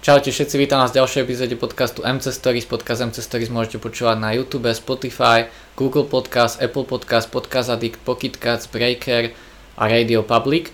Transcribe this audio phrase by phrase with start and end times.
[0.00, 2.64] Čaute všetci, vítam vás v ďalšej epizóde podcastu MC Stories.
[2.64, 8.40] Podcast MC Stories môžete počúvať na YouTube, Spotify, Google Podcast, Apple Podcast, Podcast Addict, Pocket
[8.40, 9.36] Cats, Breaker
[9.76, 10.72] a Radio Public.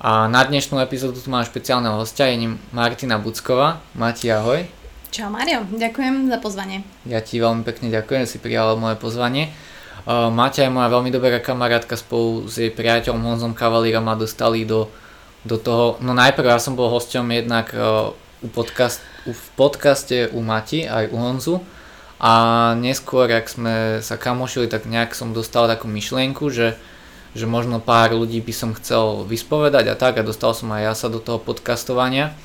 [0.00, 3.84] A na dnešnú epizódu tu mám špeciálneho hostia, je ním Martina Bucková.
[3.92, 4.64] Mati, ahoj.
[5.12, 6.88] Čau Mario, ďakujem za pozvanie.
[7.04, 9.52] Ja ti veľmi pekne ďakujem, že si prijala moje pozvanie.
[10.08, 14.64] Uh, Maťa je moja veľmi dobrá kamarátka spolu s jej priateľom Honzom Kavalírom ma dostali
[14.64, 14.88] do,
[15.44, 20.28] do toho, no najprv ja som bol hosťom jednak uh, u podcast, u, v podcaste
[20.36, 21.56] u Mati aj u Honzu.
[22.20, 22.32] A
[22.76, 23.74] neskôr, ak sme
[24.04, 26.76] sa kamošili, tak nejak som dostal takú myšlienku, že,
[27.32, 30.94] že možno pár ľudí by som chcel vyspovedať a tak a dostal som aj ja
[30.94, 32.36] sa do toho podcastovania.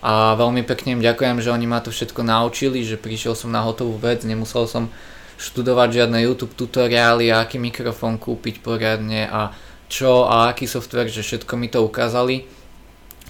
[0.00, 3.60] A veľmi pekne im ďakujem, že oni ma to všetko naučili, že prišiel som na
[3.60, 4.88] hotovú vec, nemusel som
[5.36, 9.52] študovať žiadne YouTube tutoriály, aký mikrofón kúpiť poriadne a
[9.92, 12.59] čo a aký software, že všetko mi to ukázali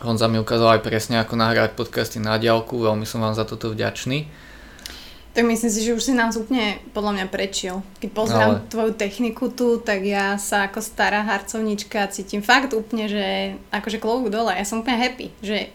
[0.01, 3.69] Honza mi ukázal aj presne, ako nahrať podcasty na diálku, veľmi som vám za toto
[3.69, 4.25] vďačný.
[5.31, 7.85] Tak myslím si, že už si nás úplne podľa mňa prečil.
[8.01, 8.67] Keď pozerám Ale...
[8.67, 13.27] tvoju techniku tu, tak ja sa ako stará harcovnička cítim fakt úplne, že
[13.71, 14.57] akože klobúk dole.
[14.57, 15.69] Ja som úplne happy, že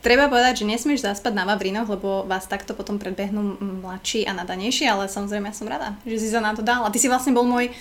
[0.00, 4.86] treba povedať, že nesmieš zaspať na Vavrinoch, lebo vás takto potom predbehnú mladší a nadanejší,
[4.86, 6.86] ale samozrejme ja som rada, že si sa na to dal.
[6.86, 7.74] A ty si vlastne bol môj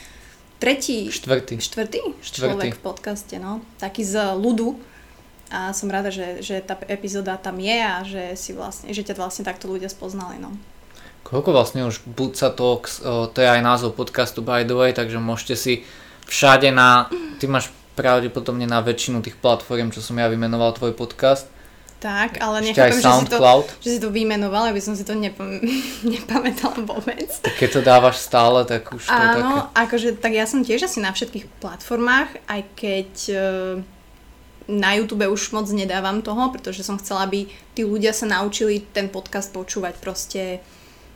[0.57, 1.07] tretí...
[1.07, 1.61] Štvrtý.
[1.61, 2.51] Štvrtý, štvrtý.
[2.51, 3.61] človek v podcaste, no.
[3.77, 4.91] Taký z ľudu
[5.53, 9.13] a som rada, že, že tá epizóda tam je a že, si vlastne, že ťa
[9.13, 10.41] vlastne takto ľudia spoznali.
[10.41, 10.49] No.
[11.21, 15.55] Koľko vlastne už Buca Talks, to je aj názov podcastu by the way, takže môžete
[15.55, 15.73] si
[16.25, 17.05] všade na,
[17.37, 21.45] ty máš pravdepodobne na väčšinu tých platform, čo som ja vymenoval tvoj podcast.
[22.03, 23.39] Tak, ale nechápem, že si, to,
[23.79, 25.63] že si to vymenoval, aby som si to nepam-
[26.03, 27.31] nepamätala vôbec.
[27.39, 29.79] Tak keď to dávaš stále, tak už to Áno, je také...
[29.87, 33.39] akože tak ja som tiež asi na všetkých platformách, aj keď uh,
[34.67, 39.11] na YouTube už moc nedávam toho, pretože som chcela, aby tí ľudia sa naučili ten
[39.11, 40.63] podcast počúvať proste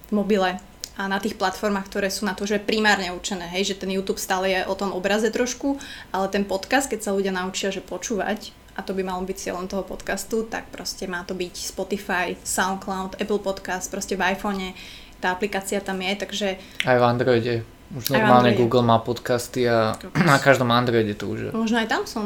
[0.08, 0.60] v mobile
[0.98, 4.18] a na tých platformách, ktoré sú na to, že primárne určené, hej, že ten YouTube
[4.18, 5.78] stále je o tom obraze trošku,
[6.10, 9.70] ale ten podcast, keď sa ľudia naučia, že počúvať, a to by malo byť cieľom
[9.70, 14.74] toho podcastu, tak proste má to byť Spotify, SoundCloud, Apple Podcast, proste v iPhone,
[15.22, 16.48] tá aplikácia tam je, takže...
[16.86, 17.56] Aj v Androide.
[17.88, 19.96] Už normálne Google má podcasty a
[20.30, 21.50] na každom Androide to už je.
[21.54, 22.26] Možno aj tam som.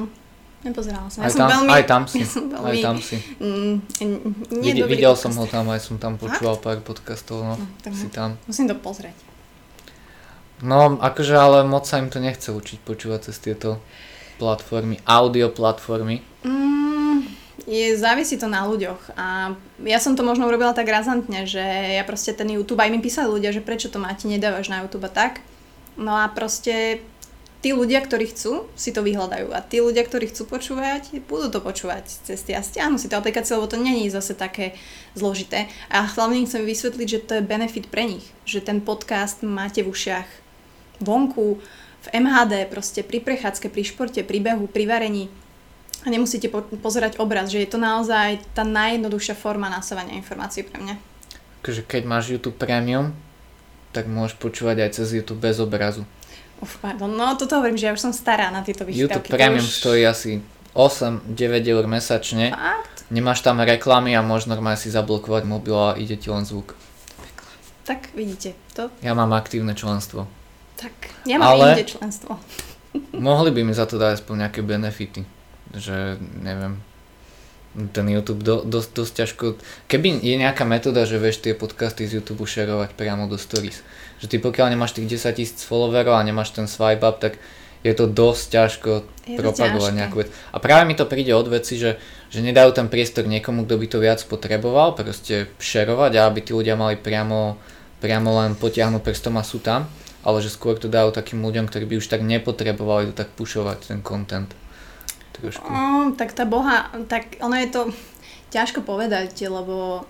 [0.61, 1.25] Nepozerala som.
[1.25, 2.19] Ja aj, som tam, veľmi, aj tam si.
[2.21, 3.17] Ja som veľmi, aj tam si.
[3.41, 3.75] Mm,
[4.61, 6.65] Videl, videl som ho tam, aj som tam počúval Fakt?
[6.65, 7.41] pár podcastov.
[7.41, 8.37] No, no tak si tam.
[8.45, 9.17] Musím to pozrieť.
[10.61, 13.81] No, akože ale moc sa im to nechce učiť počúvať cez tieto
[14.37, 16.21] platformy, audio platformy.
[16.45, 17.25] Mm,
[17.65, 21.61] je, závisí to na ľuďoch a ja som to možno urobila tak razantne, že
[21.97, 25.09] ja proste ten YouTube, aj mi písali ľudia, že prečo to máte nedávaš na YouTube
[25.09, 25.41] tak.
[25.97, 27.01] No a proste
[27.61, 31.59] tí ľudia, ktorí chcú, si to vyhľadajú a tí ľudia, ktorí chcú počúvať, budú to
[31.61, 34.73] počúvať cez a stiahnu si tú aplikáciu, lebo to není zase také
[35.13, 35.69] zložité.
[35.93, 39.93] A hlavne chcem vysvetliť, že to je benefit pre nich, že ten podcast máte v
[39.93, 40.27] ušiach
[41.05, 41.61] vonku,
[42.01, 45.29] v MHD, proste pri prechádzke, pri športe, pri behu, pri varení
[46.01, 50.81] a nemusíte po- pozerať obraz, že je to naozaj tá najjednoduchšia forma nasávania informácií pre
[50.81, 50.95] mňa.
[51.61, 53.13] Takže keď máš YouTube Premium,
[53.93, 56.09] tak môžeš počúvať aj cez YouTube bez obrazu.
[56.61, 59.27] Uf, pardon, no toto hovorím, že ja už som stará na tieto vychytávky.
[59.27, 59.81] YouTube Premium už...
[59.81, 60.45] stojí asi
[60.77, 61.33] 8-9
[61.67, 62.53] eur mesačne.
[62.53, 63.09] Fakt?
[63.11, 66.77] Nemáš tam reklamy a môžeš normálne si zablokovať mobil a ide ti len zvuk.
[67.83, 68.93] Tak vidíte to.
[69.01, 70.29] Ja mám aktívne členstvo.
[70.77, 70.93] Tak,
[71.25, 71.75] ja mám Ale...
[71.75, 72.37] inde členstvo.
[73.17, 75.25] mohli by mi za to dať aspoň nejaké benefity.
[75.71, 76.83] Že neviem,
[77.71, 79.43] ten YouTube do, dosť, dosť ťažko...
[79.87, 83.79] Keby je nejaká metóda, že vieš tie podcasty z YouTube šerovať priamo do stories.
[84.19, 87.39] Že ty pokiaľ nemáš tých 10 tisíc followerov a nemáš ten swipe up, tak
[87.81, 88.91] je to dosť ťažko
[89.25, 90.29] je propagovať nejakú vec.
[90.53, 91.97] A práve mi to príde od veci, že,
[92.29, 96.51] že nedajú ten priestor niekomu, kto by to viac potreboval, proste šerovať a aby tí
[96.53, 97.57] ľudia mali priamo,
[97.97, 99.89] priamo len potiahnuť prstom a sú tam,
[100.21, 103.89] ale že skôr to dajú takým ľuďom, ktorí by už tak nepotrebovali to tak pušovať
[103.89, 104.53] ten content
[105.35, 105.67] trošku?
[105.67, 107.81] Um, tak tá boha, tak ono je to
[108.51, 110.03] ťažko povedať, lebo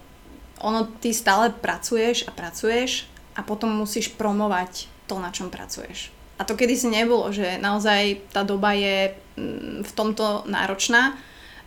[0.61, 6.13] ono ty stále pracuješ a pracuješ a potom musíš promovať to, na čom pracuješ.
[6.37, 11.13] A to kedy si nebolo, že naozaj tá doba je mm, v tomto náročná,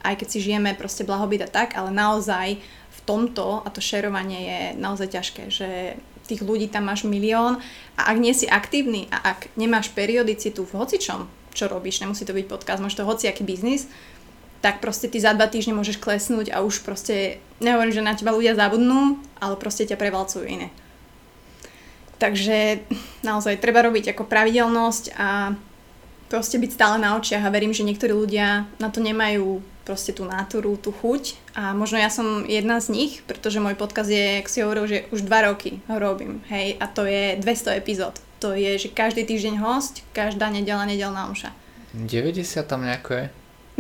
[0.02, 2.58] aj keď si žijeme proste blahobyt a tak, ale naozaj
[2.90, 7.61] v tomto, a to šerovanie je naozaj ťažké, že tých ľudí tam máš milión
[8.00, 12.34] a ak nie si aktívny a ak nemáš periodicitu v hocičom, čo robíš, nemusí to
[12.34, 13.86] byť podcast, môže to hociaký biznis,
[14.64, 18.32] tak proste ty za dva týždne môžeš klesnúť a už proste, nehovorím, že na teba
[18.32, 20.72] ľudia zabudnú, ale proste ťa prevalcujú iné.
[22.16, 22.80] Takže
[23.20, 25.52] naozaj treba robiť ako pravidelnosť a
[26.32, 30.24] proste byť stále na očiach a verím, že niektorí ľudia na to nemajú proste tú
[30.24, 34.48] náturu, tú chuť a možno ja som jedna z nich, pretože môj podcast je, jak
[34.48, 38.16] si hovoril, že už dva roky ho robím, hej, a to je 200 epizód.
[38.44, 41.56] To je, že každý týždeň host, každá nedela, nedelná omša.
[41.96, 43.25] 90 tam nejako je?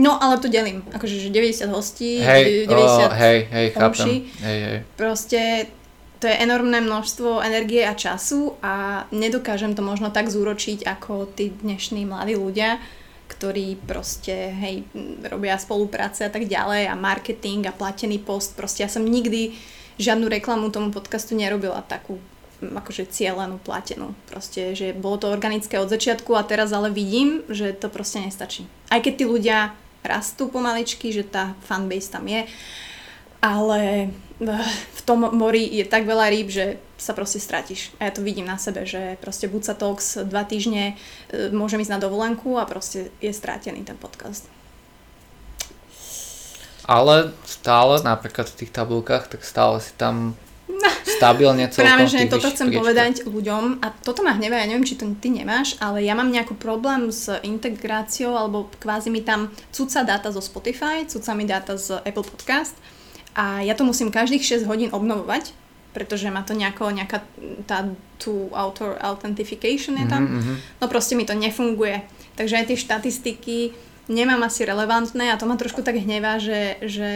[0.00, 4.14] No, ale to delím, akože že 90 hostí, Hej, 90 o, hej, hej, omší.
[4.40, 4.78] Hej, hej.
[4.96, 5.68] Proste
[6.16, 11.52] to je enormné množstvo energie a času a nedokážem to možno tak zúročiť ako tí
[11.52, 12.80] dnešní mladí ľudia,
[13.28, 14.88] ktorí proste, hej,
[15.28, 18.56] robia spolupráce a tak ďalej a marketing a platený post.
[18.56, 19.52] Proste ja som nikdy
[20.00, 22.16] žiadnu reklamu tomu podcastu nerobila takú
[22.72, 24.16] akože cieľenú, platenú.
[24.30, 28.64] Proste, že bolo to organické od začiatku a teraz ale vidím, že to proste nestačí.
[28.88, 32.44] Aj keď tí ľudia rastú pomaličky, že tá fanbase tam je,
[33.44, 33.80] ale
[34.40, 37.92] eh, v tom mori je tak veľa rýb, že sa proste stratíš.
[38.00, 40.96] A ja to vidím na sebe, že proste Buca Talks dva týždne
[41.28, 44.48] e, môžem ísť na dovolenku a proste je strátený ten podcast.
[46.88, 50.36] Ale stále, napríklad v tých tabulkách, tak stále si tam
[51.04, 52.80] stabilne celkom Práve, že toto chcem priečkách.
[52.80, 56.28] povedať ľuďom a toto ma hnevá, ja neviem, či to ty nemáš, ale ja mám
[56.28, 61.76] nejaký problém s integráciou alebo kvázi mi tam cuca dáta zo Spotify, cuca mi dáta
[61.76, 62.74] z Apple Podcast
[63.34, 65.50] a ja to musím každých 6 hodín obnovovať,
[65.90, 67.22] pretože má to nejako, nejaká
[67.66, 67.86] tá
[68.18, 70.26] tu author authentication je tam.
[70.26, 72.02] Mhm, No proste mi to nefunguje.
[72.34, 73.58] Takže aj tie štatistiky
[74.08, 77.10] nemám asi relevantné a to ma trošku tak hnevá, že, že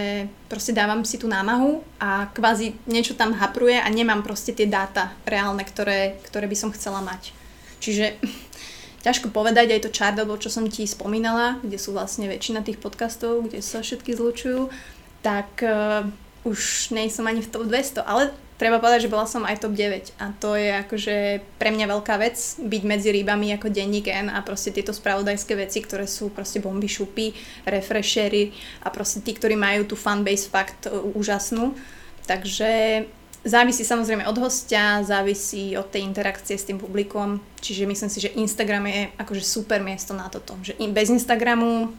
[0.48, 5.12] proste dávam si tú námahu a kvázi niečo tam hapruje a nemám proste tie dáta
[5.28, 7.36] reálne, ktoré, ktoré by som chcela mať.
[7.84, 8.16] Čiže
[9.06, 13.48] ťažko povedať aj to Chardable, čo som ti spomínala, kde sú vlastne väčšina tých podcastov,
[13.48, 14.72] kde sa všetky zlučujú,
[15.20, 16.08] tak uh,
[16.48, 19.72] už nej som ani v top 200, ale treba povedať, že bola som aj top
[19.72, 21.16] 9 a to je akože
[21.56, 25.78] pre mňa veľká vec byť medzi rýbami ako denník N a proste tieto spravodajské veci,
[25.78, 27.32] ktoré sú proste bomby šupy,
[27.64, 28.50] refreshery
[28.82, 31.78] a proste tí, ktorí majú tú fanbase fakt uh, úžasnú.
[32.26, 33.06] Takže
[33.46, 38.34] závisí samozrejme od hostia, závisí od tej interakcie s tým publikom, čiže myslím si, že
[38.34, 40.58] Instagram je akože super miesto na toto.
[40.66, 41.94] Že bez Instagramu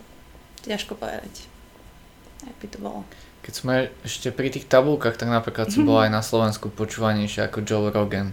[0.68, 1.48] ťažko povedať.
[2.44, 3.02] Jak by to bolo.
[3.50, 7.66] Keď sme ešte pri tých tabulkách, tak napríklad som bol aj na Slovensku počúvanejšie ako
[7.66, 8.30] Joe Rogan.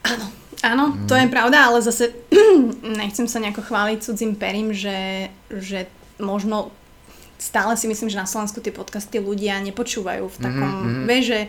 [0.00, 0.32] Áno.
[0.64, 2.16] Áno, to je pravda, ale zase
[3.04, 6.72] nechcem sa nejako chváliť cudzím perím, že, že možno
[7.36, 11.04] stále si myslím, že na Slovensku tie podcasty ľudia nepočúvajú v takom, Mhm, mm-hmm.
[11.04, 11.40] vieš, že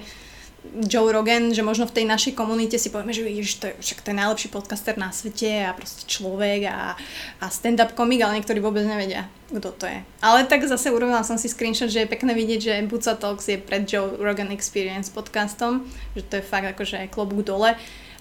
[0.88, 4.04] Joe Rogan, že možno v tej našej komunite si povieme, že vidíš, to je, však
[4.04, 6.98] je najlepší podcaster na svete a proste človek a,
[7.42, 10.00] a stand-up komik, ale niektorí vôbec nevedia, kto to je.
[10.20, 13.62] Ale tak zase urobila som si screenshot, že je pekné vidieť, že Buca Talks je
[13.62, 15.86] pred Joe Rogan Experience podcastom,
[16.18, 17.76] že to je fakt akože klobúk dole.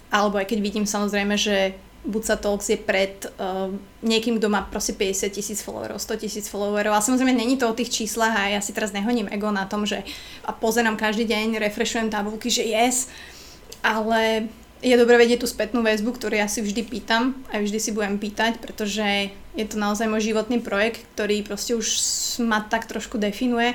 [0.07, 1.75] Alebo aj keď vidím samozrejme, že
[2.07, 3.75] Buca Talks je pred uh,
[4.07, 6.95] niekým, kto má proste 50 tisíc followerov, 100 tisíc followerov.
[6.95, 9.83] A samozrejme není to o tých číslach a ja si teraz nehoním ego na tom,
[9.83, 10.07] že
[10.47, 13.11] a pozerám každý deň, refreshujem tabulky, že yes,
[13.83, 14.47] ale
[14.85, 18.23] je dobré vedieť tú spätnú väzbu, ktorú ja si vždy pýtam a vždy si budem
[18.23, 21.89] pýtať, pretože je to naozaj môj životný projekt, ktorý proste už
[22.45, 23.75] ma tak trošku definuje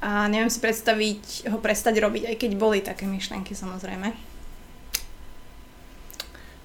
[0.00, 4.29] a neviem si predstaviť ho prestať robiť, aj keď boli také myšlenky samozrejme.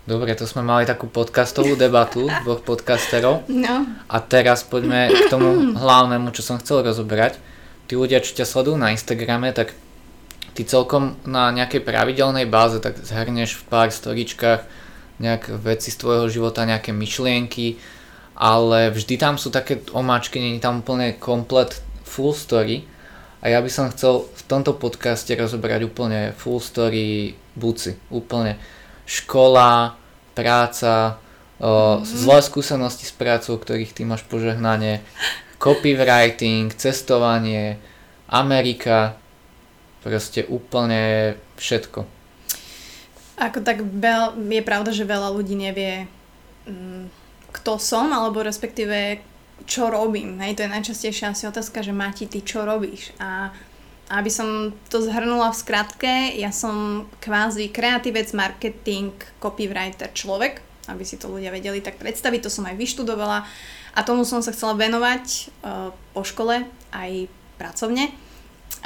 [0.06, 3.50] Dobre, to sme mali takú podcastovú debatu dvoch podcasterov.
[3.50, 7.42] No, A teraz poďme k tomu hlavnému, čo som chcel rozoberať.
[7.90, 9.74] Tí ľudia, čo ťa sledujú na Instagrame, tak
[10.54, 14.62] ty celkom na nejakej pravidelnej báze tak zhrnieš v pár storičkách
[15.18, 17.82] nejaké veci z tvojho života, nejaké myšlienky,
[18.38, 22.86] ale vždy tam sú také omáčky, nie je tam úplne komplet full story.
[23.42, 27.98] A ja by som chcel v tomto podcaste rozoberať úplne full story buci.
[28.14, 28.58] Úplne
[29.06, 29.94] škola,
[30.36, 31.18] práca,
[31.58, 35.02] o, zlé skúsenosti s prácou, ktorých ty máš požehnanie,
[35.58, 37.80] copywriting, cestovanie,
[38.28, 39.16] Amerika,
[40.04, 42.06] proste úplne všetko.
[43.40, 46.06] ako tak veľ, je pravda, že veľa ľudí nevie,
[46.68, 47.10] mm,
[47.56, 49.24] kto som, alebo respektíve
[49.64, 50.38] čo robím.
[50.44, 53.16] Hej, to je najčastejšia asi otázka, že Mati, ty čo robíš?
[53.18, 53.56] A
[54.10, 61.18] aby som to zhrnula v skratke, ja som kvázi kreatívec, marketing, copywriter, človek, aby si
[61.18, 63.50] to ľudia vedeli tak predstaviť, to som aj vyštudovala
[63.96, 67.12] a tomu som sa chcela venovať uh, po škole aj
[67.58, 68.14] pracovne.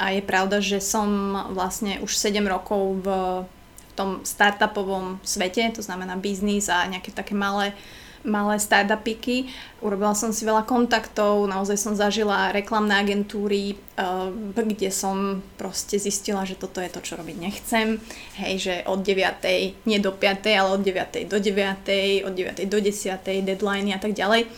[0.00, 3.08] A je pravda, že som vlastne už 7 rokov v,
[3.44, 7.76] v tom startupovom svete, to znamená biznis a nejaké také malé
[8.24, 9.48] malé startupiky.
[9.80, 16.44] Urobila som si veľa kontaktov, naozaj som zažila reklamné agentúry, uh, kde som proste zistila,
[16.44, 17.96] že toto je to, čo robiť nechcem.
[18.36, 19.88] Hej, že od 9.
[19.88, 20.46] nie do 5.
[20.52, 21.28] ale od 9.
[21.28, 22.28] do 9.
[22.28, 22.68] od 9.
[22.68, 23.24] do 10.
[23.24, 24.48] deadliny a tak ďalej.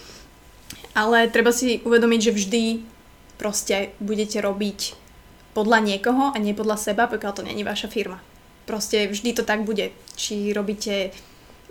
[0.93, 2.63] Ale treba si uvedomiť, že vždy
[3.41, 5.03] proste budete robiť
[5.53, 8.21] podľa niekoho a nie podľa seba, pokiaľ to není vaša firma.
[8.65, 9.93] Proste vždy to tak bude.
[10.17, 11.13] Či robíte,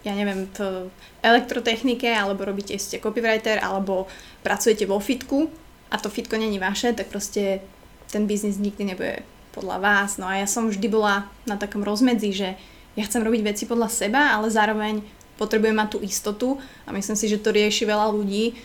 [0.01, 0.89] ja neviem, v
[1.21, 4.09] elektrotechnike, alebo robíte, ste copywriter, alebo
[4.41, 5.49] pracujete vo fitku
[5.93, 7.61] a to fitko není vaše, tak proste
[8.09, 10.17] ten biznis nikdy nebude podľa vás.
[10.17, 12.49] No a ja som vždy bola na takom rozmedzi, že
[12.95, 15.03] ja chcem robiť veci podľa seba, ale zároveň
[15.39, 16.47] potrebujem mať tú istotu
[16.85, 18.57] a myslím si, že to rieši veľa ľudí,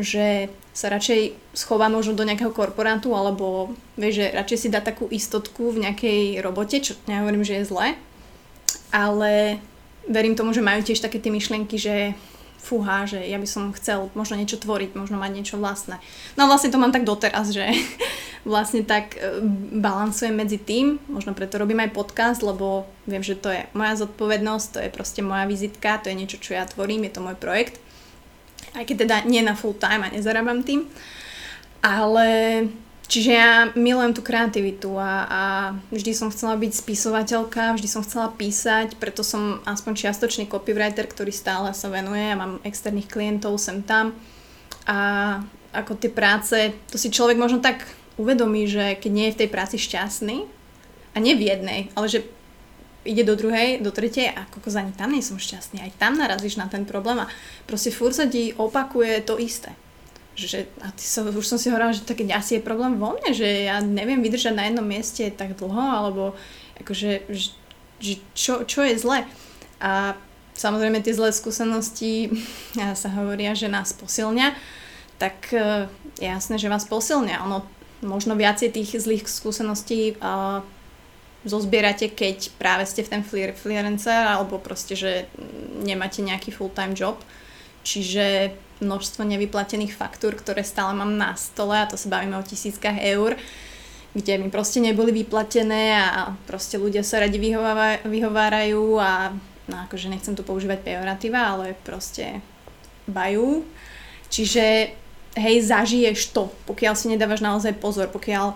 [0.00, 5.04] že sa radšej schová možno do nejakého korporátu alebo vieš, že radšej si dá takú
[5.12, 7.88] istotku v nejakej robote, čo nehovorím, že je zle,
[8.88, 9.60] ale
[10.08, 12.14] verím tomu, že majú tiež také tie myšlienky, že
[12.62, 15.98] fúha, že ja by som chcel možno niečo tvoriť, možno mať niečo vlastné.
[16.38, 17.66] No vlastne to mám tak doteraz, že
[18.46, 19.42] vlastne tak e,
[19.82, 24.66] balansujem medzi tým, možno preto robím aj podcast, lebo viem, že to je moja zodpovednosť,
[24.70, 27.82] to je proste moja vizitka, to je niečo, čo ja tvorím, je to môj projekt.
[28.78, 30.86] Aj keď teda nie na full time a nezarábam tým.
[31.82, 32.26] Ale
[33.10, 35.42] Čiže ja milujem tú kreativitu a, a
[35.92, 41.28] vždy som chcela byť spisovateľka, vždy som chcela písať, preto som aspoň čiastočný copywriter, ktorý
[41.28, 44.16] stále sa venuje a mám externých klientov sem tam.
[44.88, 45.38] A
[45.76, 46.56] ako tie práce,
[46.88, 47.84] to si človek možno tak
[48.16, 50.48] uvedomí, že keď nie je v tej práci šťastný,
[51.12, 52.24] a nie v jednej, ale že
[53.02, 56.56] ide do druhej, do tretej a ako ani tam nie som šťastný, aj tam narazíš
[56.56, 57.30] na ten problém a
[57.66, 59.74] proste furt sa ti opakuje to isté
[60.32, 63.36] že, a ty so, už som si hovorila, že tak asi je problém vo mne,
[63.36, 66.22] že ja neviem vydržať na jednom mieste tak dlho, alebo
[66.80, 67.28] akože,
[68.00, 69.28] že, čo, čo je zle.
[69.82, 70.16] A
[70.56, 72.32] samozrejme tie zlé skúsenosti
[72.80, 74.56] ja sa hovoria, že nás posilňa,
[75.20, 75.86] tak uh,
[76.18, 77.44] jasné, že vás posilňa.
[77.46, 77.62] Ono
[78.02, 80.64] možno viacej tých zlých skúseností uh,
[81.46, 83.22] zozbierate, keď práve ste v ten
[83.54, 85.26] freelancer alebo proste, že
[85.82, 87.18] nemáte nejaký full-time job.
[87.82, 92.98] Čiže množstvo nevyplatených faktúr, ktoré stále mám na stole a to sa bavíme o tisíckach
[92.98, 93.38] eur,
[94.12, 97.40] kde mi proste neboli vyplatené a proste ľudia sa radi
[98.04, 99.32] vyhovárajú a
[99.70, 102.42] no akože nechcem tu používať pejoratíva, ale proste
[103.08, 103.64] bajú.
[104.28, 104.92] Čiže
[105.38, 108.52] hej, zažiješ to, pokiaľ si nedávaš naozaj pozor, pokiaľ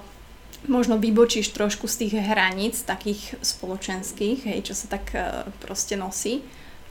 [0.66, 6.42] možno vybočíš trošku z tých hraníc takých spoločenských, hej, čo sa tak uh, proste nosí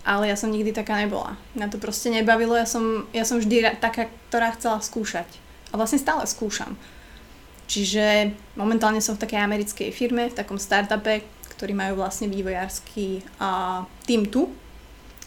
[0.06, 1.34] ale ja som nikdy taká nebola.
[1.58, 5.26] Mňa to proste nebavilo, ja som, ja som vždy taká, ktorá chcela skúšať.
[5.74, 6.78] A vlastne stále skúšam.
[7.66, 11.26] Čiže momentálne som v takej americkej firme, v takom startupe,
[11.58, 14.54] ktorí majú vlastne vývojársky uh, tým tu,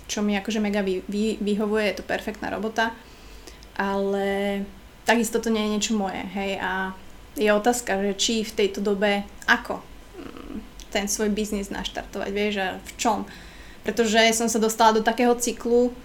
[0.06, 2.94] čo mi akože mega vy, vy, vyhovuje, je to perfektná robota,
[3.74, 4.62] ale
[5.02, 6.94] takisto to nie je niečo moje, hej, a
[7.34, 10.56] je otázka, že či v tejto dobe ako mm,
[10.94, 13.18] ten svoj biznis naštartovať, vieš, a v čom
[13.88, 15.96] pretože som sa dostala do takého cyklu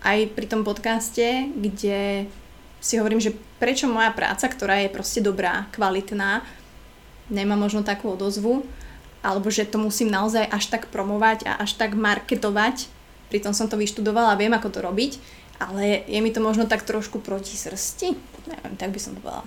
[0.00, 2.24] aj pri tom podcaste, kde
[2.80, 6.40] si hovorím, že prečo moja práca, ktorá je proste dobrá, kvalitná,
[7.28, 8.64] nemá možno takú odozvu,
[9.20, 12.88] alebo že to musím naozaj až tak promovať a až tak marketovať,
[13.28, 15.20] pritom som to vyštudovala viem, ako to robiť,
[15.60, 18.08] ale je mi to možno tak trošku proti srsti,
[18.48, 19.44] neviem, tak by som to povedala.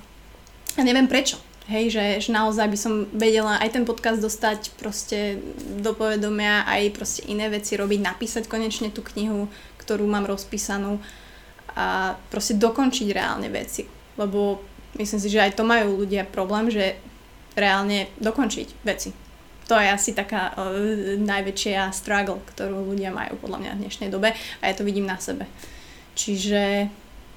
[0.78, 1.42] A neviem prečo.
[1.70, 5.38] Hej, že, že naozaj by som vedela aj ten podcast dostať proste
[5.78, 9.46] do povedomia, aj proste iné veci robiť, napísať konečne tú knihu,
[9.78, 10.98] ktorú mám rozpísanú
[11.78, 13.86] a proste dokončiť reálne veci.
[14.18, 14.60] Lebo
[14.98, 16.98] myslím si, že aj to majú ľudia problém, že
[17.54, 19.14] reálne dokončiť veci.
[19.70, 20.76] To je asi taká uh,
[21.16, 25.16] najväčšia struggle, ktorú ľudia majú podľa mňa v dnešnej dobe a ja to vidím na
[25.16, 25.48] sebe.
[26.12, 26.92] Čiže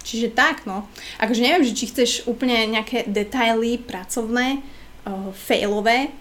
[0.05, 0.85] Čiže tak, no.
[1.17, 4.61] Akože neviem, že či chceš úplne nejaké detaily pracovné,
[5.09, 6.13] uh, failové.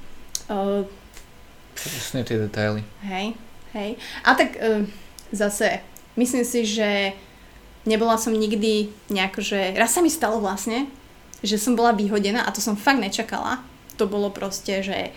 [0.47, 0.87] Uh,
[1.75, 2.79] Presne tie detaily.
[3.03, 3.35] Hej,
[3.75, 3.99] hej.
[4.23, 4.87] A tak uh,
[5.35, 5.83] zase,
[6.15, 7.11] myslím si, že
[7.83, 10.87] nebola som nikdy nejako, že raz sa mi stalo vlastne,
[11.43, 13.59] že som bola vyhodená a to som fakt nečakala.
[13.99, 15.11] To bolo proste, že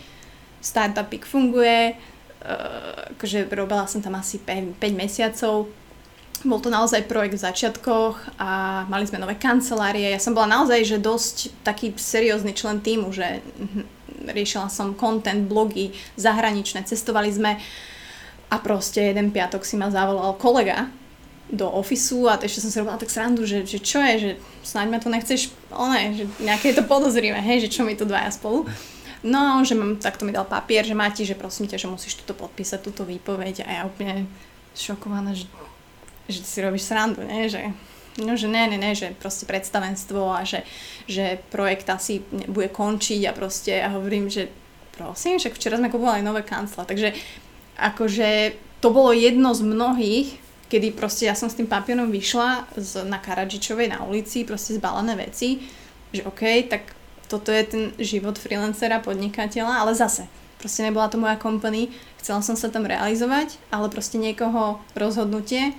[0.59, 5.71] startupik funguje, uh, akože robila som tam asi 5, 5 mesiacov,
[6.45, 10.13] bol to naozaj projekt v začiatkoch a mali sme nové kancelárie.
[10.13, 13.83] Ja som bola naozaj že dosť taký seriózny člen týmu, že mhm,
[14.29, 17.57] riešila som content, blogy, zahraničné, cestovali sme
[18.51, 20.91] a proste jeden piatok si ma zavolal kolega
[21.47, 24.31] do ofisu a ešte som si robila tak srandu, že, že čo je, že
[24.67, 28.35] snáď ma tu nechceš, one, že nejaké to podozrivé, hej, že čo mi tu dvaja
[28.35, 28.67] spolu.
[29.23, 32.35] No že mám, takto mi dal papier, že máte, že prosím ťa, že musíš túto
[32.35, 34.27] podpísať, túto výpoveď a ja úplne
[34.75, 35.47] šokovaná, že
[36.27, 37.47] že si robíš srandu, nie?
[37.47, 37.73] Že,
[38.23, 40.67] no, že ne, ne, ne, že proste predstavenstvo a že,
[41.07, 44.51] že projekt asi bude končiť a proste ja hovorím, že
[44.97, 47.13] prosím, však včera sme kupovali nové kancla, takže
[47.77, 50.29] akože to bolo jedno z mnohých,
[50.67, 55.15] kedy proste ja som s tým papierom vyšla z, na Karadžičovej na ulici, proste zbalené
[55.15, 55.63] veci,
[56.11, 60.27] že OK, tak toto je ten život freelancera, podnikateľa, ale zase,
[60.59, 65.77] proste nebola to moja company, chcela som sa tam realizovať, ale proste niekoho rozhodnutie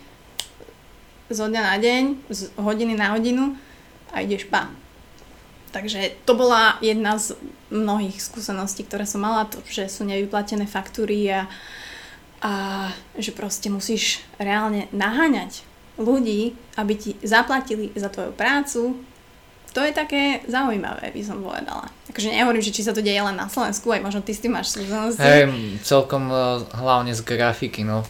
[1.29, 3.55] zo dňa na deň, z hodiny na hodinu
[4.12, 4.72] a ideš pa.
[5.75, 7.36] Takže to bola jedna z
[7.69, 11.51] mnohých skúseností, ktoré som mala, to, že sú nevyplatené faktúry a,
[12.39, 12.51] a
[13.19, 15.67] že proste musíš reálne naháňať
[16.00, 18.96] ľudí, aby ti zaplatili za tvoju prácu,
[19.75, 21.86] to je také zaujímavé, by som povedala.
[22.10, 24.57] Takže nehovorím, že či sa to deje len na Slovensku, aj možno ty s tým
[24.57, 25.22] máš skúsenosti.
[25.22, 25.53] Hej,
[25.86, 28.01] celkom uh, hlavne z grafiky, no.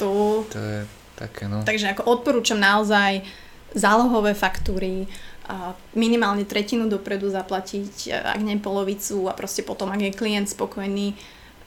[0.00, 0.08] Tu.
[0.48, 0.80] To je
[1.20, 1.60] také, no.
[1.68, 3.20] Takže ako odporúčam naozaj
[3.76, 5.04] zálohové faktúry,
[5.98, 11.18] minimálne tretinu dopredu zaplatiť, ak nie polovicu a proste potom, ak je klient spokojný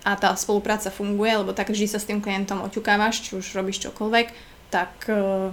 [0.03, 3.87] a tá spolupráca funguje, lebo tak vždy sa s tým klientom oťukávaš, či už robíš
[3.87, 4.27] čokoľvek,
[4.67, 5.51] tak uh,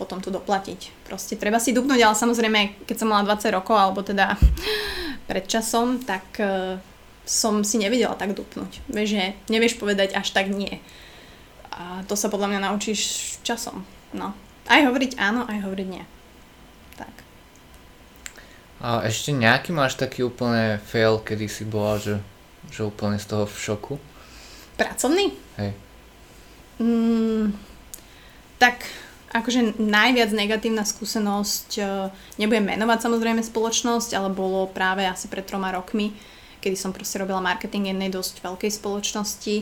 [0.00, 1.04] potom to doplatiť.
[1.04, 4.40] Proste treba si dupnúť, ale samozrejme, keď som mala 20 rokov, alebo teda
[5.30, 6.80] pred časom, tak uh,
[7.28, 8.84] som si nevedela tak dupnúť.
[8.88, 10.80] Vieš, že nevieš povedať až tak nie.
[11.74, 13.00] A to sa podľa mňa naučíš
[13.42, 13.82] časom.
[14.14, 14.30] No.
[14.70, 16.04] Aj hovoriť áno, aj hovoriť nie.
[16.94, 17.14] Tak.
[18.78, 22.22] A ešte nejaký máš taký úplne fail, kedy si bola, že,
[22.70, 23.94] že úplne z toho v šoku?
[24.78, 25.34] Pracovný?
[25.58, 25.74] Hej.
[26.78, 27.54] Mm,
[28.58, 28.86] tak
[29.34, 31.82] akože najviac negatívna skúsenosť, e,
[32.38, 36.14] nebudem menovať samozrejme spoločnosť, ale bolo práve asi pred troma rokmi,
[36.62, 39.56] kedy som proste robila marketing jednej dosť veľkej spoločnosti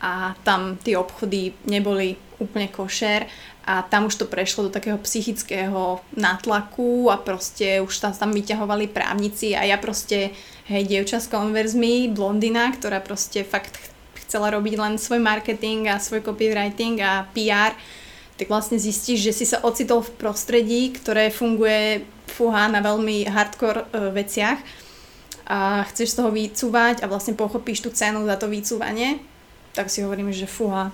[0.00, 3.28] a tam tie obchody neboli úplne košer
[3.68, 8.88] a tam už to prešlo do takého psychického nátlaku a proste už tam, tam vyťahovali
[8.88, 10.32] právnici a ja proste,
[10.66, 13.76] hej, dievča s konverzmi, blondina, ktorá proste fakt
[14.26, 17.76] chcela robiť len svoj marketing a svoj copywriting a PR,
[18.40, 23.84] tak vlastne zistíš, že si sa ocitol v prostredí, ktoré funguje fúha na veľmi hardcore
[23.84, 24.58] e, veciach
[25.44, 29.20] a chceš z toho vycúvať a vlastne pochopíš tú cenu za to vycúvanie,
[29.74, 30.90] tak si hovorím, že fúha,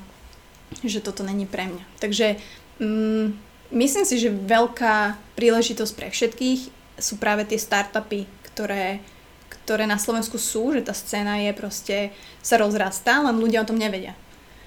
[0.83, 1.85] že toto není pre mňa.
[2.03, 2.37] Takže
[2.83, 3.27] mm,
[3.73, 6.61] myslím si, že veľká príležitosť pre všetkých
[6.97, 9.01] sú práve tie startupy, ktoré,
[9.49, 11.97] ktoré na Slovensku sú, že tá scéna je proste,
[12.41, 14.17] sa rozrastá, len ľudia o tom nevedia.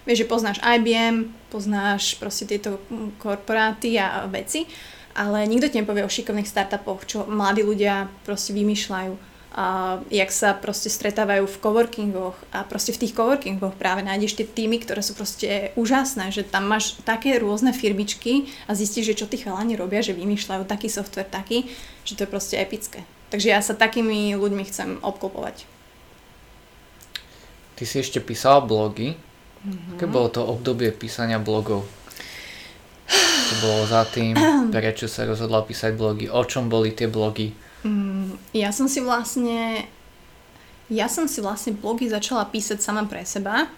[0.07, 2.81] Vieš, že poznáš IBM, poznáš proste tieto
[3.21, 4.65] korporáty a veci,
[5.13, 9.28] ale nikto ti nepovie o šikovných startupoch, čo mladí ľudia proste vymýšľajú.
[9.49, 14.45] A jak sa proste stretávajú v coworkingoch a proste v tých coworkingoch práve nájdeš tie
[14.45, 19.25] týmy, ktoré sú proste úžasné, že tam máš také rôzne firmičky a zistíš, že čo
[19.25, 21.65] tí chalani robia, že vymýšľajú taký software taký,
[22.05, 23.01] že to je proste epické.
[23.33, 25.65] Takže ja sa takými ľuďmi chcem obklopovať.
[27.73, 29.17] Ty si ešte písala blogy,
[29.59, 29.99] Mm-hmm.
[29.99, 31.83] Aké bolo to obdobie písania blogov?
[33.11, 34.39] Čo bolo za tým?
[34.73, 36.31] Prečo sa rozhodla písať blogy?
[36.31, 37.51] O čom boli tie blogy?
[37.83, 39.87] Mm, ja som si vlastne
[40.89, 43.69] ja som si vlastne blogy začala písať sama pre seba.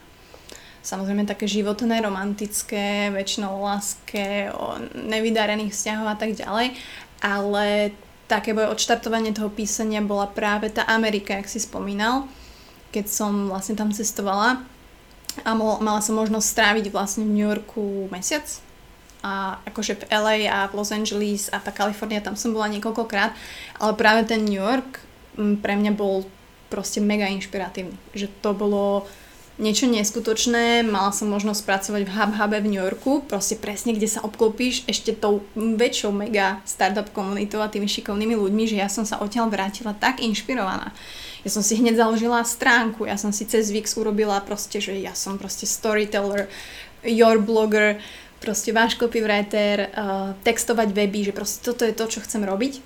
[0.82, 6.74] Samozrejme také životné, romantické, väčšinou o láske, o nevydarených vzťahoch a tak ďalej.
[7.22, 7.94] Ale
[8.32, 12.26] také moje odštartovanie toho písania bola práve tá Amerika, jak si spomínal,
[12.96, 14.64] keď som vlastne tam cestovala
[15.44, 18.48] a mala som možnosť stráviť vlastne v New Yorku mesiac
[19.22, 23.32] a akože v LA a v Los Angeles a tá Kalifornia, tam som bola niekoľkokrát,
[23.78, 25.02] ale práve ten New York
[25.38, 26.26] pre mňa bol
[26.68, 29.06] proste mega inšpiratívny, že to bolo
[29.62, 34.26] niečo neskutočné, mala som možnosť pracovať v HubHube v New Yorku, proste presne, kde sa
[34.26, 39.22] obklopíš ešte tou väčšou mega startup komunitou a tými šikovnými ľuďmi, že ja som sa
[39.22, 40.90] odtiaľ vrátila tak inšpirovaná.
[41.46, 45.14] Ja som si hneď založila stránku, ja som si cez Wix urobila proste, že ja
[45.14, 46.50] som proste storyteller,
[47.06, 48.02] your blogger,
[48.42, 52.82] proste váš copywriter, uh, textovať weby, že proste toto je to, čo chcem robiť.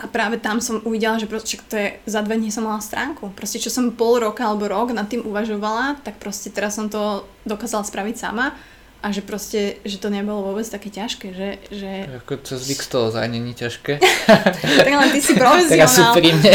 [0.00, 3.28] A práve tam som uvidela, že proste, to je, za dve dní som mala stránku.
[3.36, 7.28] Proste čo som pol roka alebo rok nad tým uvažovala, tak proste teraz som to
[7.44, 8.56] dokázala spraviť sama
[9.02, 11.48] a že proste, že to nebolo vôbec také ťažké, že...
[11.74, 11.90] že...
[12.22, 13.98] Ako cez Vix to ozaj není ťažké.
[14.86, 15.74] tak len ty si profesionál.
[15.74, 16.54] Teraz sú pri mne.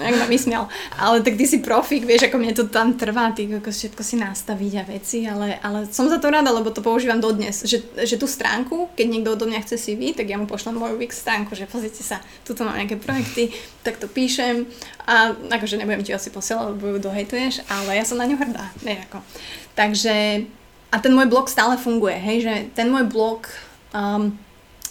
[0.00, 0.64] Jak ma vysmial.
[0.96, 4.16] Ale tak ty si profik, vieš, ako mne to tam trvá, ty ako všetko si
[4.16, 7.68] nastaviť a veci, ale, ale som za to rada, lebo to používam dodnes.
[7.68, 10.96] Že, že tú stránku, keď niekto odo mňa chce CV, tak ja mu pošlem moju
[10.96, 13.52] Vix stránku, že pozrite sa, tuto mám nejaké projekty,
[13.84, 14.64] tak to píšem
[15.04, 18.72] a akože nebudem ti asi posielať, lebo ju dohejtuješ, ale ja som na ňu hrdá.
[18.88, 19.20] Ne, ako.
[19.76, 20.48] Takže
[20.94, 23.50] a ten môj blog stále funguje, hej, že ten môj blog
[23.90, 24.30] um,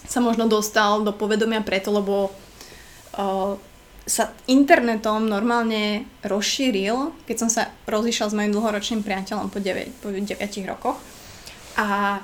[0.03, 3.55] sa možno dostal do povedomia preto, lebo uh,
[4.03, 10.11] sa internetom normálne rozšíril, keď som sa rozišiel s mojim dlhoročným priateľom po 9, po
[10.11, 10.27] 9
[10.67, 10.99] rokoch.
[11.79, 12.19] A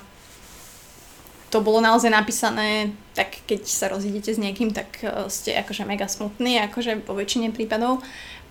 [1.47, 6.11] to bolo naozaj napísané, tak keď sa rozídete s niekým, tak uh, ste akože mega
[6.11, 8.03] smutní, akože po väčšine prípadov.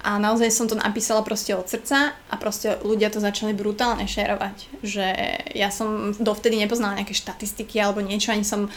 [0.06, 4.86] A naozaj som to napísala proste od srdca a proste ľudia to začali brutálne šerovať.
[4.86, 5.06] Že
[5.58, 8.70] ja som dovtedy nepoznala nejaké štatistiky alebo niečo, ani som,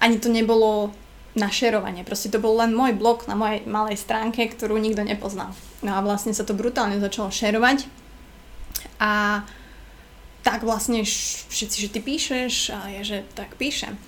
[0.00, 0.88] ani to nebolo
[1.34, 2.06] na šerovanie.
[2.06, 5.52] Proste to bol len môj blog na mojej malej stránke, ktorú nikto nepoznal.
[5.82, 7.84] No a vlastne sa to brutálne začalo šerovať.
[9.02, 9.42] A
[10.46, 11.02] tak vlastne
[11.50, 13.98] všetci, že ty píšeš a ja, že tak píšem.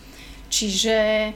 [0.46, 1.32] Čiže,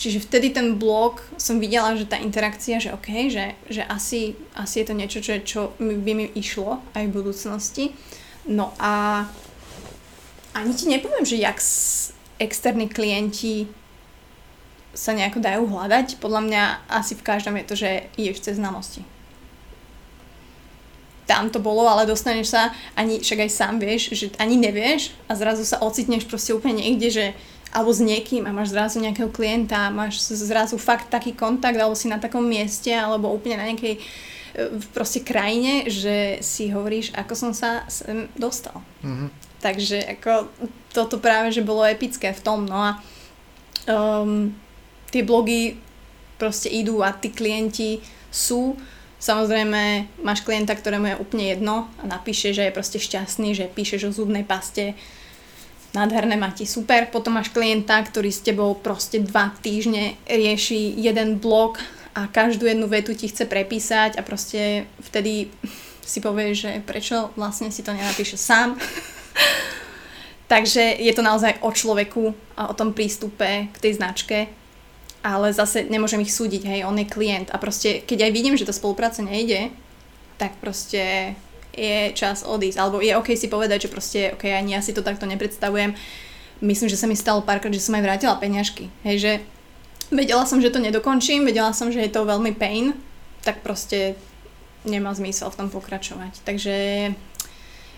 [0.00, 4.80] čiže vtedy ten blog som videla, že tá interakcia, že OK, že, že asi, asi
[4.80, 7.84] je to niečo, čo, čo by mi išlo aj v budúcnosti.
[8.48, 9.28] No a
[10.56, 11.60] ani ti nepoviem, že jak
[12.40, 13.68] externí klienti
[14.96, 16.16] sa nejako dajú hľadať.
[16.16, 19.04] Podľa mňa asi v každom je to, že ideš cez znalosti
[21.30, 25.38] tam to bolo, ale dostaneš sa, ani, však aj sám vieš, že ani nevieš a
[25.38, 27.24] zrazu sa ocitneš proste úplne niekde, že
[27.70, 32.10] alebo s niekým a máš zrazu nejakého klienta, máš zrazu fakt taký kontakt, alebo si
[32.10, 34.00] na takom mieste, alebo úplne na nejakej e,
[34.74, 38.82] v proste krajine, že si hovoríš, ako som sa sem dostal.
[39.06, 39.28] Mm-hmm.
[39.60, 40.50] Takže ako
[40.90, 42.90] toto práve, že bolo epické v tom, no a
[43.86, 44.50] um,
[45.14, 45.78] tie blogy
[46.40, 48.02] proste idú a tí klienti
[48.32, 48.74] sú
[49.20, 54.08] Samozrejme, máš klienta, ktorému je úplne jedno a napíše, že je proste šťastný, že píšeš
[54.08, 54.96] o zubnej paste,
[55.94, 57.06] nádherné máte super.
[57.10, 61.78] Potom máš klienta, ktorý s tebou proste dva týždne rieši jeden blog
[62.14, 65.50] a každú jednu vetu ti chce prepísať a proste vtedy
[66.02, 68.74] si povie, že prečo vlastne si to nenapíše sám.
[70.52, 74.50] Takže je to naozaj o človeku a o tom prístupe k tej značke
[75.20, 78.64] ale zase nemôžem ich súdiť, hej, on je klient a proste, keď aj vidím, že
[78.64, 79.68] tá spolupráca nejde,
[80.40, 81.34] tak proste
[81.74, 85.06] je čas odísť, alebo je OK si povedať, že proste, OK, ani ja si to
[85.06, 85.94] takto nepredstavujem.
[86.60, 89.32] Myslím, že sa mi stalo párkrát, že som aj vrátila peňažky, hej, že
[90.12, 92.92] vedela som, že to nedokončím, vedela som, že je to veľmi pain,
[93.40, 94.18] tak proste
[94.84, 96.44] nemá zmysel v tom pokračovať.
[96.44, 96.76] Takže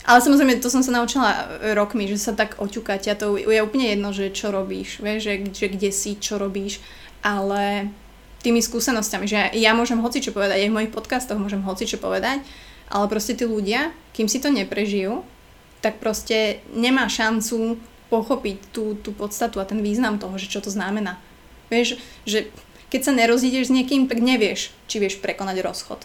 [0.03, 1.47] ale samozrejme, to som sa naučila
[1.79, 5.35] rokmi, že sa tak oťukať a to je úplne jedno, že čo robíš, vieš, že,
[5.55, 6.83] že kde si, čo robíš
[7.23, 7.95] ale
[8.43, 12.03] tými skúsenostiami, že ja môžem hoci čo povedať, aj v mojich podcastoch môžem hoci čo
[12.03, 12.43] povedať,
[12.93, 15.25] ale proste tí ľudia, kým si to neprežijú,
[15.81, 17.81] tak proste nemá šancu
[18.13, 21.17] pochopiť tú, tú podstatu a ten význam toho, že čo to znamená.
[21.73, 21.97] Vieš,
[22.29, 22.53] že
[22.93, 26.05] keď sa nerozídeš s niekým, tak nevieš, či vieš prekonať rozchod.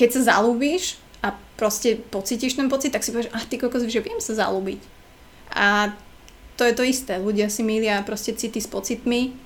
[0.00, 4.00] Keď sa zalúbíš a proste pocítiš ten pocit, tak si povieš, ach ty kokos, že
[4.00, 4.80] viem sa zalúbiť.
[5.52, 5.92] A
[6.56, 7.20] to je to isté.
[7.20, 9.36] Ľudia si milia proste city s pocitmi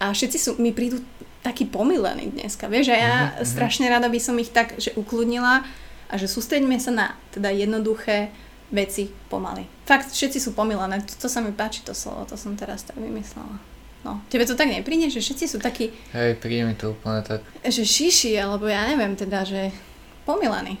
[0.00, 1.04] a všetci sú, mi prídu
[1.46, 3.46] takí pomilení dneska, vieš, a ja mm-hmm.
[3.46, 5.62] strašne rada by som ich tak, že ukludnila
[6.10, 8.34] a že sústreďme sa na teda jednoduché
[8.74, 9.62] veci pomaly.
[9.86, 12.98] Fakt, všetci sú pomilené, to, to sa mi páči to slovo, to som teraz tak
[12.98, 13.62] vymyslela.
[14.02, 15.94] No, tebe to tak nepríde, že všetci sú takí...
[16.10, 17.46] Hej, príde mi to úplne tak.
[17.62, 19.70] Že šiši, alebo ja neviem teda, že
[20.26, 20.78] pomilení.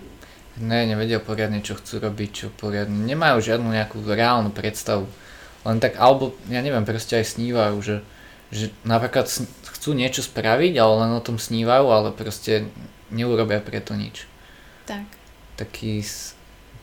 [0.62, 3.06] Ne, nevedia poriadne, čo chcú robiť, čo poriadne.
[3.06, 5.06] Nemajú žiadnu nejakú reálnu predstavu.
[5.66, 7.96] Len tak, alebo ja neviem, proste aj snívajú, že
[8.50, 9.26] že napríklad
[9.86, 12.66] chcú niečo spraviť, ale len o tom snívajú, ale proste
[13.14, 14.26] neurobia preto nič.
[14.82, 15.06] Tak.
[15.54, 16.02] Taký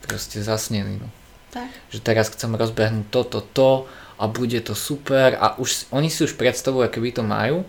[0.00, 1.04] proste zasnený.
[1.04, 1.12] No.
[1.52, 1.68] Tak.
[1.92, 3.70] Že teraz chcem rozbehnúť toto, to
[4.16, 7.68] a bude to super a už, oni si už predstavujú, keby to majú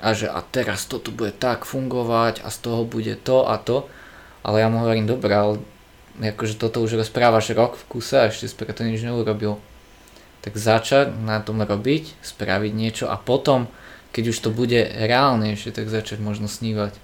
[0.00, 3.84] a že a teraz toto bude tak fungovať a z toho bude to a to,
[4.40, 5.60] ale ja mu hovorím, dobré, ale
[6.16, 9.60] akože toto už rozprávaš rok v kuse a ešte si preto nič neurobil
[10.40, 13.68] tak začať na tom robiť, spraviť niečo a potom,
[14.10, 16.94] keď už to bude reálnejšie, tak začať možno snívať,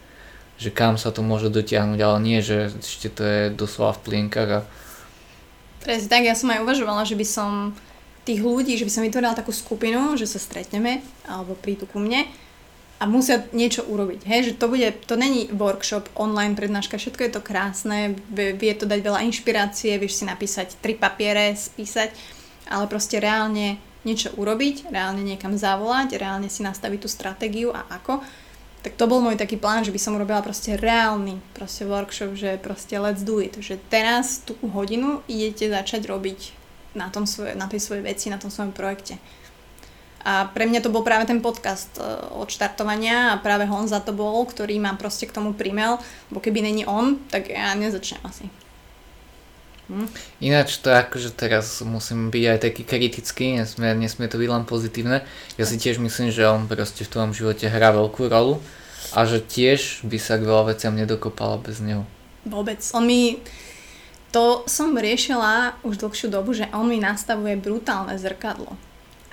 [0.59, 4.51] že kam sa to môže dotiahnuť, ale nie, že ešte to je doslova v plienkach.
[4.51, 4.61] A...
[5.85, 7.51] Presne tak, ja som aj uvažovala, že by som
[8.27, 10.99] tých ľudí, že by som vytvorila takú skupinu, že sa stretneme,
[11.31, 12.27] alebo prídu ku mne
[12.97, 14.25] a musia niečo urobiť.
[14.25, 18.88] Hej, že to bude, to není workshop, online prednáška, všetko je to krásne, vie to
[18.88, 22.11] dať veľa inšpirácie, vieš si napísať tri papiere, spísať,
[22.73, 28.23] ale proste reálne niečo urobiť, reálne niekam zavolať, reálne si nastaviť tú stratégiu a ako.
[28.87, 32.55] Tak to bol môj taký plán, že by som urobila proste reálny proste workshop, že
[32.62, 33.59] proste let's do it.
[33.59, 36.55] Že teraz tú hodinu idete začať robiť
[36.95, 39.19] na, tom svoje, na tej svojej veci, na tom svojom projekte.
[40.27, 44.11] A pre mňa to bol práve ten podcast e, od štartovania a práve Honza to
[44.11, 46.03] bol, ktorý ma proste k tomu primel,
[46.35, 48.51] bo keby není on, tak ja nezačnem asi.
[49.87, 50.11] Hm?
[50.42, 55.22] Ináč to akože teraz musím byť aj taký kritický, nesmie, nesmie to byť len pozitívne.
[55.55, 58.59] Ja si tiež myslím, že on proste v tvojom živote hrá veľkú rolu
[59.14, 62.03] a že tiež by sa k veľa veciam nedokopala bez neho.
[62.42, 62.83] Vôbec.
[62.94, 63.38] On mi...
[64.35, 68.75] To som riešila už dlhšiu dobu, že on mi nastavuje brutálne zrkadlo.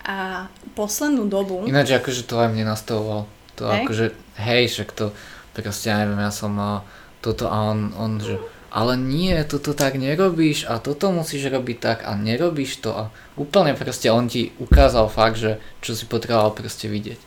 [0.06, 1.66] A poslednú dobu...
[1.66, 3.26] Ináč akože to aj mne nastavoval.
[3.58, 3.84] To Hej?
[3.84, 4.06] akože,
[4.38, 5.06] hej, však to
[5.54, 6.86] proste, ja neviem, ja som mal
[7.22, 8.42] toto a on, on že
[8.74, 13.04] ale nie, toto tak nerobíš a toto musíš robiť tak a nerobíš to a
[13.38, 17.22] úplne proste on ti ukázal fakt, že čo si potreboval proste vidieť.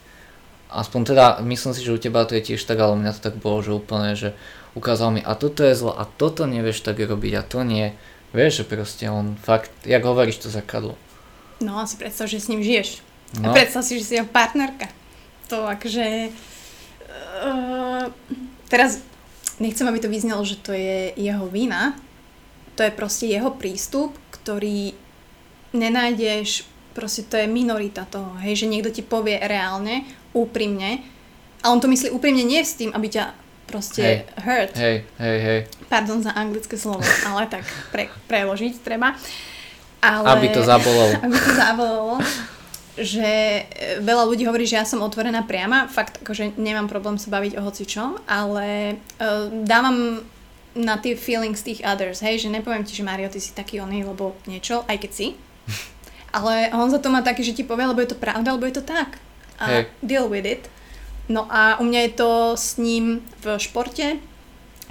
[0.66, 3.30] Aspoň teda, myslím si, že u teba to je tiež tak, ale u mňa to
[3.30, 4.34] tak bolo, že úplne, že
[4.74, 7.94] ukázal mi a toto je zlo a toto nevieš tak robiť a to nie.
[8.34, 10.98] Vieš, že proste on fakt, jak hovoríš to zakadlo.
[11.62, 13.00] No a si predstav, že s ním žiješ.
[13.38, 13.54] No.
[13.54, 14.90] A predstav si, že si jeho partnerka.
[15.46, 16.34] To akože...
[17.38, 18.10] Uh,
[18.66, 19.00] teraz
[19.62, 21.96] nechcem, aby to vyznelo, že to je jeho vina.
[22.76, 24.92] To je proste jeho prístup, ktorý
[25.72, 30.04] nenájdeš, proste to je minorita toho, hej, že niekto ti povie reálne,
[30.36, 31.04] úprimne,
[31.66, 33.34] a on to myslí úprimne nie s tým, aby ťa
[33.66, 34.16] proste Hej.
[34.46, 34.72] hurt.
[34.78, 35.60] Hej, hej, hej.
[35.90, 39.18] Pardon za anglické slovo, ale tak pre, preložiť treba.
[39.98, 41.18] Ale, Aby to zabolelo.
[41.18, 42.14] Aby to zabolelo.
[42.96, 43.62] Že e,
[44.00, 45.84] veľa ľudí hovorí, že ja som otvorená priama.
[45.88, 50.24] Fakt, akože nemám problém sa baviť o hocičom, ale uh, dávam
[50.76, 54.04] na tie feelings tých others, hej, že nepoviem ti, že Mario, ty si taký oný,
[54.04, 55.26] lebo niečo, aj keď si.
[56.36, 58.76] Ale on za to má taký, že ti povie, lebo je to pravda, lebo je
[58.76, 59.16] to tak.
[59.56, 59.82] A Hej.
[60.04, 60.68] deal with it.
[61.32, 64.20] No a u mňa je to s ním v športe,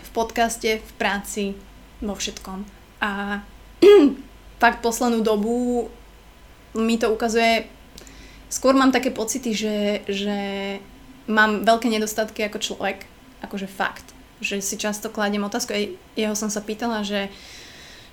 [0.02, 1.54] v podcaste, v práci,
[2.02, 2.66] vo všetkom.
[3.06, 3.40] A
[4.64, 5.88] fakt poslednú dobu
[6.74, 7.70] mi to ukazuje,
[8.50, 9.78] skôr mám také pocity, že,
[10.10, 10.38] že
[11.26, 13.06] mám veľké nedostatky ako človek,
[13.42, 14.06] akože fakt.
[14.44, 15.84] Že si často kladiem otázku, aj
[16.20, 17.32] jeho som sa pýtala, že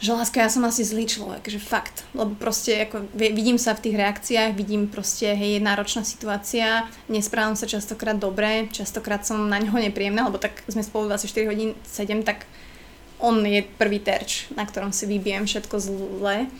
[0.02, 3.70] že láska, ja som asi zlý človek, že fakt, lebo proste ako, vi- vidím sa
[3.70, 9.46] v tých reakciách, vidím proste, hej, je náročná situácia, nesprávam sa častokrát dobre, častokrát som
[9.46, 12.50] na ňoho nepríjemná, lebo tak sme spolu 24 hodín 7, tak
[13.22, 16.50] on je prvý terč, na ktorom si vybijem všetko zlé.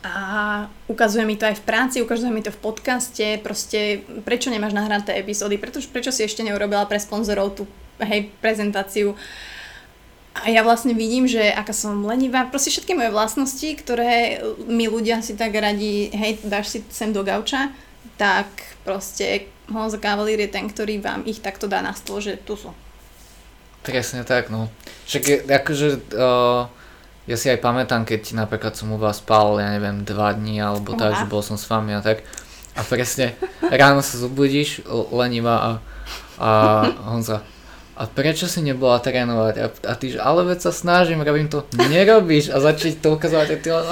[0.00, 4.72] A ukazuje mi to aj v práci, ukazuje mi to v podcaste, proste prečo nemáš
[4.72, 7.64] nahraté epizódy, prečo, prečo si ešte neurobila pre sponzorov tú
[8.00, 9.12] hej, prezentáciu.
[10.40, 15.20] A ja vlastne vidím, že aká som lenivá, proste všetky moje vlastnosti, ktoré mi ľudia
[15.20, 17.68] si tak radi, hej, dáš si sem do gauča,
[18.16, 18.48] tak
[18.86, 22.72] proste Honza Cavalier je ten, ktorý vám ich takto dá na stôl, že tu sú.
[23.80, 24.68] Presne tak, no.
[25.08, 26.68] Však je, akože, uh,
[27.30, 30.98] ja si aj pamätám, keď napríklad som u vás spal, ja neviem, dva dní alebo
[30.98, 32.26] tak, že bol som s vami a tak.
[32.74, 33.38] A presne,
[33.70, 34.82] ráno sa zobudíš,
[35.14, 35.70] lenivá a,
[36.42, 36.48] a
[37.06, 37.46] Honza,
[38.00, 39.54] a prečo si nebola trénovať?
[39.60, 43.56] A, a ty, ale veď sa snažím, robím to, nerobíš a začať to ukazovať a
[43.60, 43.86] ty len.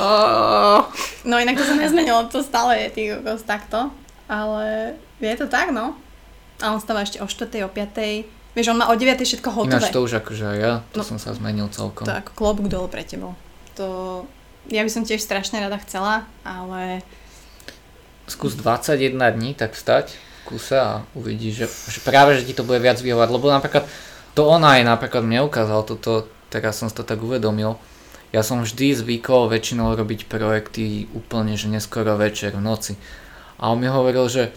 [1.29, 2.89] No inak to sa nezmenilo, to stále je
[3.21, 3.93] kokos takto,
[4.25, 5.93] ale je to tak, no.
[6.65, 7.69] A on stáva ešte o 4.
[7.69, 8.38] o 5.
[8.59, 9.23] Vieš, on má o 9.
[9.23, 9.79] všetko hotové.
[9.79, 11.07] Ináč to už akože ja, to No.
[11.07, 12.03] som sa zmenil celkom.
[12.03, 13.39] To ako klobúk dole pre tebou.
[13.79, 14.27] To...
[14.67, 17.07] Ja by som tiež strašne rada chcela, ale
[18.27, 22.67] skús 21 dní tak vstať v kuse a uvidíš, že, že práve, že ti to
[22.67, 23.87] bude viac vyhovať, lebo napríklad
[24.35, 27.79] to ona aj napríklad mne ukázal, toto, teraz som si to tak uvedomil,
[28.35, 32.93] ja som vždy zvykol väčšinou robiť projekty úplne, že neskoro večer v noci.
[33.57, 34.53] A on mi hovoril, že,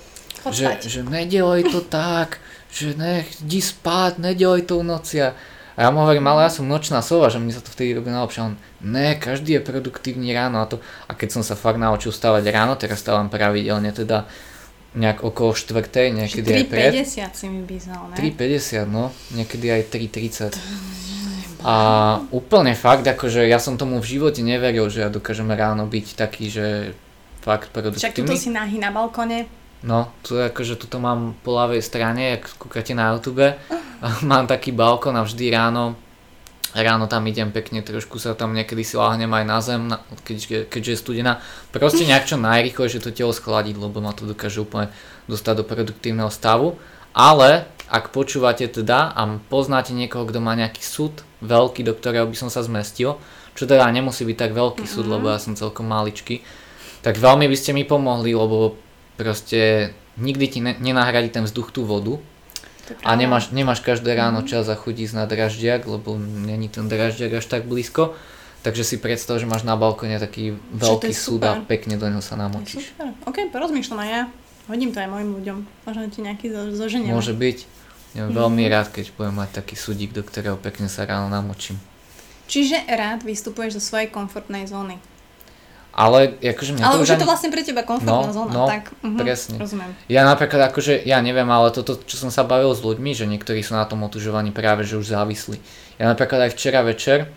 [0.52, 5.16] že, že nedelaj to tak, že nech, idi spať, nedelaj to v noci.
[5.20, 5.36] A,
[5.76, 8.42] ja mu hovorím, ale ja som nočná sova, že mi sa to vtedy robí najlepšie.
[8.44, 10.80] On, ne, každý je produktívny ráno a to.
[11.08, 14.28] A keď som sa fakt naučil stávať ráno, teraz stávam pravidelne teda
[14.92, 16.92] nejak okolo štvrtej, niekedy aj pred.
[17.08, 18.16] 3,50 si mi vyzval, ne?
[18.20, 21.62] 3,50 no, niekedy aj 3,30.
[21.64, 21.76] A
[22.34, 26.52] úplne fakt, akože ja som tomu v živote neveril, že ja dokážem ráno byť taký,
[26.52, 26.98] že
[27.40, 28.36] fakt Však tuto produktívny.
[28.36, 29.61] si nahý na balkone.
[29.82, 33.58] No, tu akože tuto mám po ľavej strane, ak kúkate na YouTube,
[34.30, 35.98] mám taký balkón a vždy ráno
[36.72, 40.72] ráno tam idem pekne, trošku sa tam niekedy si láhnem aj na zem, na, keď,
[40.72, 41.44] keďže je studená.
[41.76, 44.88] Proste nejak čo najrýchlejšie to telo schladiť, lebo ma to dokáže úplne
[45.28, 46.80] dostať do produktívneho stavu.
[47.12, 52.38] Ale ak počúvate teda a poznáte niekoho, kto má nejaký súd veľký, do ktorého by
[52.40, 53.20] som sa zmestil,
[53.52, 56.40] čo teda nemusí byť tak veľký súd, lebo ja som celkom maličký,
[57.04, 58.80] tak veľmi by ste mi pomohli, lebo
[59.22, 59.60] proste
[60.18, 62.18] nikdy ti ne- nenahradí ten vzduch tú vodu
[63.00, 67.38] a nemáš, nemáš každé ráno čas a chuť ísť na draždiak, lebo není ten draždiak
[67.38, 68.18] až tak blízko.
[68.62, 72.34] Takže si predstav, že máš na balkone taký veľký súd a pekne do neho sa
[72.36, 72.94] namočíš.
[72.94, 73.10] super.
[73.26, 74.22] OK, porozmýšľam aj ja.
[74.68, 75.58] Hodím to aj mojim ľuďom.
[75.82, 77.10] Možno ti nejaký zo- zoženiem.
[77.10, 77.58] Môže byť.
[78.12, 78.34] Ja Mhm.
[78.34, 81.80] veľmi rád, keď budem mať taký súdik, do ktorého pekne sa ráno namočím.
[82.46, 85.00] Čiže rád vystupuješ zo svojej komfortnej zóny.
[85.92, 87.24] Ale akože mňa Ale to už je ani...
[87.24, 89.56] to vlastne pre teba komfortná No, zóna, no, tak mhm, presne.
[89.60, 89.92] rozumiem.
[90.08, 93.60] Ja napríklad akože, ja neviem, ale toto, čo som sa bavil s ľuďmi, že niektorí
[93.60, 95.60] sú na tom otužovaní práve, že už závislí.
[96.00, 97.28] Ja napríklad aj včera večer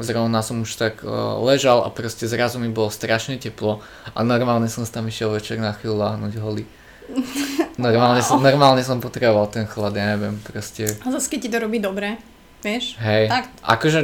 [0.00, 3.84] zrovna som už tak uh, ležal a proste zrazu mi bolo strašne teplo
[4.16, 6.64] a normálne som tam išiel večer na chvíľu láhnuť holý.
[7.80, 8.28] Normálne, wow.
[8.28, 10.84] som, normálne som potreboval ten chlad, ja neviem, proste.
[11.00, 12.20] A zase keď ti to robí dobre,
[12.60, 12.94] vieš?
[13.00, 13.44] Hej, tak.
[13.64, 14.00] akože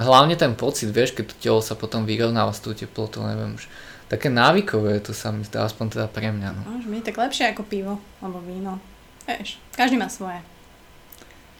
[0.00, 3.68] hlavne ten pocit, vieš, keď to telo sa potom vyrovnáva s tou teplotou, neviem, už
[4.08, 6.48] také návykové to sa mi zdá, aspoň teda pre mňa.
[6.56, 6.62] No.
[6.66, 8.80] Môže byť tak lepšie ako pivo, alebo víno.
[9.28, 10.40] Vieš, každý má svoje.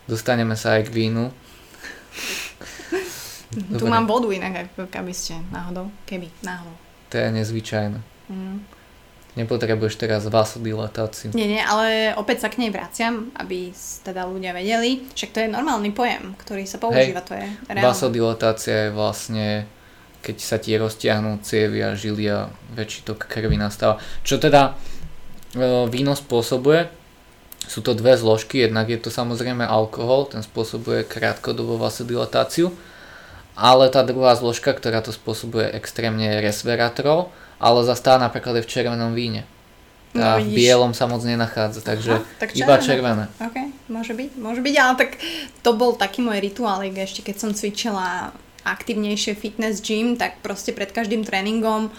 [0.08, 1.30] Dostaneme sa aj k vínu.
[3.50, 3.78] Dobre.
[3.78, 6.74] Tu mám vodu inak, ako keby ste náhodou, keby, náhodou.
[7.10, 7.98] To je nezvyčajné.
[8.30, 8.62] Mm.
[9.40, 11.32] Nepotrebuješ teraz vasodilatáciu.
[11.32, 13.72] Nie, nie, ale opäť sa k nej vraciam, aby
[14.04, 15.08] teda ľudia vedeli.
[15.16, 17.88] Však to je normálny pojem, ktorý sa používa, Hej, to je reálne.
[17.88, 19.46] Vasodilatácia je vlastne
[20.20, 23.96] keď sa ti roztiahnú cievy a žily a väčší tok krvi nastáva.
[24.20, 24.76] Čo teda
[25.56, 26.92] e, víno spôsobuje,
[27.64, 32.68] sú to dve zložky, jednak je to samozrejme alkohol, ten spôsobuje krátkodobú vasodilatáciu
[33.60, 37.28] ale tá druhá zložka, ktorá to spôsobuje extrémne resveratrol,
[37.60, 39.44] ale zastá napríklad aj v červenom víne.
[40.10, 42.66] Tá no, v bielom sa moc nenachádza, takže Aha, tak červené.
[42.66, 43.24] iba červené.
[43.38, 45.10] OK, môže byť, môže byť, ale tak
[45.62, 48.34] to bol taký môj rituálik ešte, keď som cvičila
[48.66, 51.94] aktívnejšie fitness gym, tak proste pred každým tréningom uh,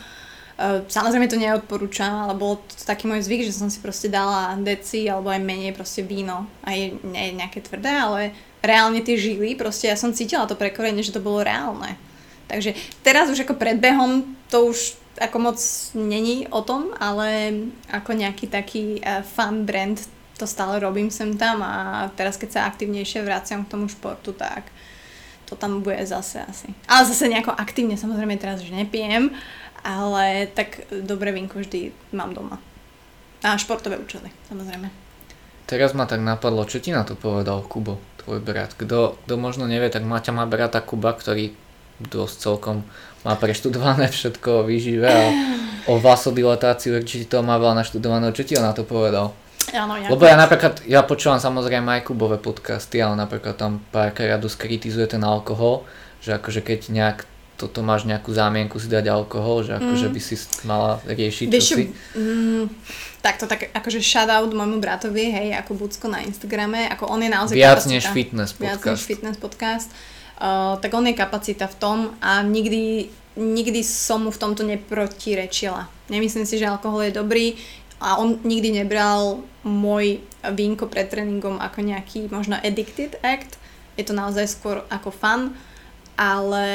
[0.85, 5.09] Samozrejme to neodporúčam, ale bol to taký môj zvyk, že som si proste dala deci
[5.09, 6.45] alebo aj menej proste víno.
[6.61, 8.21] Aj nie nejaké tvrdé, ale
[8.61, 11.97] reálne tie žily, proste ja som cítila to prekorenie, že to bolo reálne.
[12.45, 15.57] Takže teraz už ako predbehom to už ako moc
[15.97, 17.51] není o tom, ale
[17.91, 19.99] ako nejaký taký uh, fun brand
[20.37, 24.73] to stále robím sem tam a teraz keď sa aktivnejšie vraciam k tomu športu, tak
[25.45, 26.73] to tam bude zase asi.
[26.89, 29.29] Ale zase nejako aktívne samozrejme teraz už nepijem,
[29.85, 32.57] ale tak dobre vínko vždy mám doma.
[33.45, 34.89] A športové účely, samozrejme.
[35.69, 38.01] Teraz ma tak napadlo, čo ti na to povedal Kubo?
[38.21, 38.77] tvoj brat.
[38.77, 41.57] Kto, kto možno nevie, tak Maťa má brata Kuba, ktorý
[42.01, 42.85] dosť celkom
[43.21, 45.23] má preštudované všetko o výžive a
[45.89, 48.33] o vasodilatáciu určite to má veľa naštudované.
[48.33, 49.33] Čo ti on na to povedal?
[49.71, 54.41] Áno, ja Lebo ja napríklad, ja počúvam samozrejme aj Kubové podcasty, ale napríklad tam párkrát
[54.41, 55.85] skritizuje ten alkohol,
[56.19, 57.17] že akože keď nejak
[57.61, 60.13] toto máš nejakú zámienku si dať alkohol, že akože mm.
[60.17, 61.93] by si mala riešiť, čo si?
[62.17, 62.73] Mm,
[63.21, 67.53] takto, tak akože shoutout môjmu bratovi, hej, ako Bucko na Instagrame, ako on je naozaj
[67.53, 68.81] Viac kapacita, než fitness podcast.
[68.81, 69.89] Viac než fitness podcast.
[70.41, 75.85] Uh, tak on je kapacita v tom a nikdy, nikdy som mu v tomto neprotirečila.
[76.09, 77.61] Nemyslím si, že alkohol je dobrý
[78.01, 83.61] a on nikdy nebral môj vínko pred tréningom ako nejaký možno addicted act.
[83.93, 85.53] Je to naozaj skôr ako fun
[86.21, 86.65] ale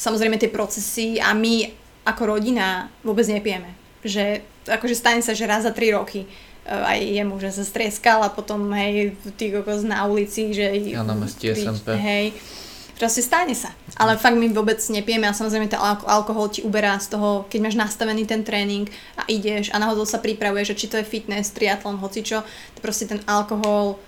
[0.00, 1.68] samozrejme tie procesy a my
[2.08, 3.76] ako rodina vôbec nepijeme.
[4.00, 8.24] Že akože stane sa, že raz za 3 roky uh, aj jemu, že sa streskal
[8.24, 10.64] a potom hej, ty kokos na ulici, že...
[10.88, 11.92] Ja na meste SMP.
[11.92, 12.32] Hej,
[12.96, 13.72] proste stane sa.
[13.96, 17.76] Ale fakt my vôbec nepijeme a samozrejme ten alkohol ti uberá z toho, keď máš
[17.76, 22.00] nastavený ten tréning a ideš a náhodou sa pripravuješ, že či to je fitness, triatlon,
[22.00, 22.44] hocičo,
[22.76, 24.00] to proste ten alkohol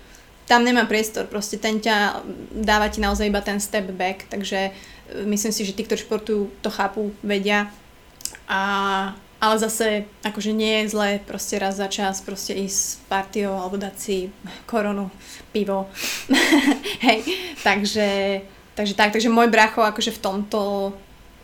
[0.49, 4.71] tam nemá priestor, proste ten ťa dáva ti naozaj iba ten step back, takže e,
[5.29, 7.69] myslím si, že tí, ktorí športujú, to chápu, vedia.
[8.49, 13.53] A, ale zase, akože nie je zlé proste raz za čas proste ísť s partiou
[13.53, 14.33] alebo dať si
[14.65, 15.13] koronu,
[15.53, 15.85] pivo.
[17.05, 17.29] Hej,
[17.61, 18.41] takže,
[18.79, 20.59] takže tak, takže môj bracho akože v tomto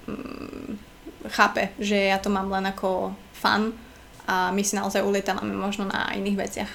[0.08, 0.80] mm,
[1.28, 3.76] chápe, že ja to mám len ako fan
[4.24, 6.72] a my si naozaj ulietávame možno na iných veciach.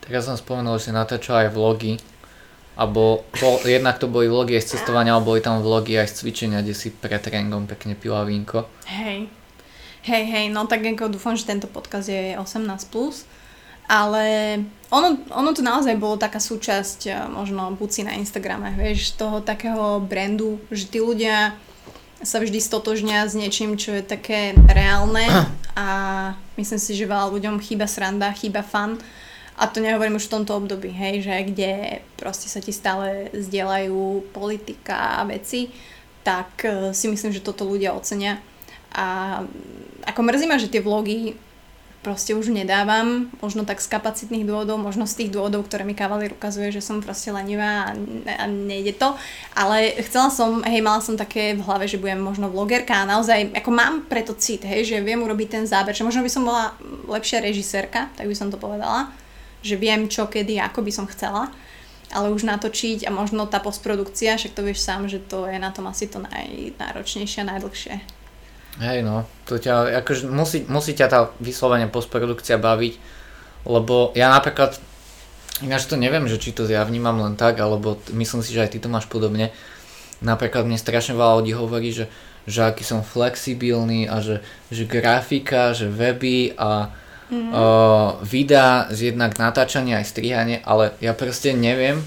[0.00, 2.00] Tak ja som spomenul, že natáčal aj vlogy,
[2.80, 6.14] alebo bol, jednak to boli vlogy aj z cestovania, alebo boli tam vlogy aj z
[6.24, 8.64] cvičenia, kde si pred tréningom pekne pila vínko.
[8.88, 9.28] Hej,
[10.08, 13.28] hej, hej, no tak ako dúfam, že tento podkaz je 18+, plus,
[13.86, 14.58] ale
[14.92, 19.98] ono, ono to naozaj bolo taká súčasť eh, možno buci na Instagrame, vieš, toho takého
[20.02, 21.56] brandu, že tí ľudia
[22.22, 25.26] sa vždy stotožňa s niečím, čo je také reálne
[25.78, 25.86] a
[26.54, 29.00] myslím si, že veľa ľuďom chýba sranda, chýba fan
[29.58, 31.72] a to nehovorím už v tomto období, hej, že kde
[32.16, 35.68] proste sa ti stále zdieľajú politika a veci,
[36.24, 38.40] tak e, si myslím, že toto ľudia ocenia.
[38.96, 39.38] A
[40.08, 41.36] ako mrzí ma, že tie vlogy
[42.02, 46.34] proste už nedávam, možno tak z kapacitných dôvodov, možno z tých dôvodov, ktoré mi Kavalier
[46.34, 47.90] ukazuje, že som proste lenivá a,
[48.42, 49.14] a nejde to,
[49.54, 53.54] ale chcela som, hej, mala som také v hlave, že budem možno vlogerka a naozaj,
[53.54, 56.74] ako mám preto cit, hej, že viem urobiť ten záber, že možno by som bola
[57.06, 59.14] lepšia režisérka, tak by som to povedala,
[59.62, 61.54] že viem čo, kedy, ako by som chcela,
[62.10, 65.70] ale už natočiť a možno tá postprodukcia, však to vieš sám, že to je na
[65.70, 68.21] tom asi to najnáročnejšie a najdlhšie.
[68.80, 72.96] Hej no, to ťa, akože musí, musí ťa tá vyslovene postprodukcia baviť,
[73.68, 74.80] lebo ja napríklad,
[75.60, 78.72] ináč to neviem, že či to ja vnímam len tak, alebo myslím si, že aj
[78.72, 79.52] ty to máš podobne,
[80.24, 82.08] napríklad mne strašne veľa ľudí hovorí, že,
[82.48, 84.40] že aký som flexibilný a že,
[84.72, 86.88] že grafika, že weby a
[87.28, 87.50] mm.
[87.52, 92.00] uh, videa z jednak natáčania aj strihanie, ale ja proste neviem,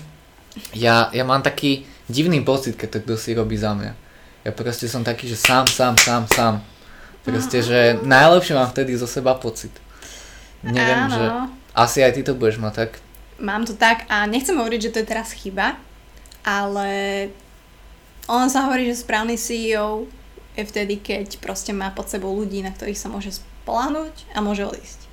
[0.73, 4.04] ja, ja mám taký divný pocit, keď to kto si robí za mňa.
[4.45, 6.55] Ja proste som taký, že sám, sám, sám, sám.
[7.25, 9.73] Proste, že najlepšie mám vtedy zo seba pocit.
[10.61, 11.17] Neviem, Áno.
[11.17, 11.25] že
[11.73, 12.91] asi aj ty to budeš mať tak.
[13.41, 15.75] Mám to tak a nechcem hovoriť, že to je teraz chyba,
[16.45, 16.89] ale
[18.29, 20.05] on sa hovorí, že správny CEO
[20.53, 24.63] je vtedy, keď proste má pod sebou ľudí, na ktorých sa môže spolahnuť a môže
[24.63, 25.09] odísť.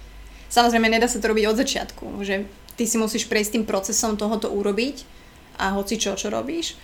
[0.53, 2.45] Samozrejme, nedá sa to robiť od začiatku, že
[2.77, 5.09] ty si musíš prejsť tým procesom tohoto urobiť
[5.57, 6.77] a hoci čo, čo robíš,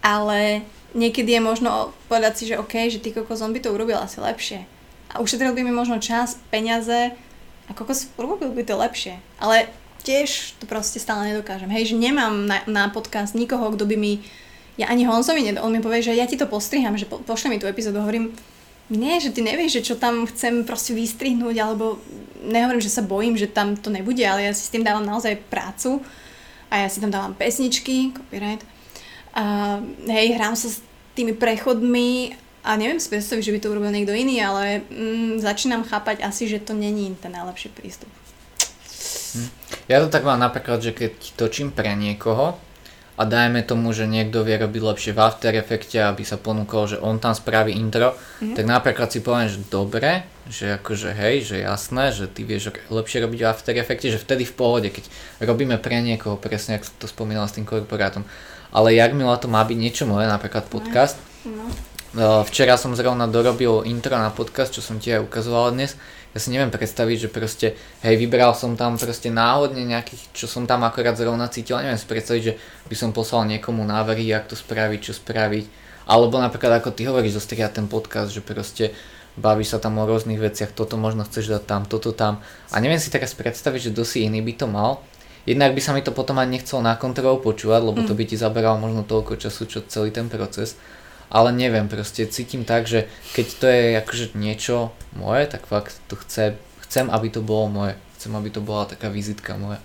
[0.00, 0.62] ale
[0.96, 4.18] niekedy je možno povedať si, že OK, že ty kokos, on by to urobil asi
[4.18, 4.64] lepšie.
[5.12, 7.12] A ušetril by mi možno čas, peniaze
[7.68, 9.20] a kokos urobil by to lepšie.
[9.36, 9.68] Ale
[10.02, 11.68] tiež to proste stále nedokážem.
[11.68, 14.22] Hej, že nemám na, na podcast nikoho, kto by mi,
[14.80, 17.58] ja ani Honzovi, on mi povie, že ja ti to postriham, že po, pošle mi
[17.58, 18.30] tú epizódu, hovorím,
[18.86, 21.98] nie, že ty nevieš, že čo tam chcem proste vystrihnúť, alebo
[22.38, 25.42] nehovorím, že sa bojím, že tam to nebude, ale ja si s tým dávam naozaj
[25.50, 25.98] prácu
[26.70, 28.62] a ja si tam dávam pesničky, copyright.
[29.34, 29.76] A
[30.06, 30.85] hej, hrám sa s
[31.16, 32.36] tými prechodmi
[32.66, 36.44] a neviem si predstaviť, že by to urobil niekto iný, ale mm, začínam chápať asi,
[36.44, 38.10] že to není ten najlepší prístup.
[39.32, 39.50] Hm.
[39.88, 42.58] Ja to tak mám napríklad, že keď točím pre niekoho,
[43.16, 46.96] a dajme tomu, že niekto vie robiť lepšie v After Effecte, aby sa ponúkol, že
[47.00, 48.52] on tam spraví intro, mm-hmm.
[48.52, 53.24] tak napríklad si poviem, že dobre, že akože hej, že jasné, že ty vieš lepšie
[53.24, 55.08] robiť v After Effecte, že vtedy v pohode, keď
[55.40, 58.28] robíme pre niekoho, presne ako to spomínala s tým korporátom.
[58.76, 61.16] Ale jak milá to má byť niečo moje, napríklad podcast.
[61.48, 62.44] No.
[62.44, 65.96] Včera som zrovna dorobil intro na podcast, čo som ti aj ukazoval dnes
[66.36, 67.66] ja si neviem predstaviť, že proste,
[68.04, 72.04] hej, vybral som tam proste náhodne nejakých, čo som tam akorát zrovna cítil, neviem si
[72.04, 72.60] predstaviť, že
[72.92, 75.64] by som poslal niekomu návrhy, jak to spraviť, čo spraviť.
[76.04, 78.92] Alebo napríklad ako ty hovoríš, zostriať ten podcast, že proste
[79.40, 82.44] bavíš sa tam o rôznych veciach, toto možno chceš dať tam, toto tam.
[82.68, 85.00] A neviem si teraz predstaviť, že kto si iný by to mal.
[85.46, 88.18] Jednak by sa mi to potom aj nechcel na kontrolu počúvať, lebo to mm.
[88.18, 90.74] by ti zaberalo možno toľko času, čo celý ten proces
[91.30, 96.14] ale neviem, proste cítim tak, že keď to je akože niečo moje, tak fakt to
[96.14, 96.54] chce,
[96.86, 97.94] chcem, aby to bolo moje.
[98.16, 99.82] Chcem, aby to bola taká vizitka moja.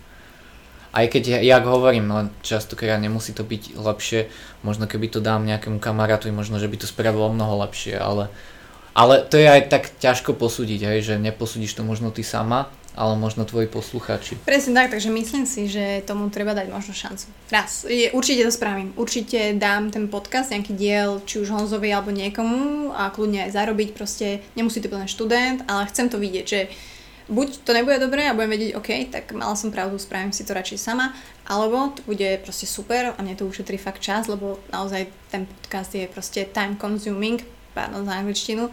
[0.91, 4.27] Aj keď, ja, jak hovorím, no častokrát nemusí to byť lepšie,
[4.61, 8.27] možno keby to dám nejakému kamarátovi, možno, že by to spravilo mnoho lepšie, ale,
[8.91, 13.15] ale to je aj tak ťažko posúdiť, hej, že neposúdiš to možno ty sama, ale
[13.15, 14.35] možno tvoji poslucháči.
[14.43, 17.31] Presne tak, takže myslím si, že tomu treba dať možno šancu.
[17.47, 18.91] Raz, je, určite to spravím.
[18.99, 23.89] Určite dám ten podcast, nejaký diel, či už Honzovi alebo niekomu a kľudne aj zarobiť,
[23.95, 26.59] proste nemusí to byť len študent, ale chcem to vidieť, že
[27.31, 30.51] buď to nebude dobré a budem vedieť, OK, tak mala som pravdu, spravím si to
[30.51, 31.15] radšej sama,
[31.47, 35.95] alebo to bude proste super a mne to ušetrí fakt čas, lebo naozaj ten podcast
[35.95, 37.39] je proste time consuming,
[37.71, 38.67] pardon za angličtinu,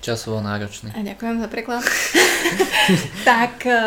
[0.00, 0.94] Časovo náročný.
[0.94, 1.82] A ďakujem za preklad.
[3.28, 3.80] tak, e,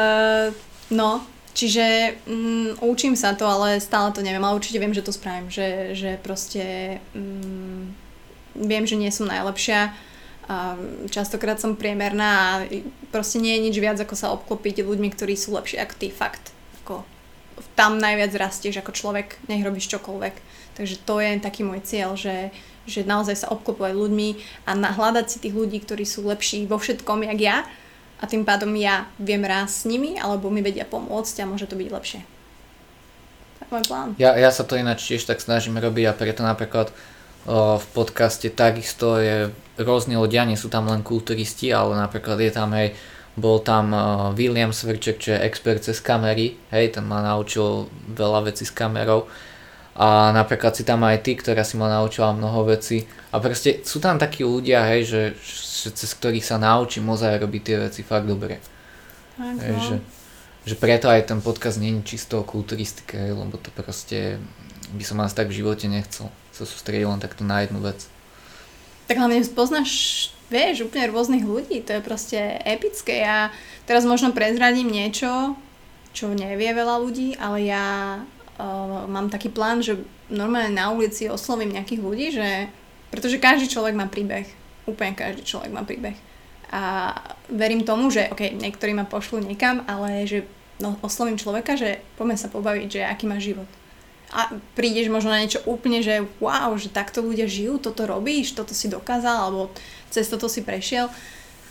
[0.92, 1.24] no,
[1.56, 5.48] čiže um, učím sa to, ale stále to neviem, ale určite viem, že to spravím,
[5.48, 7.96] že, že proste um,
[8.56, 9.96] viem, že nie som najlepšia,
[10.52, 10.76] a
[11.08, 12.68] častokrát som priemerná a
[13.08, 16.52] proste nie je nič viac, ako sa obklopiť ľuďmi, ktorí sú lepší ako ty, fakt.
[16.84, 17.08] Ako,
[17.80, 20.36] tam najviac rastieš ako človek, nech robíš čokoľvek.
[20.76, 22.52] Takže to je taký môj cieľ, že
[22.90, 24.30] že naozaj sa obklopovať ľuďmi
[24.66, 27.58] a hľadať si tých ľudí, ktorí sú lepší vo všetkom, jak ja
[28.22, 31.78] a tým pádom ja viem rásť s nimi alebo mi vedia pomôcť a môže to
[31.78, 32.22] byť lepšie.
[33.62, 34.10] Tak môj plán.
[34.18, 36.90] Ja, ja sa to ináč tiež tak snažím robiť a preto napríklad
[37.46, 42.52] o, v podcaste takisto je rôzne ľudia, nie sú tam len kulturisti, ale napríklad je
[42.54, 42.94] tam hej,
[43.34, 44.04] bol tam uh,
[44.36, 49.26] William Svrček, čo je expert cez kamery, hej, ten ma naučil veľa vecí s kamerou
[49.92, 54.00] a napríklad si tam aj ty, ktorá si ma naučila mnoho vecí a proste sú
[54.00, 55.22] tam takí ľudia, hej, že,
[55.84, 58.64] že cez ktorých sa naučím ozaj robiť tie veci fakt dobre.
[59.36, 59.84] Tak, hej, no.
[59.84, 59.96] že,
[60.64, 64.40] že preto aj ten podcast nie je čisto o kulturistike, hej, lebo to proste
[64.96, 68.08] by som asi tak v živote nechcel sa sústrediť len takto na jednu vec.
[69.12, 69.92] Tak hlavne poznáš,
[70.48, 73.28] vieš, úplne rôznych ľudí, to je proste epické.
[73.28, 73.52] Ja
[73.84, 75.56] teraz možno prezradím niečo,
[76.16, 77.86] čo nevie veľa ľudí, ale ja
[78.62, 79.98] uh, mám taký plán, že
[80.30, 82.70] normálne na ulici oslovím nejakých ľudí, že
[83.12, 84.48] pretože každý človek má príbeh.
[84.88, 86.16] Úplne každý človek má príbeh.
[86.72, 87.12] A
[87.52, 90.48] verím tomu, že ok, niektorí ma pošlú niekam, ale že
[90.80, 93.68] no, oslovím človeka, že poďme sa pobaviť, že aký má život.
[94.32, 94.48] A
[94.80, 98.88] prídeš možno na niečo úplne, že wow, že takto ľudia žijú, toto robíš, toto si
[98.88, 99.76] dokázal, alebo
[100.08, 101.12] cez toto si prešiel.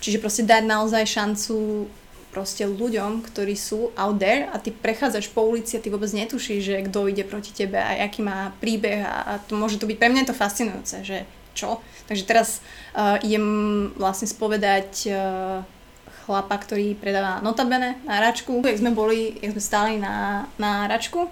[0.05, 1.89] Čiže proste dať naozaj šancu
[2.31, 6.61] proste ľuďom, ktorí sú out there a ty prechádzaš po ulici a ty vôbec netušíš,
[6.63, 10.11] že kto ide proti tebe a aký má príbeh a, to môže to byť, pre
[10.11, 11.83] mňa to fascinujúce, že čo.
[12.07, 12.63] Takže teraz
[12.95, 15.67] uh, idem vlastne spovedať uh,
[16.25, 18.63] chlapa, ktorý predáva notabene na račku.
[18.63, 21.27] Jak sme boli, jak sme stáli na, na račku,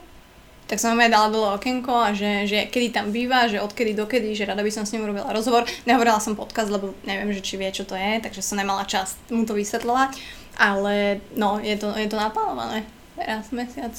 [0.69, 4.37] tak som aj dala dole okienko a že, že kedy tam býva, že odkedy dokedy,
[4.37, 5.65] že rada by som s ním urobila rozhovor.
[5.89, 9.17] Nehovorila som podcast, lebo neviem, že či vie, čo to je, takže som nemala čas
[9.33, 10.38] mu to vysvetľovať.
[10.59, 12.83] Ale no, je to, je to naplánované
[13.15, 13.95] teraz mesiac.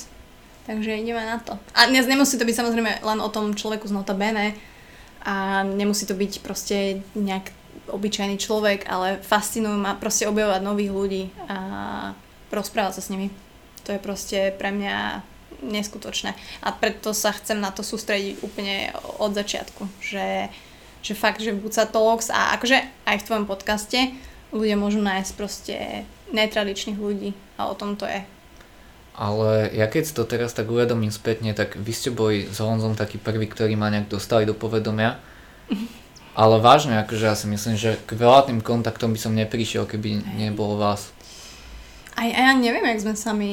[0.67, 1.57] Takže ideme na to.
[1.73, 4.53] A dnes nemusí to byť samozrejme len o tom človeku z Nota Bene
[5.25, 7.51] a nemusí to byť proste nejak
[7.89, 11.57] obyčajný človek, ale fascinujú ma proste objavovať nových ľudí a
[12.53, 13.33] rozprávať sa s nimi.
[13.89, 15.25] To je proste pre mňa
[15.65, 16.37] neskutočné.
[16.63, 19.89] A preto sa chcem na to sústrediť úplne od začiatku.
[19.99, 20.53] Že,
[21.01, 22.77] že fakt, že v Buca Talks a akože
[23.09, 23.99] aj v tvojom podcaste
[24.53, 28.21] ľudia môžu nájsť proste netradičných ľudí a o tom to je.
[29.19, 32.95] Ale ja keď si to teraz tak uvedomím spätne, tak vy ste boli s Honzom
[32.95, 35.19] taký prvý, ktorý ma nejak dostali do povedomia.
[36.39, 40.23] Ale vážne, akože ja si myslím, že k veľa tým kontaktom by som neprišiel, keby
[40.39, 41.11] nebol vás.
[42.15, 43.51] Aj ja neviem, jak sme sami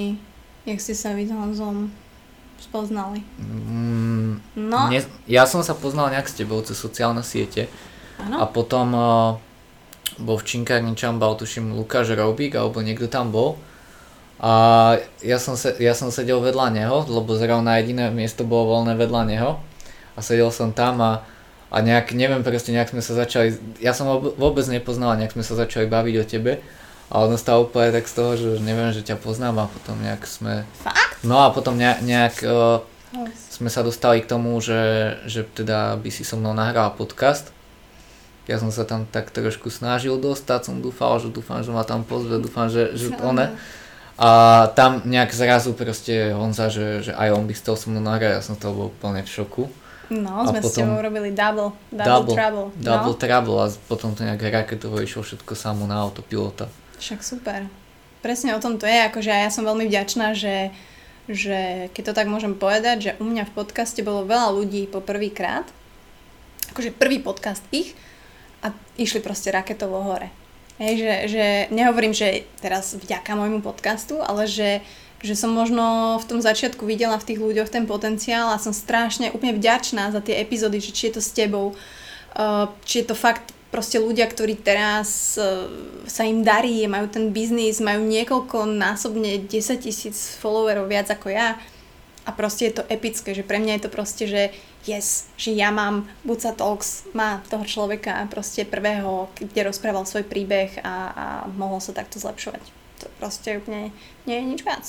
[0.66, 1.94] Jak ste sa vy s Honzom
[2.58, 3.22] spoznali?
[3.38, 4.90] Mm, no.
[4.90, 4.98] Ne,
[5.30, 7.70] ja som sa poznal nejak s tebou cez sociálne siete.
[8.18, 8.42] Ano.
[8.42, 9.38] A potom uh,
[10.20, 13.60] bol v činkárni Čambal, tuším Lukáš Robík, alebo niekto tam bol.
[14.36, 14.52] A
[15.24, 19.22] ja som, se, ja som sedel vedľa neho, lebo zrovna jediné miesto bolo voľné vedľa
[19.24, 19.50] neho.
[20.16, 21.24] A sedel som tam a,
[21.72, 25.56] a nejak, neviem proste, nejak sme sa začali, ja som vôbec nepoznal, nejak sme sa
[25.56, 26.52] začali baviť o tebe.
[27.06, 30.26] A ono stalo úplne tak z toho, že neviem, že ťa poznám a potom nejak
[30.26, 30.66] sme...
[30.82, 31.22] Fakt?
[31.22, 32.82] No a potom nejak, nejak uh,
[33.48, 37.55] sme sa dostali k tomu, že, že teda by si so mnou nahral podcast.
[38.46, 42.06] Ja som sa tam tak trošku snažil dostať, som dúfal, že dúfam, že ma tam
[42.06, 43.50] pozve, dúfam, že, že one.
[44.16, 44.30] A
[44.72, 48.40] tam nejak zrazu proste Honza, že, že aj on by toho so mnou nahral, ja
[48.40, 49.68] som toho bol úplne v šoku.
[50.06, 52.66] No, a sme potom, s tebou robili double, double, double trouble.
[52.78, 53.18] Double no.
[53.18, 56.70] trouble a potom to nejak raketovo išlo všetko samo na autopilota.
[57.02, 57.66] Však super.
[58.22, 60.70] Presne o tom to je, akože ja som veľmi vďačná, že,
[61.26, 65.02] že keď to tak môžem povedať, že u mňa v podcaste bolo veľa ľudí po
[65.02, 65.66] prvýkrát,
[66.70, 67.98] akože prvý podcast ich
[68.66, 70.34] a išli proste raketovo hore.
[70.76, 74.84] Hej, že, že nehovorím, že teraz vďaka môjmu podcastu, ale že,
[75.24, 79.32] že som možno v tom začiatku videla v tých ľuďoch ten potenciál a som strašne
[79.32, 83.16] úplne vďačná za tie epizódy, že či je to s tebou, uh, či je to
[83.16, 85.64] fakt proste ľudia, ktorí teraz uh,
[86.04, 91.56] sa im darí, majú ten biznis, majú niekoľko násobne 10 tisíc followerov viac ako ja
[92.26, 94.42] a proste je to epické, že pre mňa je to proste, že
[94.86, 100.80] yes, že ja mám Buca Talks, má toho človeka proste prvého, kde rozprával svoj príbeh
[100.80, 102.62] a, a mohol sa takto zlepšovať.
[103.02, 103.92] To proste úplne
[104.24, 104.86] nie je nič viac.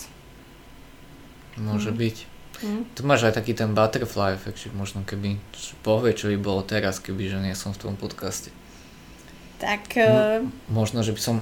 [1.57, 1.97] Môže mm.
[1.97, 2.17] byť.
[2.57, 2.81] Mm.
[2.97, 5.37] Tu máš aj taký ten butterfly efekt, že možno keby
[5.85, 8.49] povie, čo by bolo teraz, keby že nie som v tom podcaste.
[9.57, 9.93] Tak...
[9.97, 10.45] Uh...
[10.69, 11.35] Možno, že by som...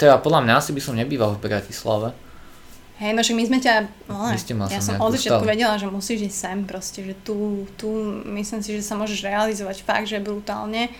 [0.00, 2.12] Teda podľa mňa asi by som nebýval v Bratislave.
[2.98, 3.74] Hej, no však my sme ťa...
[4.10, 7.86] No, ma ja som od začiatku vedela, že musíš ísť sem proste, že tu, tu
[8.34, 10.90] myslím si, že sa môžeš realizovať fakt, že brutálne.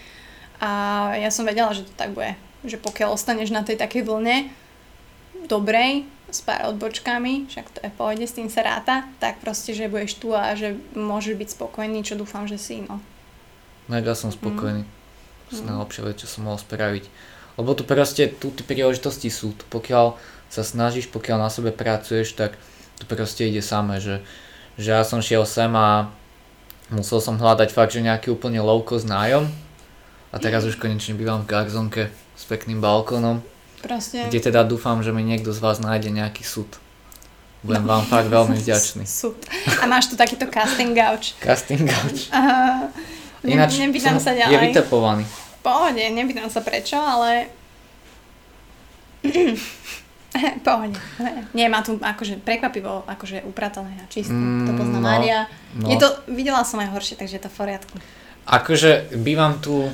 [0.62, 0.70] A
[1.18, 2.38] ja som vedela, že to tak bude.
[2.62, 4.46] Že pokiaľ ostaneš na tej takej vlne
[5.51, 9.88] dobrej, s pár odbočkami, však to je pohode, s tým sa ráta, tak proste, že
[9.88, 13.01] budeš tu a že môžeš byť spokojný, čo dúfam, že si, no.
[13.88, 14.84] Mega som spokojný.
[14.84, 14.99] Mm
[15.53, 15.66] mm.
[15.66, 17.05] najlepšia vec, čo som mohol spraviť.
[17.59, 19.57] Lebo tu proste, tu tie príležitosti sú.
[19.72, 20.14] Pokiaľ
[20.49, 22.57] sa snažíš, pokiaľ na sebe pracuješ, tak
[22.99, 24.24] to proste ide samé, že,
[24.80, 26.11] že ja som šiel sem a
[26.90, 29.46] musel som hľadať fakt, že nejaký úplne low cost nájom
[30.32, 32.03] a teraz už konečne bývam v garzonke
[32.36, 33.44] s pekným balkónom,
[33.84, 34.28] Proste.
[34.28, 36.68] kde teda dúfam, že mi niekto z vás nájde nejaký súd.
[37.62, 37.99] Budem no.
[37.99, 39.05] vám fakt veľmi vďačný.
[39.05, 39.38] Súd.
[39.82, 41.34] A máš tu takýto casting gauč.
[41.42, 42.30] Casting gauč.
[42.30, 42.88] Uh,
[43.46, 44.55] Ináč nepýtam sa ďalej.
[44.55, 45.24] Je vytepovaný.
[45.62, 47.51] Pohode, nepýtam sa prečo, ale...
[50.66, 50.99] Pohode.
[51.55, 54.34] Nie, má tu akože prekvapivo akože upratané a čisté.
[54.34, 55.39] Mm, to pozná no, Mária.
[55.74, 55.89] No.
[55.91, 57.95] Je to, videla som aj horšie, takže je to v poriadku.
[58.49, 59.89] Akože bývam tu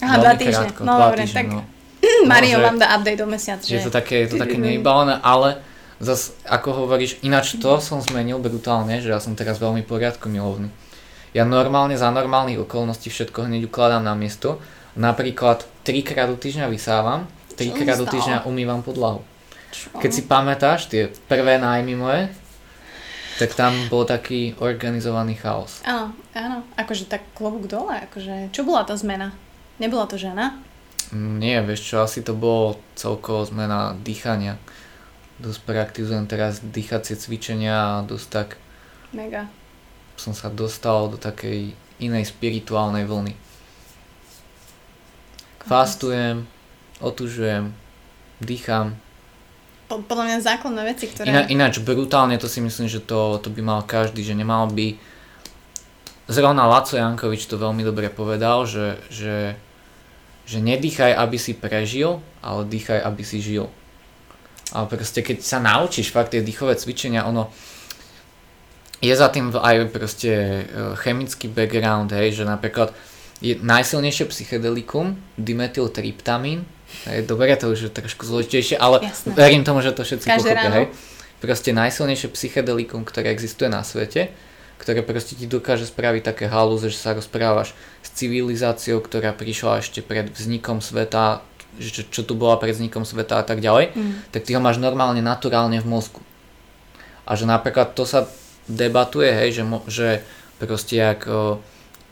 [0.00, 0.72] Aha, dva týždne.
[0.72, 1.60] Krátko, no dobre, tak no.
[2.30, 3.64] Mario no, vám dá update do mesiaca.
[3.68, 5.60] Je to také, je to také nevybavené, ale
[6.00, 10.72] zas ako hovoríš, ináč to som zmenil brutálne, že ja som teraz veľmi poriadku milovný.
[11.30, 14.58] Ja normálne za normálnych okolností všetko hneď ukladám na miesto.
[14.98, 19.22] Napríklad trikrát do týždňa vysávam, trikrát do týždňa umývam podlahu.
[19.70, 19.94] Čo?
[19.98, 22.22] Keď si pamätáš tie prvé nájmy moje,
[23.40, 25.80] tak tam bol taký organizovaný chaos.
[25.88, 26.60] Áno, áno.
[26.76, 27.96] Akože tak klobúk dole.
[28.04, 29.32] Akože, čo bola tá zmena?
[29.80, 30.60] Nebola to žena?
[31.10, 34.60] Mm, nie, vieš čo, asi to bolo celkovo zmena dýchania.
[35.40, 38.48] dosť praktizujem teraz dýchacie cvičenia a dosť tak
[39.16, 39.48] Mega.
[40.20, 43.32] som sa dostal do takej inej spirituálnej vlny.
[45.64, 46.44] Fastujem,
[47.00, 47.72] otužujem,
[48.44, 49.00] dýcham.
[49.90, 51.26] Po- podľa mňa základné veci, ktoré...
[51.26, 54.94] Iná, ináč brutálne to si myslím, že to, to by mal každý, že nemal by...
[56.30, 59.58] Zrovna Laco Jankovič to veľmi dobre povedal, že, že,
[60.46, 63.66] že nedýchaj, aby si prežil, ale dýchaj, aby si žil.
[64.70, 67.50] Ale proste keď sa naučíš fakt tie dýchové cvičenia, ono
[69.02, 70.62] je za tým aj proste e,
[71.02, 72.94] chemický background, hej, že napríklad
[73.40, 76.64] je najsilnejšie psychedelikum, dimethyltryptamín,
[77.08, 79.32] hej, dobre, to už je trošku zložitejšie, ale Jasné.
[79.32, 80.86] verím tomu, že to všetci Každé pochopia, hej.
[81.40, 84.28] Proste najsilnejšie psychedelikum, ktoré existuje na svete,
[84.76, 87.72] ktoré proste ti dokáže spraviť také halúze, že sa rozprávaš
[88.04, 91.40] s civilizáciou, ktorá prišla ešte pred vznikom sveta,
[91.80, 94.12] že čo, čo tu bola pred vznikom sveta a tak ďalej, Mm.
[94.36, 96.20] tak ty ho máš normálne naturálne v mozgu.
[97.24, 98.28] A že napríklad to sa
[98.68, 100.20] debatuje, hej, že, mo, že
[100.60, 101.56] proste jak o,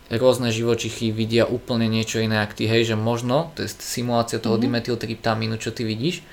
[0.09, 4.57] rôzne živočichy vidia úplne niečo iné ako ty, hej, že možno, to je simulácia toho
[4.57, 4.63] Mhm.
[4.65, 6.25] dimethyltryptamínu, čo ty vidíš,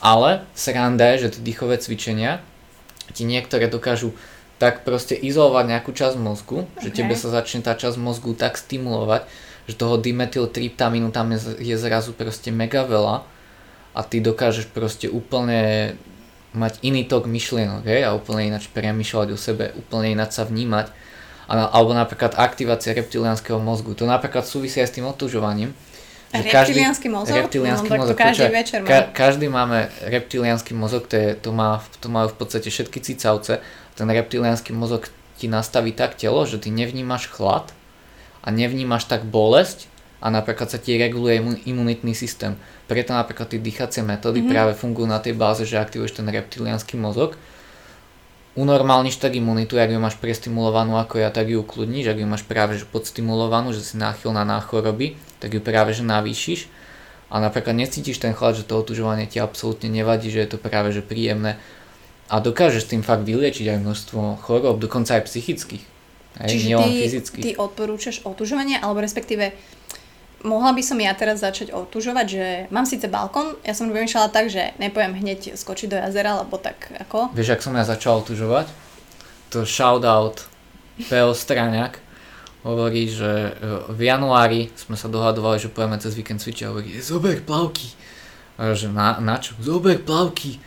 [0.00, 2.40] ale sranda je, že tie dýchové cvičenia
[3.12, 4.16] ti niektoré dokážu
[4.58, 6.94] tak proste izolovať nejakú časť mozgu, že Ok.
[6.98, 9.22] tebe sa začne tá časť mozgu tak stimulovať,
[9.68, 13.22] že toho dimethyltryptamínu tam je, je zrazu proste mega veľa
[13.94, 15.94] a ty dokážeš proste úplne
[16.56, 20.88] mať iný tok myšlienok hej, a úplne ináč premýšľať o sebe, úplne ináč sa vnímať.
[21.48, 23.96] Alebo napríklad aktivácia reptiliánskeho mozgu.
[23.96, 25.72] To napríklad súvisí aj s tým otužovaním.
[26.28, 27.32] Že reptiliánsky mozog?
[27.34, 28.18] Reptiliánsky no, tak to mozog.
[28.20, 28.86] každý večer má.
[28.86, 33.64] ka- každý máme reptiliánsky mozog, to, je, to, má, to majú v podstate všetky cicavce.
[33.96, 35.08] Ten reptiliánsky mozog
[35.40, 37.72] ti nastaví tak telo, že ty nevnímaš chlad
[38.44, 39.88] a nevnímaš tak bolesť
[40.20, 42.60] a napríklad sa ti reguluje imu- imunitný systém.
[42.84, 44.48] Preto napríklad tie dýchacie metódy Mhm.
[44.50, 47.40] práve fungujú na tej báze, že aktivuješ ten reptiliánsky mozog
[48.56, 52.44] unormálniš tak imunitu, ak ju máš prestimulovanú ako ja, tak ju ukludníš, ak ju máš
[52.46, 56.70] práve že podstimulovanú, že si náchylná na choroby, tak ju práve že navýšiš.
[57.28, 60.96] A napríklad necítiš ten chlad, že to otužovanie ti absolútne nevadí, že je to práve
[60.96, 61.60] že príjemné.
[62.32, 65.84] A dokážeš tým fakt vyliečiť aj množstvo chorób, dokonca aj psychických,
[66.40, 67.44] aj Čiže ty, fyzických.
[67.44, 69.52] ty odporúčaš otužovanie, alebo respektíve
[70.44, 74.50] mohla by som ja teraz začať otužovať, že mám síce balkón, ja som vymýšľala tak,
[74.52, 77.34] že nepojem hneď skočiť do jazera, lebo tak ako.
[77.34, 78.70] Vieš, ak som ja začal otužovať?
[79.56, 80.44] To shoutout
[81.08, 81.32] P.O.
[81.32, 81.98] Straňák
[82.66, 86.98] hovorí, že e, v januári sme sa dohadovali, že pojeme cez víkend cvičiť a hovorí,
[86.98, 87.94] zober plavky.
[88.58, 89.54] A že na, na čo?
[89.62, 90.58] Zober plavky.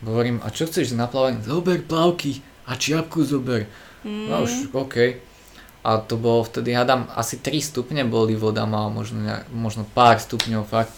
[0.00, 1.44] Hovorím, a čo chceš na plávanie?
[1.44, 3.68] Zober plavky a čiapku zober.
[4.02, 4.32] Mm.
[4.32, 5.20] No už, OK.
[5.86, 10.18] A to bolo vtedy, hádam, asi 3 stupne boli voda, mal možno, nejak- možno pár
[10.18, 10.90] stupňov fakt.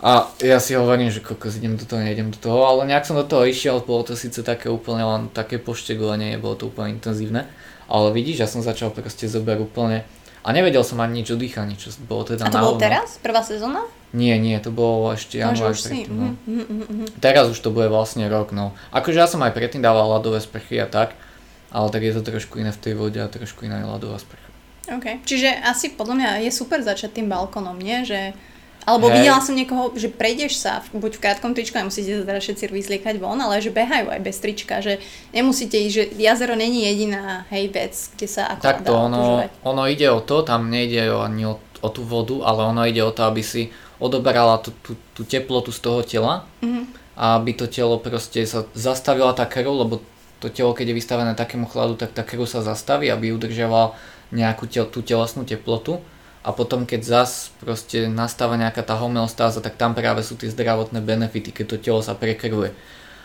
[0.00, 3.16] A ja si hovorím, že kokos, idem do toho, nejdem do toho, ale nejak som
[3.16, 7.44] do toho išiel, bolo to síce také úplne len také poštegolenie, nebolo to úplne intenzívne.
[7.88, 10.04] Ale vidíš, ja som začal proste zober úplne
[10.40, 13.16] a nevedel som ani nič o dýchaní, čo bolo teda A to bolo teraz?
[13.20, 13.84] Prvá sezóna?
[14.12, 15.88] Nie, nie, to bolo ešte No, január si.
[15.92, 16.26] predtým, no.
[16.44, 17.06] Mhm, mhm, mhm.
[17.20, 18.72] Teraz už to bude vlastne rok, no.
[18.92, 21.12] Akože ja som aj predtým dával ľadové sprchy a tak,
[21.68, 24.44] ale tak je to trošku iné v tej vode a trošku iná je ľadová sprcha.
[24.88, 25.22] OK.
[25.22, 28.02] Čiže asi podľa mňa je super začať tým balkónom, nie?
[28.02, 28.38] Že...
[28.82, 29.14] Alebo Hej.
[29.18, 33.18] videla som niekoho, že prejdeš sa buď v krátkom tričku, nemusíte sa teda všetci vyzliekať
[33.18, 35.02] von, ale že behajú aj bez trička, že
[35.32, 39.48] nemusíte ísť, že jazero není jediná hej vec, kde sa ako Takto ono, otužovať.
[39.66, 43.02] ono ide o to, tam nejde o- ani o, o tú vodu, ale ono ide
[43.02, 46.86] o to, aby si odoberala tú, tú, tú teplotu z toho tela Mhm.
[47.18, 49.98] a aby to telo proste sa zastavila tá krv, lebo
[50.40, 53.96] to telo, keď je vystavené takému chladu, tak tá krv sa zastaví, aby udržiavala
[54.34, 56.02] nejakú tel, tú telesnú teplotu
[56.46, 61.02] a potom keď zas proste nastáva nejaká tá homeostáza, tak tam práve sú tie zdravotné
[61.02, 62.70] benefity, keď to telo sa prekrvuje.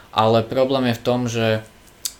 [0.09, 1.61] Ale problém je v tom, že,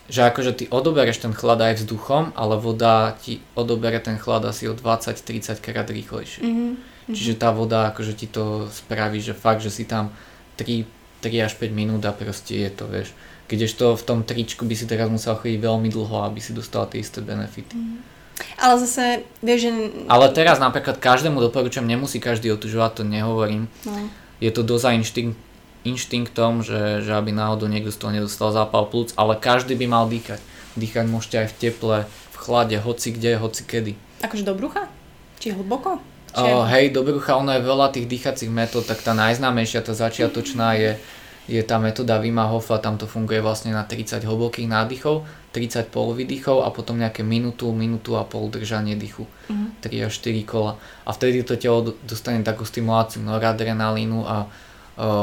[0.06, 4.70] že akože ty odobereš ten chlad aj vzduchom, ale voda ti odobere ten chlad asi
[4.70, 6.42] o 20-30 krát rýchlejšie.
[6.46, 6.70] Mhm.
[7.10, 10.14] Čiže tá voda akože ti to spraví, že fakt, že si tam
[10.54, 10.86] 3,
[11.18, 13.10] 3 až 5 minút a proste je to, vieš.
[13.52, 17.04] Kdežto v tom tričku by si teraz musel chodiť veľmi dlho, aby si dostal tie
[17.04, 17.76] isté benefity.
[18.56, 19.70] Ale zase, vieš, že...
[20.08, 23.68] Ale teraz napríklad každému doporučujem, nemusí každý otužovať, to nehovorím.
[23.84, 24.08] No.
[24.40, 25.36] Je to dosť aj inštinkt,
[25.84, 30.04] inštinktom, že, že aby náhodou niekto z toho nedostal zápal plúc, ale každý by mal
[30.08, 30.40] dýchať.
[30.72, 33.92] Dýchať môžete aj v teple, v chlade, hoci kde, hoci kedy.
[34.24, 34.88] Akože do brucha?
[35.36, 36.00] Či hlboko?
[36.32, 39.92] Či O, hej, do brucha, ono je veľa tých dýchacích metód, tak tá najznámejšia, tá
[39.92, 40.90] začiatočná je,
[41.44, 46.62] je tá metóda Wima Hofa, tam to funguje vlastne na 30 hlbokých nádychov, 30 polovýdychov
[46.62, 49.66] a potom nejaké minútu, minútu a pol držanie dýchu, Mhm.
[49.82, 50.78] 3 až 4 kola.
[51.02, 54.46] A vtedy to telo do- dostane takú stimuláciu noradrenalínu a,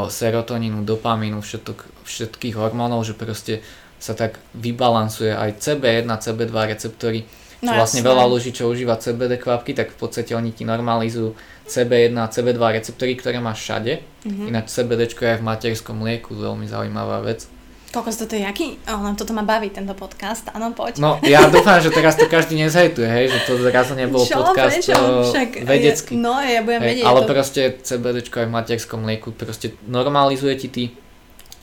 [0.08, 3.62] serotonínu, dopamínu, všetok, všetkých hormónov, že proste
[4.00, 7.28] sa tak vybalansuje aj CB1, CB2 receptory,
[7.62, 8.10] no, vlastne jasne.
[8.10, 11.36] veľa ľudí, čo užíva CBD kvapky, tak v podstate oni ti normalizujú
[11.70, 14.02] CB1 a CB2 receptory, ktoré máš všade.
[14.26, 14.50] Mm-hmm.
[14.50, 17.46] Ináč CBD je aj v materskom mlieku, veľmi zaujímavá vec.
[17.90, 18.78] Koľko toto je jaký?
[18.86, 20.46] Oh, nám toto ma baví, tento podcast.
[20.54, 21.02] Áno, poď.
[21.02, 24.78] No, ja dúfam, že teraz to každý nezhejtuje, hej, že to zrazu nebol Čo, podcast
[24.78, 24.94] prečo?
[25.26, 26.14] Však, vedecký.
[26.14, 27.06] No, ja budem hej, vedieť.
[27.10, 27.30] Ale to...
[27.34, 30.84] proste CBD aj v materskom mlieku proste normalizuje ti ty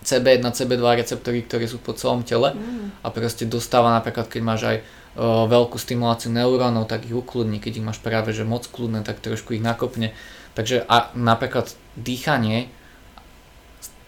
[0.03, 3.03] CB1, CB2 receptory, ktoré sú po celom tele mm.
[3.03, 4.77] a proste dostáva napríklad, keď máš aj
[5.17, 9.57] veľkú stimuláciu neurónov, tak ich ukludní, keď ich máš práve že moc kľudné, tak trošku
[9.57, 10.13] ich nakopne.
[10.53, 12.69] Takže a napríklad dýchanie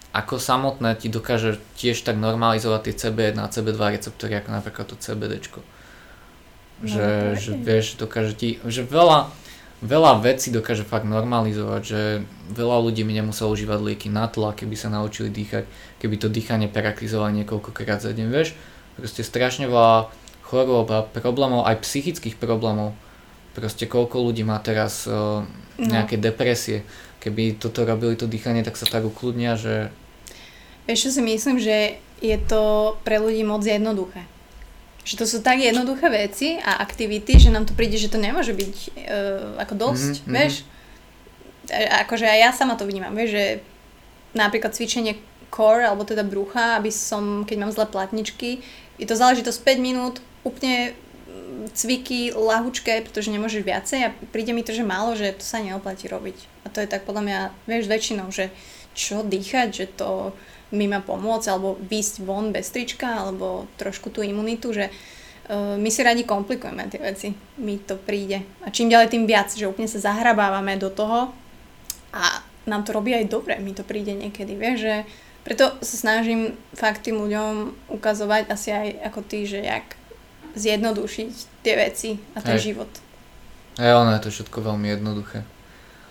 [0.09, 4.95] ako samotné ti dokáže tiež tak normalizovať tie CB1 a CB2 receptory ako napríklad to
[4.97, 5.61] CBDčko.
[6.81, 9.29] Že, no, že vieš, dokáže ti, že veľa,
[9.85, 12.01] veľa vecí dokáže fakt normalizovať, že
[12.49, 15.69] veľa ľudí mi nemuselo užívať lieky na tlak, keby sa naučili dýchať,
[16.01, 18.57] keby to dýchanie prakrizovali niekoľkokrát za deň, vieš.
[18.97, 20.09] Proste strašne veľa
[20.49, 22.97] chorôb a problémov, aj psychických problémov.
[23.53, 25.45] Proste koľko ľudí má teraz uh,
[25.77, 26.23] nejaké no.
[26.25, 26.81] depresie,
[27.21, 29.93] keby toto robili to dýchanie, tak sa tak ukludnia, že...
[30.89, 34.25] Čo si myslím, že je to pre ľudí moc jednoduché.
[35.05, 38.57] Že to sú tak jednoduché veci a aktivity, že nám to príde, že to nemôže
[38.57, 40.33] byť uh, ako dosť, mm-hmm.
[40.33, 40.53] vieš?
[41.69, 43.45] A, akože aj ja sama to vnímam, vieš, že
[44.33, 45.17] napríklad cvičenie
[45.49, 48.61] core, alebo teda brucha, aby som, keď mám zlé platničky,
[49.01, 50.15] je to záležitosť 5 minút,
[50.49, 50.97] úplne
[51.73, 56.09] cviky lahučké, pretože nemôžeš viacej a príde mi to, že málo, že to sa neoplatí
[56.09, 56.37] robiť.
[56.65, 57.39] A to je tak podľa mňa,
[57.69, 58.49] vieš, väčšinou, že
[58.97, 60.33] čo dýchať, že to
[60.73, 65.89] mi má pomôcť, alebo výsť von bez trička, alebo trošku tú imunitu, že uh, my
[65.89, 67.27] si radi komplikujeme tie veci.
[67.61, 68.45] Mi to príde.
[68.65, 71.33] A čím ďalej, tým viac, že úplne sa zahrabávame do toho
[72.13, 72.23] a
[72.69, 74.95] nám to robí aj dobre, mi to príde niekedy, vieš, že
[75.41, 79.98] preto sa snažím fakt tým ľuďom ukazovať asi aj ako ty, že jak
[80.55, 81.31] zjednodušiť
[81.61, 82.73] tie veci a ten Hej.
[82.73, 82.91] život.
[83.77, 85.45] Hej, ono je to všetko veľmi jednoduché.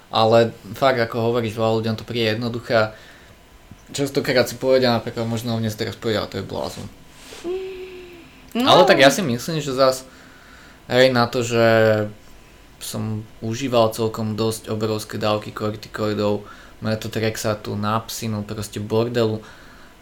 [0.09, 2.93] Ale fakt, ako hovoríš, veľa ľuďom to príde jednoduché a
[3.93, 6.89] častokrát si povedia napríklad, možno dnes teraz povedia, to je blázon.
[8.57, 8.65] No.
[8.65, 10.09] Ale tak ja si myslím, že zas
[10.89, 11.67] hej, na to, že
[12.81, 16.47] som užíval celkom dosť obrovské dávky kortikoidov,
[16.81, 19.43] metotrexatu, napsinu, proste bordelu,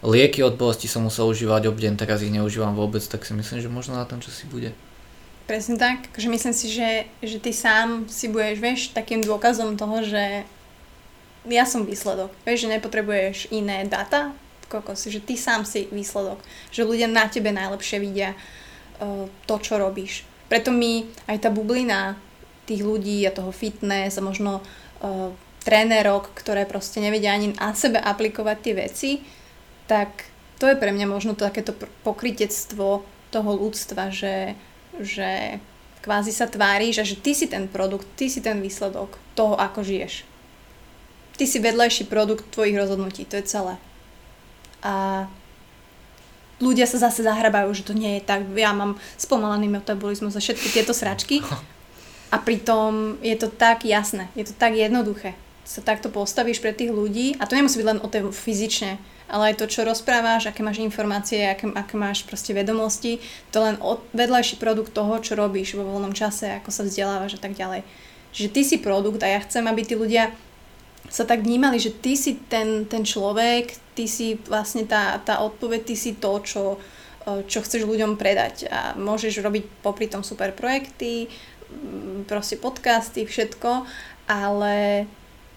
[0.06, 3.66] lieky od bolesti som musel užívať obdeň, teraz ich neužívam vôbec, tak si myslím, že
[3.66, 4.70] možno na tom čo si bude.
[5.50, 10.02] Presne tak, že myslím si, že, že ty sám si budeš, vieš, takým dôkazom toho,
[10.02, 10.42] že
[11.46, 12.34] ja som výsledok.
[12.42, 14.34] Vieš, že nepotrebuješ iné data,
[14.98, 16.42] si, že ty sám si výsledok.
[16.74, 20.26] Že ľudia na tebe najlepšie vidia uh, to, čo robíš.
[20.50, 22.18] Preto mi aj tá bublina
[22.66, 25.30] tých ľudí a toho fitness a možno uh,
[25.62, 29.10] trénerok, ktoré proste nevedia ani na sebe aplikovať tie veci,
[29.86, 34.54] tak to je pre mňa možno to takéto pokrytectvo toho ľudstva, že,
[34.98, 35.60] že
[36.06, 39.82] kvázi sa tváriš a že ty si ten produkt, ty si ten výsledok toho, ako
[39.82, 40.22] žiješ.
[41.36, 43.74] Ty si vedľajší produkt tvojich rozhodnutí, to je celé.
[44.80, 45.26] A
[46.62, 48.48] ľudia sa zase zahrabajú, že to nie je tak.
[48.56, 51.42] Ja mám spomalený metabolizmus a všetky tieto sračky.
[52.26, 55.38] A pritom je to tak jasné, je to tak jednoduché.
[55.66, 59.50] Sa takto postavíš pre tých ľudí a to nemusí byť len o tej fyzične, ale
[59.50, 63.18] aj to, čo rozprávaš, aké máš informácie, aké, aké máš proste vedomosti,
[63.50, 63.74] to len
[64.14, 67.82] vedľajší produkt toho, čo robíš vo voľnom čase, ako sa vzdelávaš a tak ďalej.
[68.30, 70.30] Že ty si produkt a ja chcem, aby tí ľudia
[71.10, 75.80] sa tak vnímali, že ty si ten, ten človek, ty si vlastne tá, tá odpoveď,
[75.82, 76.78] ty si to, čo,
[77.26, 81.30] čo chceš ľuďom predať a môžeš robiť popri tom super projekty,
[82.30, 83.86] proste podcasty, všetko,
[84.30, 85.06] ale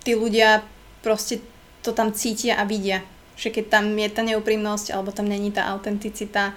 [0.03, 0.63] tí ľudia
[0.99, 1.39] proste
[1.83, 3.03] to tam cítia a vidia
[3.39, 6.51] že keď tam je tá neúprimnosť, alebo tam není tá autenticita,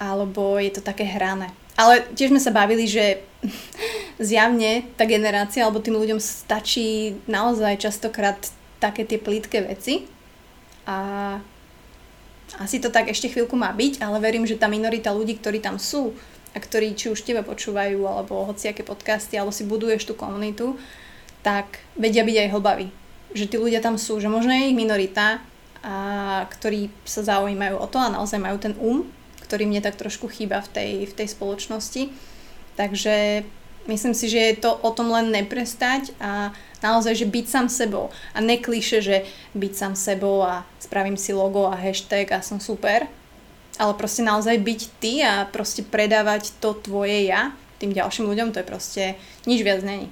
[0.00, 1.52] alebo je to také hrané.
[1.76, 3.20] Ale tiež sme sa bavili, že
[4.16, 8.40] zjavne tá generácia, alebo tým ľuďom stačí naozaj častokrát
[8.80, 10.08] také tie plítke veci.
[10.88, 11.36] A
[12.56, 15.76] asi to tak ešte chvíľku má byť, ale verím, že tá minorita ľudí, ktorí tam
[15.76, 16.16] sú
[16.56, 20.80] a ktorí či už teba počúvajú, alebo hociaké podcasty, alebo si buduješ tú komunitu,
[21.42, 22.88] tak vedia byť aj hlbaví.
[23.34, 25.42] Že tí ľudia tam sú, že možno je ich minorita,
[25.78, 29.06] a ktorí sa zaujímajú o to a naozaj majú ten um,
[29.46, 32.12] ktorý mne tak trošku chýba v tej, v tej spoločnosti.
[32.74, 33.46] Takže
[33.86, 36.52] myslím si, že je to o tom len neprestať a
[36.84, 38.10] naozaj, že byť sám sebou.
[38.34, 39.24] A neklíše, že
[39.56, 43.08] byť sám sebou a spravím si logo a hashtag a som super.
[43.78, 48.60] Ale proste naozaj byť ty a proste predávať to tvoje ja tým ďalším ľuďom, to
[48.60, 49.02] je proste
[49.46, 50.10] nič viac není.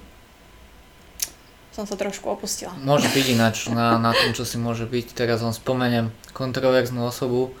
[1.77, 2.73] Som sa trošku opustila.
[2.81, 5.13] Môže byť ináč na, na tom, čo si môže byť.
[5.13, 7.53] Teraz vám spomeniem kontroverznú osobu.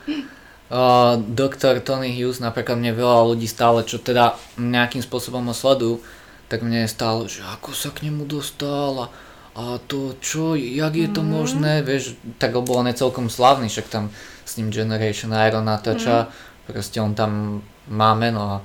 [0.67, 6.01] Uh, doktor Tony Hughes, napríklad mne veľa ľudí stále, čo teda nejakým spôsobom ho sledujú,
[6.49, 9.07] tak mne je stále, že ako sa k nemu dostal a,
[9.55, 11.29] a to čo, jak je to mm.
[11.29, 14.11] možné, vieš, tak lebo on je celkom slavný, však tam
[14.43, 16.29] s ním Generation Iron natáča, mm.
[16.67, 18.55] proste on tam má meno a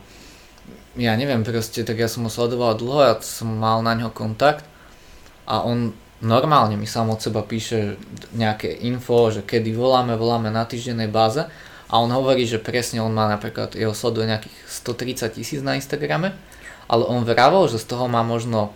[0.98, 4.66] ja neviem, proste, tak ja som ho sledoval dlho, ja som mal na ňo kontakt
[5.52, 5.92] a on
[6.24, 8.00] normálne mi sám od seba píše
[8.32, 11.44] nejaké info, že kedy voláme, voláme na týždennej báze.
[11.92, 16.32] A on hovorí, že presne on má napríklad, jeho sleduje nejakých 130 tisíc na Instagrame,
[16.88, 18.72] ale on vravel, že z toho má možno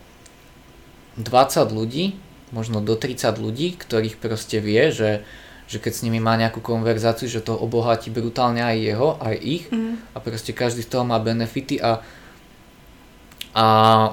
[1.17, 2.21] 20 ľudí,
[2.53, 5.25] možno do 30 ľudí, ktorých proste vie, že,
[5.65, 9.65] že keď s nimi má nejakú konverzáciu, že to obohatí brutálne aj jeho, aj ich.
[9.73, 9.97] Mm.
[10.13, 12.05] a proste každý z toho má benefity a
[13.57, 13.65] a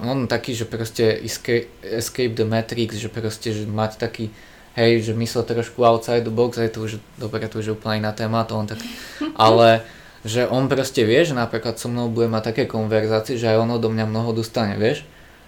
[0.07, 4.31] on taký, že proste escape, escape the matrix, že proste, že mať taký,
[4.79, 7.99] hej, že myslel trošku outside the box, aj to už, dobre, to už je úplne
[7.99, 8.79] iná téma, to on tak,
[9.35, 9.83] ale
[10.23, 13.75] že on proste vie, že napríklad so mnou bude mať také konverzácie, že aj on
[13.75, 15.03] odo mňa mnoho dostane, vieš,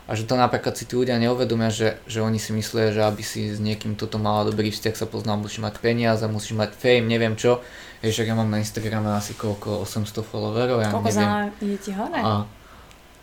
[0.05, 3.25] a že to napríklad si tí ľudia neuvedomia, že, že oni si myslia, že aby
[3.25, 7.09] si s niekým toto mala dobrý vzťah sa poznal, musíš mať peniaze, musíš mať fame,
[7.09, 7.65] neviem čo.
[8.05, 11.31] Vieš, ja mám na Instagrame asi koľko, 800 followerov, ja koľko neviem.
[11.57, 12.21] Koľko ti hore?
[12.21, 12.33] A,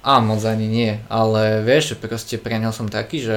[0.03, 3.36] a moc ani nie, ale vieš, proste pre neho som taký, že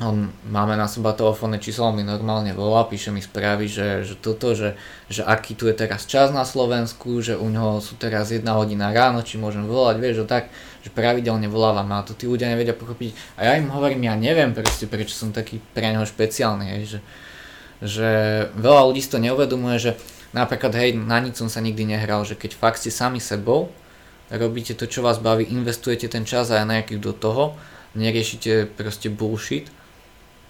[0.00, 4.16] on, máme na seba telefónne číslo, on mi normálne volá, píše mi správy, že, že
[4.16, 4.74] toto, že,
[5.12, 8.90] že aký tu je teraz čas na Slovensku, že u neho sú teraz jedna hodina
[8.96, 10.44] ráno, či môžem volať, vieš, že tak,
[10.80, 13.12] že pravidelne volávam a to tí ľudia nevedia pochopiť.
[13.36, 16.98] A ja im hovorím, ja neviem proste, prečo som taký pre neho špeciálny, hej, že,
[17.84, 18.10] že
[18.56, 20.00] veľa ľudí si to neuvedomuje, že
[20.32, 23.68] napríklad, hej, na nič som sa nikdy nehral, že keď fakt ste sami sebou,
[24.30, 27.58] robíte to, čo vás baví, investujete ten čas a nejaký do toho,
[27.98, 29.66] neriešite proste bullshit,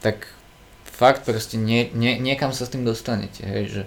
[0.05, 0.29] tak
[0.85, 3.83] fakt proste nie, nie, niekam sa s tým dostanete, hej, že,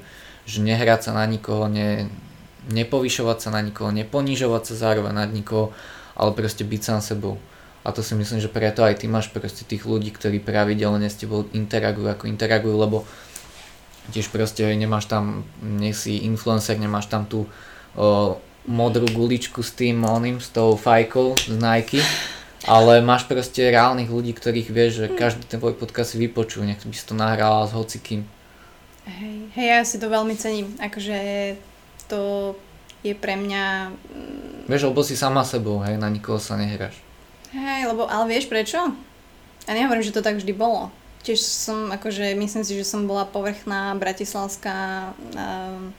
[0.50, 2.10] že nehrať sa na nikoho, ne,
[2.74, 5.70] nepovyšovať sa na nikoho, neponižovať sa zároveň nad nikoho,
[6.18, 7.38] ale proste byť sám sebou.
[7.84, 11.20] A to si myslím, že preto aj ty máš proste tých ľudí, ktorí pravidelne s
[11.20, 13.04] tebou interagujú, ako interagujú, lebo
[14.16, 17.46] tiež proste nemáš tam, nie si influencer, nemáš tam tú
[17.96, 21.99] o, modrú guličku s tým oným, s tou fajkou z Nike,
[22.64, 26.80] ale máš proste reálnych ľudí, ktorých vieš, že každý ten tvoj podcast si vypočul, nech
[26.80, 28.24] by si to nahrala s hocikým.
[29.03, 31.20] Hej, hej, ja si to veľmi cením, akože
[32.07, 32.55] to
[33.03, 33.91] je pre mňa...
[33.91, 36.95] Mm, vieš, lebo si sama sebou, hej, na nikoho sa nehráš.
[37.51, 38.80] Hej, lebo, ale vieš prečo?
[39.68, 40.88] Ja nehovorím, že to tak vždy bolo.
[41.24, 45.91] Tiež som, akože, myslím si, že som bola povrchná bratislavská um,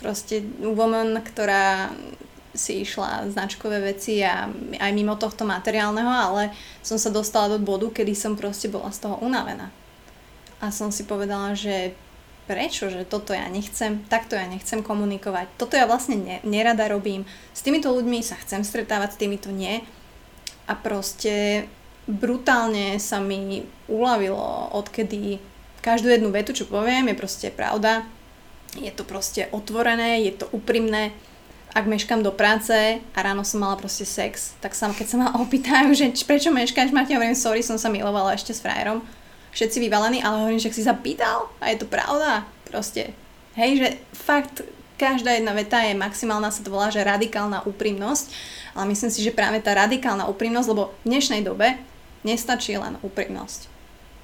[0.00, 1.92] proste woman, ktorá
[2.50, 6.50] si išla značkové veci a aj mimo tohto materiálneho, ale
[6.82, 9.70] som sa dostala do bodu, kedy som proste bola z toho unavená.
[10.58, 11.94] A som si povedala, že
[12.50, 17.22] prečo, že toto ja nechcem, takto ja nechcem komunikovať, toto ja vlastne ne, nerada robím,
[17.54, 19.86] s týmito ľuďmi sa chcem stretávať, s týmito nie.
[20.66, 21.66] A proste
[22.10, 25.38] brutálne sa mi uľavilo, odkedy
[25.78, 28.02] každú jednu vetu, čo poviem, je proste pravda,
[28.78, 31.10] je to proste otvorené, je to úprimné.
[31.70, 35.28] Ak meškám do práce a ráno som mala proste sex, tak sa, keď sa ma
[35.42, 39.02] opýtajú, že prečo meškáš, Martin, hovorím, sorry, som sa milovala ešte s frajerom.
[39.50, 42.46] Všetci vyvalení, ale hovorím, že si sa pýtal a je to pravda.
[42.70, 43.10] Proste,
[43.58, 44.62] hej, že fakt
[44.94, 48.30] každá jedna veta je maximálna, sa to volá, že radikálna úprimnosť,
[48.78, 51.74] ale myslím si, že práve tá radikálna úprimnosť, lebo v dnešnej dobe
[52.22, 53.66] nestačí len úprimnosť.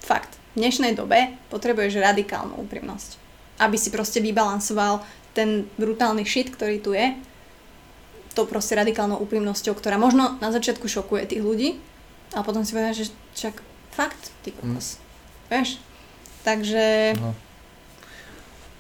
[0.07, 3.26] Fakt, v dnešnej dobe potrebuješ radikálnu úprimnosť
[3.61, 5.01] aby si proste vybalansoval
[5.37, 7.13] ten brutálny shit, ktorý tu je,
[8.37, 11.81] to proste radikálnou úprimnosťou, ktorá možno na začiatku šokuje tých ľudí,
[12.37, 14.97] a potom si povedal, že čak fakt, ty kokos.
[14.97, 15.03] Mm.
[15.49, 15.69] Vieš?
[16.45, 16.85] Takže...
[17.17, 17.33] No.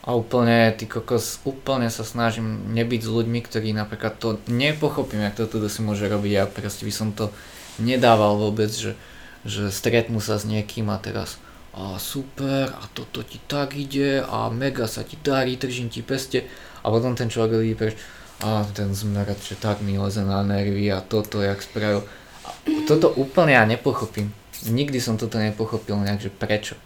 [0.06, 5.34] A úplne, ty kokos, úplne sa snažím nebyť s ľuďmi, ktorí napríklad to nepochopím, jak
[5.34, 6.30] to tu si môže robiť.
[6.30, 7.34] Ja proste by som to
[7.82, 8.94] nedával vôbec, že,
[9.42, 11.42] že stretnú sa s niekým a teraz
[11.76, 16.48] a super a toto ti tak ide a mega sa ti darí, držím ti peste
[16.80, 17.94] a potom ten človek vidí preč
[18.40, 22.04] a ten zmerať, že tak mi leze na nervy a toto jak spravil.
[22.44, 22.48] A
[22.84, 24.32] toto úplne ja nepochopím.
[24.68, 26.76] Nikdy som toto nepochopil nejak, že prečo.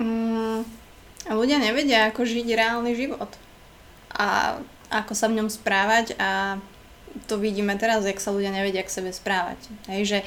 [0.00, 0.64] Mm,
[1.28, 3.28] ľudia nevedia, ako žiť reálny život.
[4.16, 4.56] A
[4.92, 6.60] ako sa v ňom správať a
[7.28, 9.60] to vidíme teraz, jak sa ľudia nevedia k sebe správať.
[9.88, 10.18] Hej, že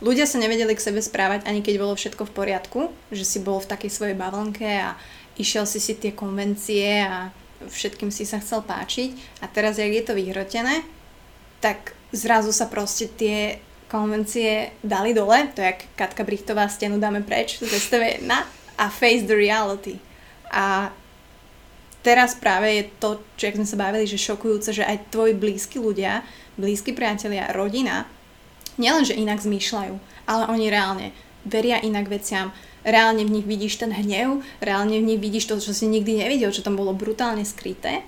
[0.00, 2.80] ľudia sa nevedeli k sebe správať, ani keď bolo všetko v poriadku,
[3.12, 4.96] že si bol v takej svojej bavlnke a
[5.36, 7.32] išiel si si tie konvencie a
[7.68, 10.84] všetkým si sa chcel páčiť a teraz, jak je to vyhrotené,
[11.60, 13.60] tak zrazu sa proste tie
[13.92, 18.30] konvencie dali dole, to je jak Katka Brichtová, stenu dáme preč z STV1
[18.78, 19.98] a face the reality.
[20.48, 20.94] A
[22.00, 26.22] teraz práve je to, čo sme sa bavili, že šokujúce, že aj tvoji blízki ľudia,
[26.56, 28.06] blízki priatelia, rodina,
[28.80, 31.12] nielenže inak zmýšľajú, ale oni reálne
[31.44, 35.76] veria inak veciam, reálne v nich vidíš ten hnev, reálne v nich vidíš to, čo
[35.76, 38.04] si nikdy nevidel, čo tam bolo brutálne skryté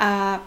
[0.00, 0.40] a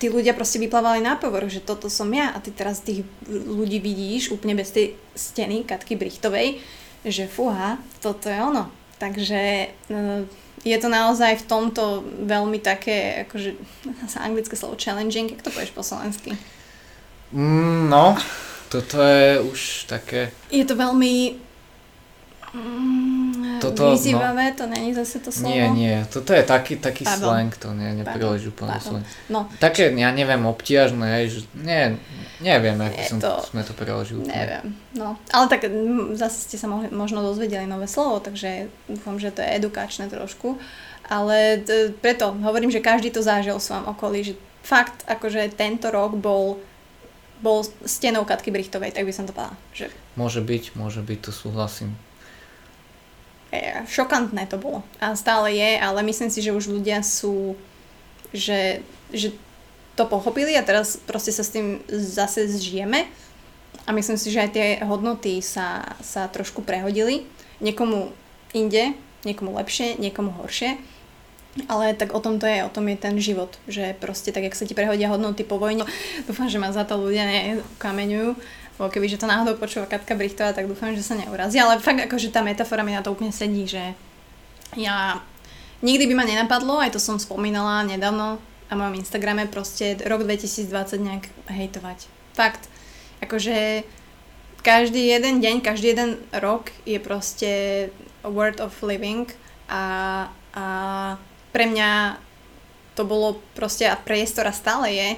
[0.00, 3.78] tí ľudia proste vyplávali na povrch, že toto som ja a ty teraz tých ľudí
[3.78, 6.58] vidíš úplne bez tej steny Katky Brichtovej,
[7.06, 8.66] že fúha, toto je ono.
[8.98, 10.26] Takže no,
[10.62, 13.54] je to naozaj v tomto veľmi také, akože,
[14.26, 16.34] anglické slovo challenging, jak to povieš po slovensky?
[17.30, 18.18] Mm, no,
[18.72, 20.32] toto je už také...
[20.48, 21.36] Je to veľmi
[22.56, 25.52] mm, toto, vyzývavé, no, to není zase to slovo?
[25.52, 29.04] Nie, nie, toto je taký, taký slang, to nie, nepreloží úplne slang.
[29.28, 29.44] No.
[29.60, 32.00] Také, ja neviem, obtiažné, že nie,
[32.40, 34.24] neviem, ako som, to, sme to preložili.
[34.24, 35.68] Neviem, no, ale tak
[36.16, 40.56] zase ste sa mohli, možno dozvedeli nové slovo, takže dúfam, že to je edukačné trošku,
[41.12, 45.92] ale t- preto hovorím, že každý to zažil v svojom okolí, že fakt, akože tento
[45.92, 46.56] rok bol
[47.42, 49.58] bol stenou Katky Brichtovej, tak by som to povedala.
[49.74, 49.90] Že...
[50.14, 51.98] Môže byť, môže byť, to súhlasím.
[53.50, 54.86] E, šokantné to bolo.
[55.02, 57.58] A stále je, ale myslím si, že už ľudia sú,
[58.30, 58.80] že,
[59.10, 59.34] že
[59.98, 63.10] to pochopili a teraz proste sa s tým zase zžijeme.
[63.82, 67.26] A myslím si, že aj tie hodnoty sa, sa trošku prehodili.
[67.58, 68.14] Niekomu
[68.54, 68.94] inde,
[69.26, 70.78] niekomu lepšie, niekomu horšie
[71.68, 74.56] ale tak o tom to je, o tom je ten život, že proste tak, jak
[74.56, 75.84] sa ti prehodia hodnoty po vojne,
[76.24, 78.28] dúfam, že ma za to ľudia nekameňujú,
[78.80, 82.00] lebo keby že to náhodou počúva Katka Brichtová, tak dúfam, že sa neurazí, ale fakt
[82.00, 83.92] akože tá metafora mi na to úplne sedí, že
[84.80, 85.20] ja
[85.84, 88.40] nikdy by ma nenapadlo, aj to som spomínala nedávno
[88.72, 90.72] na mojom Instagrame, proste rok 2020
[91.04, 92.08] nejak hejtovať.
[92.32, 92.72] Fakt,
[93.20, 93.84] akože
[94.64, 97.50] každý jeden deň, každý jeden rok je proste
[98.22, 99.26] a word of living
[99.68, 100.64] a, a
[101.52, 102.18] pre mňa
[102.96, 105.08] to bolo proste a priestor a stále je,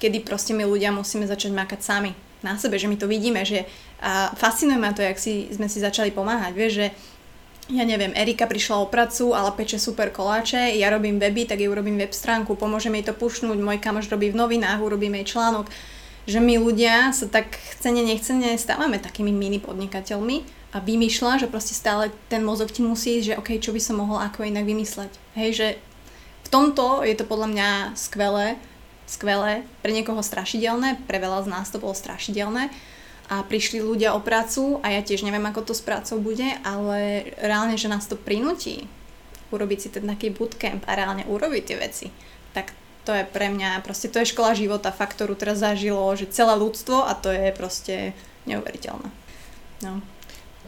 [0.00, 2.12] kedy proste my ľudia musíme začať makať sami
[2.42, 3.64] na sebe, že my to vidíme, že
[4.02, 6.86] a fascinuje ma to, jak si, sme si začali pomáhať, vieš, že
[7.70, 11.70] ja neviem, Erika prišla o pracu, ale peče super koláče, ja robím weby, tak jej
[11.70, 15.70] urobím web stránku, pomôžem jej to pušnúť, môj kamoš robí v novinách, urobím jej článok,
[16.26, 21.76] že my ľudia sa tak chcene, nechcene stávame takými mini podnikateľmi a vymýšľa, že proste
[21.76, 25.12] stále ten mozog ti musí ísť, že OK, čo by som mohol ako inak vymysleť.
[25.36, 25.68] Hej, že
[26.42, 28.56] v tomto je to podľa mňa skvelé,
[29.04, 32.72] skvelé, pre niekoho strašidelné, pre veľa z nás to bolo strašidelné
[33.28, 37.32] a prišli ľudia o prácu a ja tiež neviem, ako to s prácou bude, ale
[37.40, 38.88] reálne, že nás to prinúti
[39.52, 42.06] urobiť si ten taký bootcamp a reálne urobiť tie veci,
[42.56, 42.72] tak
[43.04, 46.56] to je pre mňa, proste to je škola života, fakt, ktorú teraz zažilo, že celé
[46.56, 48.16] ľudstvo a to je proste
[48.48, 49.08] neuveriteľné.
[49.84, 50.00] No.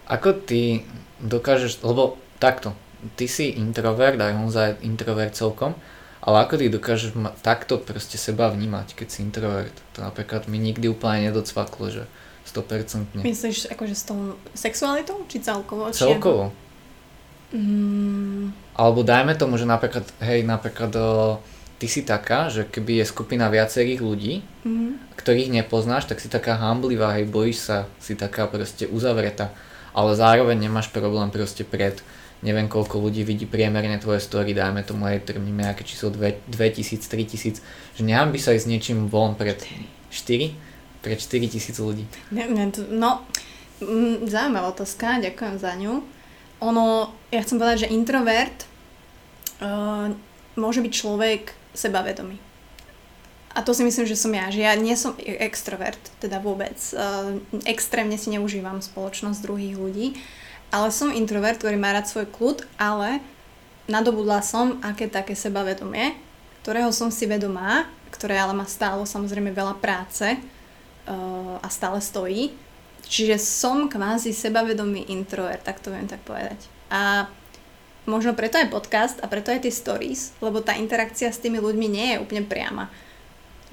[0.04, 0.84] Ako ty
[1.24, 2.76] dokážeš, lebo takto,
[3.16, 5.72] ty si introvert, aj on za introvert celkom,
[6.24, 9.76] ale ako ty dokážeš ma, takto proste seba vnímať, keď si introvert?
[9.96, 12.04] To napríklad mi nikdy úplne nedocvaklo, že
[12.48, 13.24] 100%.
[13.24, 15.92] Myslíš akože s tou sexualitou, či celkovo?
[15.92, 16.52] Celkovo.
[17.52, 18.44] Či mm.
[18.76, 21.40] Alebo dajme tomu, že napríklad, hej, napríklad o,
[21.76, 24.34] ty si taká, že keby je skupina viacerých ľudí,
[24.64, 25.16] mm.
[25.20, 29.52] ktorých nepoznáš, tak si taká hamblivá, hej, bojíš sa, si taká proste uzavretá,
[29.94, 32.02] ale zároveň nemáš problém proste pred
[32.44, 36.44] neviem koľko ľudí vidí priemerne tvoje story, dajme tomu aj trvníme nejaké číslo 2000,
[37.08, 37.64] 3000,
[37.96, 39.56] že by sa ísť s niečím von pred
[40.12, 41.00] 4?
[41.00, 42.04] Pred 4000 ľudí.
[42.92, 43.24] No,
[43.80, 46.04] mm, zaujímavá otázka, ďakujem za ňu.
[46.60, 48.68] Ono, ja chcem povedať, že introvert
[49.64, 50.12] uh,
[50.56, 51.42] môže byť človek
[51.72, 52.36] sebavedomý.
[53.54, 56.74] A to si myslím, že som ja, že ja nie som extrovert, teda vôbec.
[56.90, 57.38] Uh,
[57.70, 60.06] extrémne si neužívam spoločnosť druhých ľudí.
[60.74, 63.22] Ale som introvert, ktorý má rád svoj kľud, ale
[63.86, 66.18] nadobudla som aké také sebavedomie,
[66.66, 72.50] ktorého som si vedomá, ktoré ale ma stálo samozrejme veľa práce uh, a stále stojí.
[73.06, 76.58] Čiže som kvázi sebavedomý introvert, tak to viem tak povedať.
[76.90, 77.30] A
[78.08, 81.86] možno preto aj podcast a preto aj tie stories, lebo tá interakcia s tými ľuďmi
[81.86, 82.88] nie je úplne priama.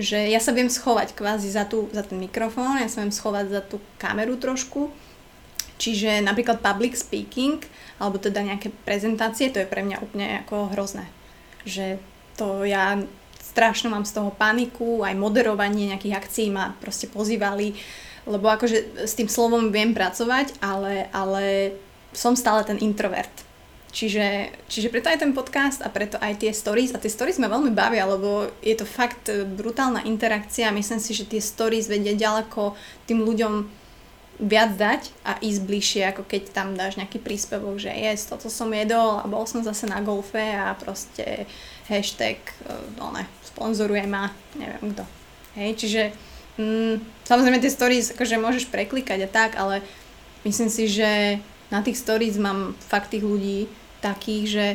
[0.02, 3.46] Že ja sa viem schovať kvázi za, tú, za ten mikrofón, ja sa viem schovať
[3.54, 4.90] za tú kameru trošku,
[5.82, 7.58] Čiže napríklad public speaking,
[7.98, 11.10] alebo teda nejaké prezentácie, to je pre mňa úplne ako hrozné.
[11.66, 11.98] Že
[12.38, 13.02] to ja
[13.42, 17.74] strašne mám z toho paniku, aj moderovanie nejakých akcií ma proste pozývali,
[18.30, 21.74] lebo akože s tým slovom viem pracovať, ale, ale
[22.14, 23.34] som stále ten introvert.
[23.92, 26.96] Čiže, čiže preto aj ten podcast a preto aj tie stories.
[26.96, 30.72] A tie stories ma veľmi bavia, lebo je to fakt brutálna interakcia.
[30.72, 33.82] Myslím si, že tie stories vedia ďaleko tým ľuďom
[34.42, 38.74] viac dať a ísť bližšie, ako keď tam dáš nejaký príspevok, že jes, toto som
[38.74, 41.46] jedol a bol som zase na golfe a proste
[41.86, 45.06] hashtag, e, no ne, sponzoruje ma, neviem kto.
[45.54, 46.02] Hej, čiže
[46.58, 46.96] mm,
[47.30, 49.86] samozrejme tie stories akože môžeš preklikať a tak, ale
[50.42, 51.38] myslím si, že
[51.70, 53.70] na tých stories mám fakt tých ľudí
[54.02, 54.68] takých, že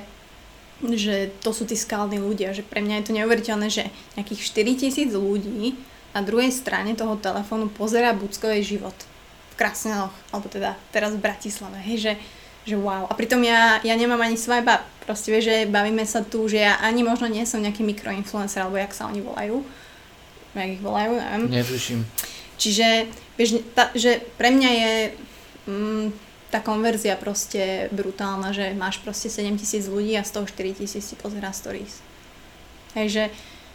[0.85, 3.89] že to sú tí skalní ľudia, že pre mňa je to neuveriteľné, že
[4.21, 5.73] nejakých 4000 ľudí
[6.13, 8.97] na druhej strane toho telefónu pozera Buckovej život
[9.57, 12.13] Krasnoch, alebo teda teraz v Bratislave, hej, že,
[12.69, 13.09] že wow.
[13.09, 14.85] A pritom ja, ja nemám ani swipe up.
[15.09, 18.77] Proste vieš, že bavíme sa tu, že ja ani možno nie som nejaký mikroinfluencer, alebo
[18.77, 19.65] jak sa oni volajú.
[20.53, 21.57] Jak ich volajú, neviem.
[21.57, 22.05] Netuším.
[22.61, 23.09] Čiže,
[23.41, 24.93] vieš, tá, že pre mňa je
[25.69, 26.07] mm,
[26.51, 31.51] tá konverzia proste brutálna, že máš proste 7000 ľudí a z toho 4000 si pozerá
[31.51, 31.99] stories.
[32.95, 33.25] Hej, že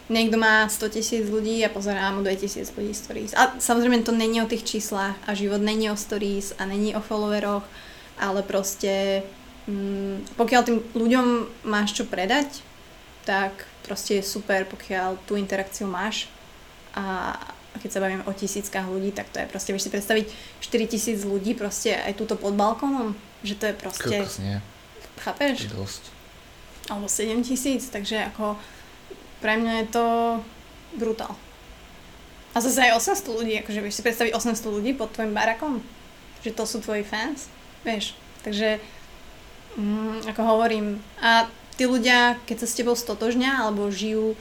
[0.08, 3.32] niekto má 100 tisíc ľudí a pozerá mu 2000 ľudí stories.
[3.36, 7.04] A samozrejme to není o tých číslach a život není o stories a není o
[7.04, 7.62] followeroch,
[8.18, 9.22] ale proste
[9.68, 11.26] mm, pokiaľ tým ľuďom
[11.68, 12.64] máš čo predať,
[13.22, 16.26] tak proste je super, pokiaľ tú interakciu máš
[16.92, 17.36] a
[17.80, 20.26] keď sa bavíme o tisíckach ľudí, tak to je proste, vieš si predstaviť
[20.60, 24.16] 4000 ľudí proste aj túto pod balkónom, že to je proste...
[24.20, 24.60] Kokos, nie.
[25.22, 25.72] Chápeš?
[25.72, 26.02] Dosť.
[26.90, 28.58] Alebo 7000, takže ako
[29.40, 30.06] pre mňa je to
[30.98, 31.34] brutál.
[32.52, 35.80] A zase aj 800 ľudí, akože vieš si predstaviť 800 ľudí pod tvojim barakom?
[36.44, 37.48] Že to sú tvoji fans?
[37.80, 38.12] Vieš,
[38.44, 38.76] takže
[39.80, 41.48] mm, ako hovorím, a
[41.80, 44.36] tí ľudia, keď sa s tebou stotožňa alebo žijú,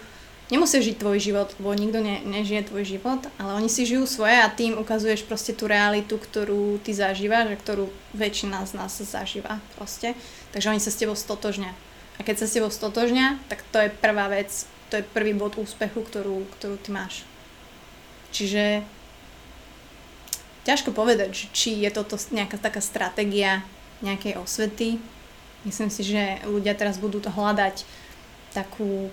[0.51, 4.35] nemusia žiť tvoj život, lebo nikto ne, nežije tvoj život, ale oni si žijú svoje
[4.35, 9.63] a tým ukazuješ proste tú realitu, ktorú ty zažívaš a ktorú väčšina z nás zažíva
[9.79, 10.13] proste.
[10.51, 11.71] Takže oni sa s tebou stotožňa.
[12.19, 14.51] A keď sa s tebou stotožňa, tak to je prvá vec,
[14.91, 17.23] to je prvý bod úspechu, ktorú, ktorú ty máš.
[18.35, 18.83] Čiže
[20.67, 23.63] ťažko povedať, či je toto nejaká taká stratégia
[24.03, 24.99] nejakej osvety.
[25.63, 27.85] Myslím si, že ľudia teraz budú to hľadať
[28.51, 29.07] takú,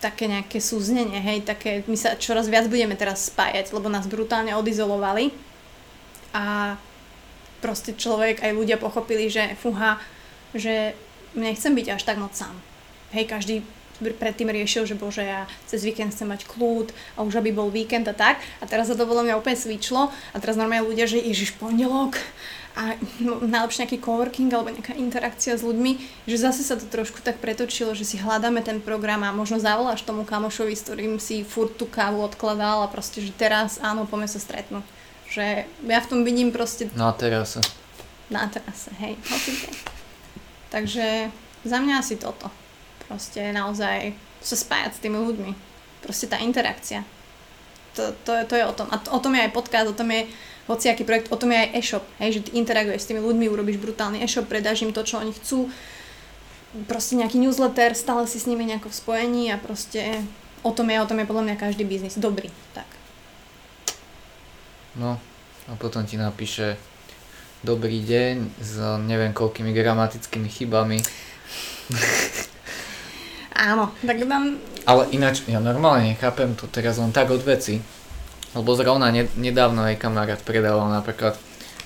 [0.00, 4.56] také nejaké súznenie, hej, také, my sa čoraz viac budeme teraz spájať, lebo nás brutálne
[4.56, 5.30] odizolovali
[6.32, 6.74] a
[7.60, 10.00] proste človek, aj ľudia pochopili, že fuha,
[10.56, 10.96] že
[11.36, 12.56] nechcem byť až tak moc sám.
[13.12, 13.56] Hej, každý
[14.00, 16.88] predtým riešil, že bože, ja cez víkend chcem mať kľud
[17.20, 18.40] a už aby bol víkend a tak.
[18.58, 22.16] A teraz sa to bolo mňa úplne svičlo a teraz normálne ľudia, že ježiš pondelok
[22.78, 27.18] a no, najlepšie nejaký coworking alebo nejaká interakcia s ľuďmi, že zase sa to trošku
[27.18, 31.42] tak pretočilo, že si hľadáme ten program a možno zavoláš tomu kamošovi, s ktorým si
[31.42, 34.86] furt tú kávu odkladal a proste, že teraz áno, poďme sa stretnúť.
[35.30, 36.90] Že ja v tom vidím proste...
[36.94, 37.62] Na terase.
[38.30, 39.70] Na terase, hej, hocite.
[40.70, 41.34] Takže
[41.66, 42.50] za mňa asi toto.
[43.10, 45.52] Proste naozaj sa spájať s tými ľuďmi.
[46.06, 47.02] Proste tá interakcia.
[47.98, 48.86] To, to, to je o tom.
[48.94, 50.30] A to, o tom je aj podcast, o tom je
[50.70, 52.04] hociaký projekt, o tom je aj e-shop.
[52.22, 55.34] Hej, že ty interaguješ s tými ľuďmi, urobíš brutálny e-shop, predáš im to, čo oni
[55.34, 55.66] chcú.
[56.86, 60.22] Proste nejaký newsletter, stále si s nimi nejako v spojení a proste
[60.62, 62.14] o tom je, o tom je podľa mňa každý biznis.
[62.14, 62.86] Dobrý, tak.
[64.94, 65.18] No,
[65.66, 66.78] a potom ti napíše
[67.66, 71.02] dobrý deň s neviem koľkými gramatickými chybami.
[73.60, 74.56] Áno, tak tam...
[74.88, 77.84] Ale ináč, ja normálne nechápem to teraz len tak od veci,
[78.54, 81.38] lebo zrovna nedávno aj kamarát predával napríklad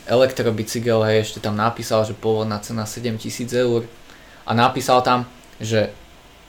[0.04, 3.88] elektrobicykel, hej, ešte tam napísal, že pôvodná cena 7000 eur
[4.44, 5.24] a napísal tam,
[5.60, 5.92] že,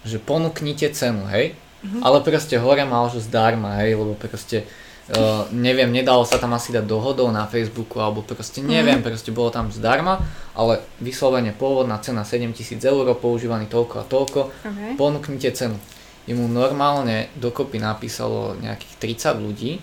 [0.04, 2.02] že ponúknite cenu, hej, mm-hmm.
[2.04, 4.68] ale proste hore mal, že zdarma, hej, lebo proste
[5.06, 9.06] Uh, neviem, nedalo sa tam asi dať dohodou na Facebooku alebo proste neviem, mm.
[9.06, 10.18] proste bolo tam zdarma,
[10.58, 14.98] ale vyslovene pôvodná cena 7000 eur, používaný toľko a toľko, okay.
[14.98, 15.78] ponúknite cenu.
[16.26, 19.78] Jemu normálne dokopy napísalo nejakých 30 ľudí,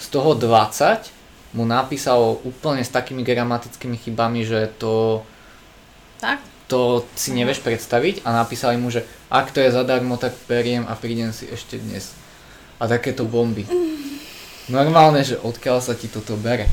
[0.00, 5.20] z toho 20 mu napísalo úplne s takými gramatickými chybami, že to...
[6.24, 6.40] Tak?
[6.70, 10.94] To si nevieš predstaviť a napísali mu, že ak to je zadarmo, tak periem a
[10.94, 12.14] prídem si ešte dnes.
[12.78, 13.66] A takéto bomby.
[14.70, 16.70] Normálne, že odkiaľ sa ti toto bere.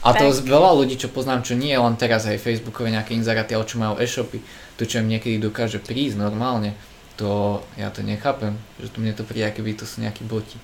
[0.00, 3.12] A to z veľa ľudí, čo poznám, čo nie je len teraz aj Facebookové nejaké
[3.12, 4.40] inzeráty, ale čo majú e-shopy,
[4.80, 6.72] to čo im niekedy dokáže prísť normálne,
[7.20, 10.56] to ja to nechápem, že tu mne to príde, keby to sú nejakí boti.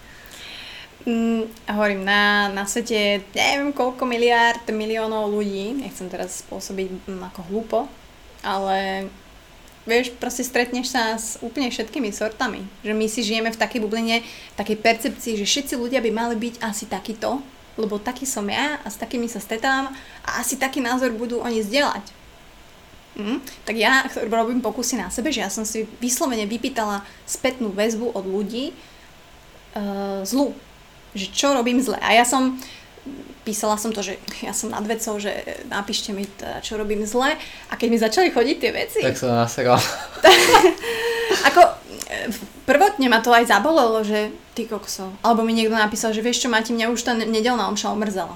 [1.06, 7.40] Mm, hovorím, na, na svete neviem koľko miliárd, miliónov ľudí, nechcem teraz spôsobiť mm, ako
[7.46, 7.78] hlúpo,
[8.42, 9.06] ale
[9.86, 12.66] vieš, proste stretneš sa s úplne všetkými sortami.
[12.82, 16.34] Že my si žijeme v takej bubline, v takej percepcii, že všetci ľudia by mali
[16.34, 17.38] byť asi takýto,
[17.78, 19.94] lebo taký som ja a s takými sa stretávam
[20.26, 22.02] a asi taký názor budú oni zdieľať.
[23.14, 28.10] Mm, tak ja robím pokusy na sebe, že ja som si vyslovene vypýtala spätnú väzbu
[28.10, 30.50] od ľudí uh, zlu.
[31.14, 32.00] Že čo robím zle.
[32.00, 32.58] A ja som
[33.46, 35.30] písala som to, že ja som nad vecou, že
[35.70, 37.38] napíšte mi teda, čo robím zle
[37.70, 38.98] a keď mi začali chodiť tie veci...
[38.98, 39.78] Tak som naseral.
[41.48, 41.60] ako
[42.66, 45.14] prvotne ma to aj zabolelo, že ty kokso.
[45.22, 48.34] Alebo mi niekto napísal, že vieš čo, Mati, mňa už tá nedelná omša omrzela.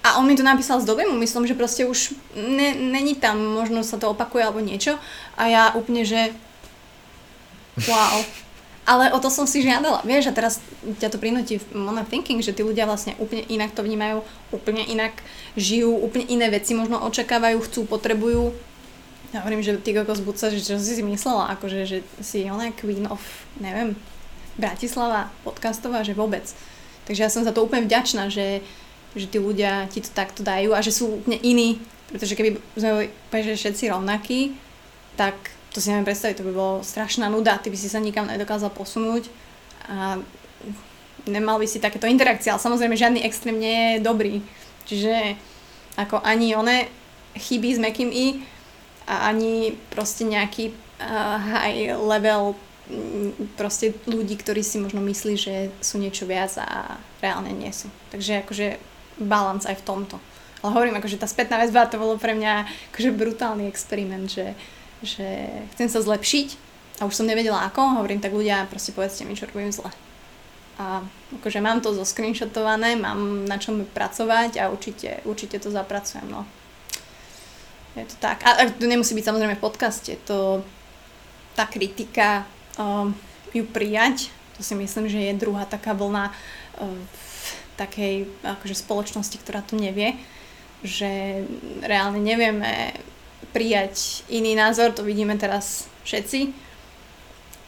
[0.00, 3.84] A on mi to napísal s dobrým úmyslom, že proste už ne, není tam, možno
[3.84, 4.96] sa to opakuje alebo niečo.
[5.36, 6.32] A ja úplne, že
[7.84, 8.24] wow.
[8.88, 10.64] Ale o to som si žiadala, vieš, a teraz
[10.96, 15.12] ťa to prinúti moment thinking, že tí ľudia vlastne úplne inak to vnímajú, úplne inak
[15.60, 18.56] žijú, úplne iné veci možno očakávajú, chcú, potrebujú.
[19.36, 22.72] Ja hovorím, že ty kokos buca, že čo si si myslela, akože, že si ona
[22.72, 23.20] queen of,
[23.60, 23.92] neviem,
[24.56, 26.48] Bratislava podcastová, že vôbec.
[27.04, 28.64] Takže ja som za to úplne vďačná, že,
[29.12, 31.76] že tí ľudia ti to takto dajú a že sú úplne iní,
[32.08, 33.04] pretože keby sme
[33.44, 34.56] že všetci rovnakí,
[35.20, 35.36] tak
[35.78, 38.74] to si neviem predstaviť, to by bolo strašná nuda, ty by si sa nikam nedokázal
[38.74, 39.30] posunúť
[39.86, 40.18] a
[41.30, 44.42] nemal by si takéto interakcie, ale samozrejme žiadny extrém nie je dobrý.
[44.90, 45.38] Čiže
[45.94, 46.90] ako ani one
[47.38, 48.42] chyby s mekým i
[49.06, 52.58] a ani proste nejaký uh, high level
[52.90, 57.86] mm, proste ľudí, ktorí si možno myslí, že sú niečo viac a reálne nie sú.
[58.10, 58.82] Takže akože
[59.22, 60.18] balans aj v tomto.
[60.58, 64.58] Ale hovorím, akože tá spätná väzba to bolo pre mňa akože brutálny experiment, že
[65.02, 66.48] že chcem sa zlepšiť
[66.98, 69.90] a už som nevedela ako, hovorím, tak ľudia proste povedzte mi, čo robím zle.
[70.78, 71.02] A
[71.38, 76.46] akože mám to zoskrinshotované, mám na čom pracovať a určite, určite to zapracujem, no.
[77.98, 78.46] Je to tak.
[78.46, 80.62] A, a to nemusí byť samozrejme v podcaste, to
[81.58, 82.46] tá kritika
[82.78, 83.10] um,
[83.50, 86.30] ju prijať, to si myslím, že je druhá taká vlna
[86.78, 86.98] um,
[87.74, 90.18] takej akože spoločnosti, ktorá to nevie,
[90.82, 91.42] že
[91.82, 92.94] reálne nevieme
[93.52, 96.52] prijať iný názor, to vidíme teraz všetci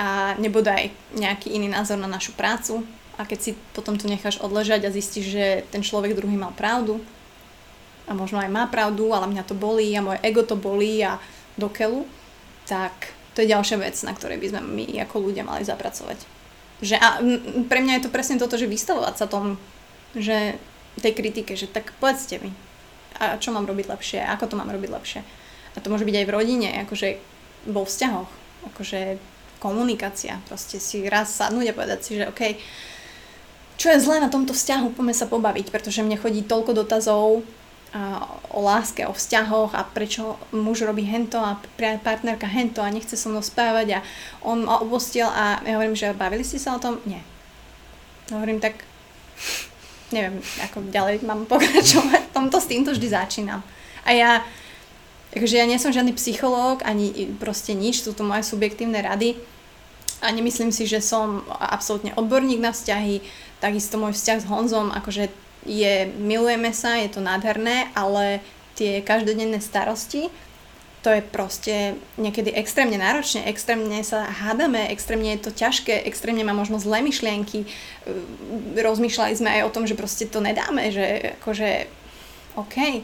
[0.00, 2.84] a nebude aj nejaký iný názor na našu prácu
[3.20, 7.04] a keď si potom to necháš odležať a zistíš, že ten človek druhý mal pravdu
[8.08, 11.20] a možno aj má pravdu, ale mňa to bolí a moje ego to bolí a
[11.60, 12.08] dokelu,
[12.64, 16.18] tak to je ďalšia vec, na ktorej by sme my ako ľudia mali zapracovať.
[16.80, 17.08] Že a
[17.68, 19.60] pre mňa je to presne toto, že vystavovať sa tomu,
[20.16, 20.56] že
[20.98, 22.50] tej kritike, že tak povedzte mi,
[23.20, 25.20] a čo mám robiť lepšie, ako to mám robiť lepšie.
[25.74, 27.08] A to môže byť aj v rodine, akože
[27.70, 28.30] vo vzťahoch,
[28.74, 29.20] akože
[29.60, 32.56] komunikácia, proste si raz sadnúť a povedať si, že OK,
[33.76, 37.44] čo je zlé na tomto vzťahu, poďme sa pobaviť, pretože mne chodí toľko dotazov
[37.92, 43.16] a, o láske, o vzťahoch a prečo muž robí hento a partnerka hento a nechce
[43.16, 44.04] so mnou spávať a
[44.44, 47.00] on ma obostil a ja hovorím, že bavili ste sa o tom?
[47.04, 47.24] Nie.
[48.32, 48.84] Hovorím tak,
[50.12, 53.60] neviem, ako ďalej mám pokračovať, tomto s týmto vždy začínam.
[54.04, 54.30] A ja
[55.30, 59.38] Takže ja nie som žiadny psychológ, ani proste nič, sú to moje subjektívne rady
[60.20, 63.22] a nemyslím si, že som absolútne odborník na vzťahy,
[63.62, 65.30] takisto môj vzťah s Honzom, akože
[65.64, 68.42] je, milujeme sa, je to nádherné, ale
[68.74, 70.28] tie každodenné starosti,
[71.00, 76.52] to je proste niekedy extrémne náročné, extrémne sa hádame, extrémne je to ťažké, extrémne má
[76.52, 77.64] možno zlé myšlienky.
[78.76, 81.88] Rozmýšľali sme aj o tom, že proste to nedáme, že akože
[82.60, 83.00] OK,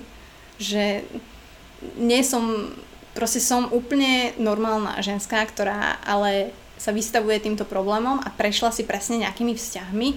[0.61, 1.09] že
[1.97, 2.73] nie som,
[3.13, 9.25] proste som úplne normálna ženská, ktorá ale sa vystavuje týmto problémom a prešla si presne
[9.25, 10.09] nejakými vzťahmi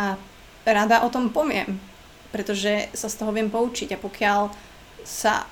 [0.00, 0.16] a
[0.64, 1.76] rada o tom poviem,
[2.32, 4.52] pretože sa z toho viem poučiť a pokiaľ
[5.04, 5.44] sa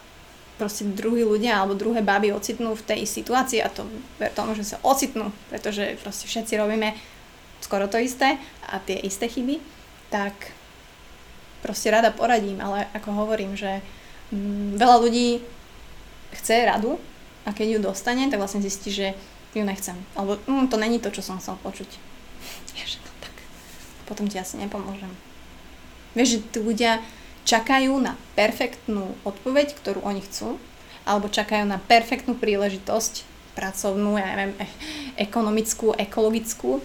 [0.59, 3.87] proste druhí ľudia alebo druhé baby ocitnú v tej situácii a to
[4.19, 6.99] ver tomu, že sa ocitnú, pretože proste všetci robíme
[7.63, 9.63] skoro to isté a tie isté chyby,
[10.11, 10.35] tak
[11.63, 13.83] proste rada poradím, ale ako hovorím, že
[14.77, 15.41] veľa ľudí
[16.37, 17.01] chce radu
[17.49, 19.17] a keď ju dostane, tak vlastne zistí, že
[19.57, 19.97] ju nechcem.
[20.13, 21.89] Alebo mm, to není to, čo som chcel počuť.
[22.79, 23.35] Ježe, no tak.
[24.05, 25.11] Potom ti asi nepomôžem.
[26.13, 27.01] Vieš, že tí ľudia
[27.49, 30.61] čakajú na perfektnú odpoveď, ktorú oni chcú,
[31.09, 33.25] alebo čakajú na perfektnú príležitosť
[33.57, 34.77] pracovnú, ja neviem, e-
[35.25, 36.85] ekonomickú, ekologickú,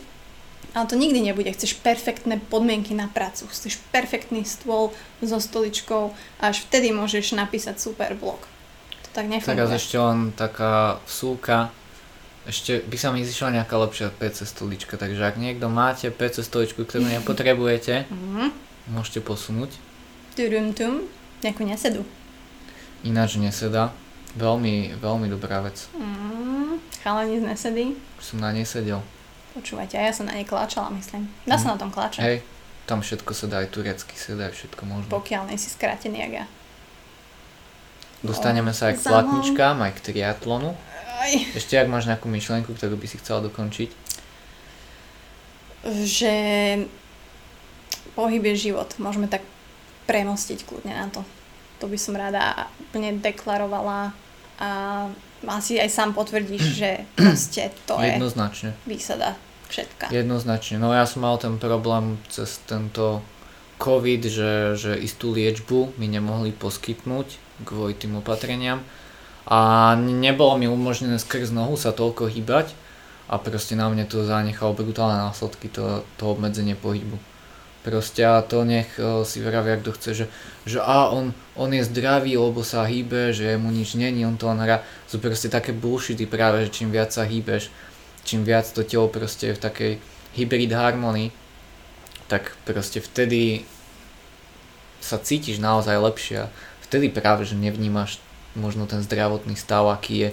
[0.74, 1.50] ale to nikdy nebude.
[1.54, 4.90] Chceš perfektné podmienky na prácu, chceš perfektný stôl
[5.22, 8.42] so stoličkou a až vtedy môžeš napísať super blog.
[9.06, 9.54] To tak nefunguje.
[9.54, 11.70] Teraz ešte len taká vsúka,
[12.44, 16.84] ešte by sa mi zišla nejaká lepšia PC stolička, takže ak niekto máte PC stoličku,
[16.84, 18.48] ktorú nepotrebujete, mm-hmm.
[18.98, 19.72] môžete posunúť.
[20.34, 21.06] Turum tum,
[21.46, 22.02] nejakú nesedu.
[23.06, 23.94] Ináč nesedá.
[24.34, 25.86] Veľmi, veľmi dobrá vec.
[25.94, 27.84] Mm, chalani z nesedy.
[28.18, 29.06] Som na nej sedel.
[29.54, 31.30] Počúvajte, a ja som na nej kláčala, myslím.
[31.46, 31.74] Dá sa mm.
[31.74, 32.22] na tom kláčať.
[32.26, 32.38] Hej,
[32.90, 35.10] tam všetko sa dá, aj turecky sa dá, všetko možno.
[35.14, 36.46] Pokiaľ nie si skrátený, jak ja.
[38.24, 40.74] Dostaneme sa aj k platničkám, aj k triatlonu.
[41.20, 41.32] Aj.
[41.54, 43.90] Ešte ak máš nejakú myšlienku, ktorú by si chcela dokončiť?
[45.86, 46.34] Že
[48.16, 48.90] pohyb je život.
[48.98, 49.44] Môžeme tak
[50.08, 51.22] premostiť kľudne na to.
[51.84, 54.16] To by som rada úplne deklarovala
[54.56, 54.70] a
[55.48, 56.90] asi aj sám potvrdíš, že
[57.20, 58.72] proste to Jednoznačne.
[58.72, 59.36] je výsada
[59.68, 60.14] všetka.
[60.14, 60.78] Jednoznačne.
[60.78, 63.26] No ja som mal ten problém cez tento
[63.82, 68.86] COVID, že, že istú liečbu mi nemohli poskytnúť kvôli tým opatreniam
[69.44, 72.72] a nebolo mi umožnené skrz nohu sa toľko hýbať
[73.28, 77.20] a proste na mne to zanechalo brutálne následky, to, to obmedzenie pohybu.
[77.84, 80.26] Proste a to nech uh, si vravia, kto chce, že,
[80.64, 84.48] že a on, on je zdravý, lebo sa hýbe, že mu nič není, on to
[84.48, 84.80] len hrá.
[85.04, 87.68] Sú proste také bullshity práve, že čím viac sa hýbeš,
[88.24, 89.94] čím viac to telo proste je v takej
[90.40, 91.36] hybrid harmonii,
[92.32, 93.68] tak proste vtedy
[95.04, 96.52] sa cítiš naozaj lepšie a
[96.88, 98.24] vtedy práve, že nevnímaš
[98.56, 100.30] možno ten zdravotný stav, aký je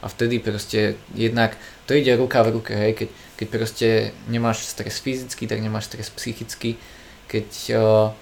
[0.00, 3.08] a vtedy proste jednak to ide ruka v ruke, hej, keď,
[3.40, 3.88] keď proste
[4.28, 6.76] nemáš stres fyzický, tak nemáš stres psychický,
[7.24, 8.12] keď uh,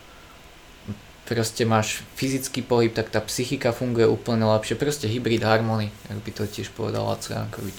[1.26, 6.30] proste máš fyzický pohyb, tak tá psychika funguje úplne lepšie, proste hybrid harmony, ak by
[6.30, 7.78] to tiež povedal Laco Jankovič.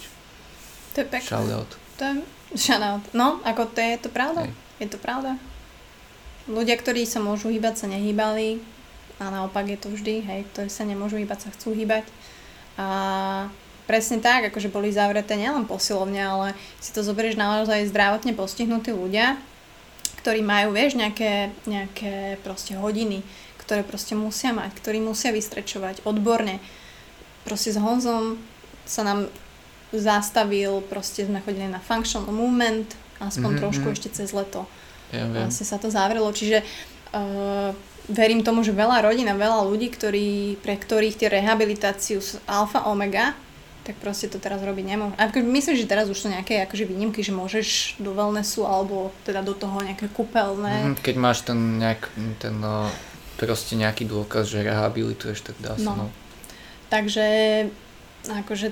[0.92, 1.24] To je pekné.
[1.24, 1.70] Shoutout.
[1.96, 2.14] To je
[2.60, 3.08] shoutout.
[3.16, 4.44] No, ako to je to pravda.
[4.44, 4.52] Hej.
[4.84, 5.40] Je to pravda.
[6.44, 8.60] Ľudia, ktorí sa môžu hýbať, sa nehýbali
[9.16, 12.04] a naopak je to vždy, hej, ktorí sa nemôžu hýbať, sa chcú hýbať.
[12.76, 13.48] A
[13.90, 16.48] presne tak, akože boli zavreté nielen posilovne, ale
[16.78, 19.34] si to zoberieš naozaj zdravotne postihnutí ľudia,
[20.22, 23.26] ktorí majú, vieš, nejaké, nejaké proste hodiny,
[23.58, 26.62] ktoré proste musia mať, ktorí musia vystrečovať odborne.
[27.42, 28.38] Proste s Honzom
[28.86, 29.26] sa nám
[29.90, 33.62] zastavil, proste sme chodili na functional movement, aspoň mm-hmm.
[33.66, 34.70] trošku ešte cez leto.
[35.10, 35.50] Ja viem.
[35.50, 37.74] Vlastne sa to zavrelo, čiže uh,
[38.06, 43.34] verím tomu, že veľa rodín a veľa ľudí, ktorí, pre ktorých tie rehabilitáciu alfa omega,
[43.90, 45.18] tak proste to teraz robiť nemôžu.
[45.18, 49.10] A akože myslím, že teraz už sú nejaké akože výnimky, že môžeš do wellnessu alebo
[49.26, 50.94] teda do toho nejaké kúpeľné.
[50.94, 52.06] Mhm, keď máš ten, nejak,
[52.38, 52.86] ten no,
[53.34, 55.90] proste nejaký dôkaz, že rehabilituješ, tak dá sa.
[55.90, 56.06] No.
[56.06, 56.08] no.
[56.86, 57.26] Takže
[58.30, 58.70] akože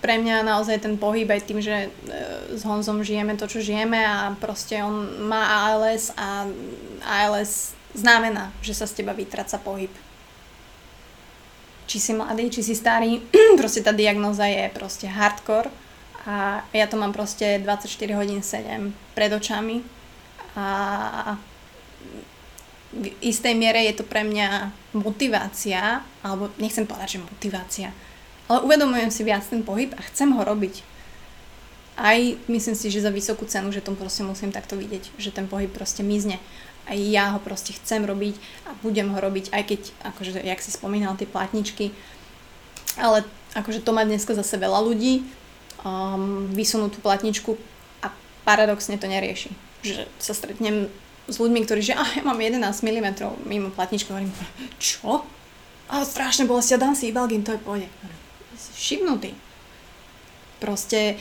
[0.00, 1.88] pre mňa naozaj ten pohyb aj tým, že e,
[2.56, 6.48] s Honzom žijeme to, čo žijeme a proste on má ALS a
[7.04, 9.92] ALS znamená, že sa z teba vytraca pohyb
[11.86, 13.22] či si mladý, či si starý,
[13.60, 15.70] proste tá diagnoza je proste hardcore
[16.26, 17.86] a ja to mám proste 24
[18.18, 19.86] hodín 7 pred očami
[20.58, 21.38] a
[22.96, 27.88] v istej miere je to pre mňa motivácia, alebo nechcem povedať, že motivácia,
[28.48, 30.80] ale uvedomujem si viac ten pohyb a chcem ho robiť.
[31.96, 32.16] Aj
[32.48, 35.68] myslím si, že za vysokú cenu, že to proste musím takto vidieť, že ten pohyb
[35.68, 36.40] proste mizne
[36.86, 38.34] aj ja ho proste chcem robiť
[38.66, 39.80] a budem ho robiť, aj keď,
[40.14, 41.90] akože, jak si spomínal, tie platničky,
[42.96, 43.26] ale
[43.58, 45.26] akože to má dneska zase veľa ľudí,
[45.82, 47.58] um, vysunú tú platničku
[48.00, 48.14] a
[48.46, 49.50] paradoxne to nerieši.
[49.82, 50.88] Že sa stretnem
[51.26, 53.06] s ľuďmi, ktorí, že ah, ja mám 11 mm
[53.44, 54.30] mimo platničku, hovorím,
[54.78, 55.26] čo?
[55.86, 57.88] A strašne bolesti a dám si Ibalgin, to je pôjde.
[58.74, 59.34] Šibnutý.
[60.58, 61.18] Proste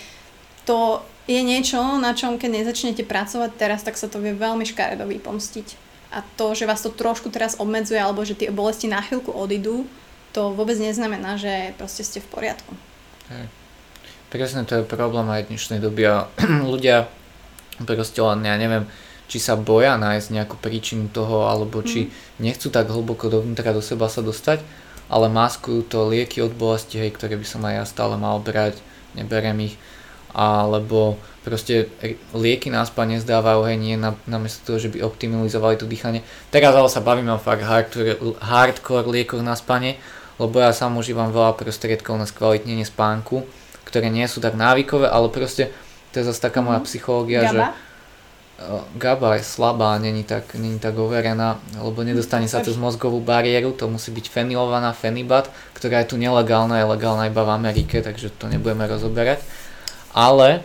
[0.66, 5.10] to je niečo, na čom keď nezačnete pracovať teraz, tak sa to vie veľmi škaredo
[5.10, 5.68] vypomstiť.
[6.14, 9.90] A to, že vás to trošku teraz obmedzuje, alebo že tie bolesti na chvíľku odídu,
[10.32, 12.72] to vôbec neznamená, že proste ste v poriadku.
[13.34, 13.50] Hej.
[14.30, 16.28] Presne to je problém aj dnešnej doby a
[16.72, 17.10] ľudia
[17.84, 18.86] proste len, ja neviem,
[19.26, 22.44] či sa boja nájsť nejakú príčinu toho, alebo či mm.
[22.44, 24.62] nechcú tak hlboko dovnútra do seba sa dostať,
[25.10, 28.78] ale maskujú to lieky od bolesti, hej, ktoré by som aj ja stále mal brať,
[29.18, 29.76] neberiem ich
[30.36, 31.16] alebo
[31.48, 31.88] proste
[32.36, 36.28] lieky na spanie zdávajú, hej, nie na, namiesto toho, že by optimalizovali to dýchanie.
[36.52, 39.96] Teraz ale sa bavíme o fakt hardcore, hardcore liekoch na spanie,
[40.36, 43.48] lebo ja sám užívam veľa prostriedkov na skvalitnenie spánku,
[43.88, 45.72] ktoré nie sú tak návykové, ale proste
[46.12, 46.88] to je zase taká moja mhm.
[46.92, 47.54] psychológia, GABA?
[47.54, 47.62] že
[48.96, 53.92] GABA je slabá, není tak, není tak overená, lebo nedostane sa cez mozgovú bariéru, to
[53.92, 58.48] musí byť fenilovaná fenibat, ktorá je tu nelegálna, je legálna iba v Amerike, takže to
[58.48, 59.44] nebudeme rozoberať
[60.16, 60.64] ale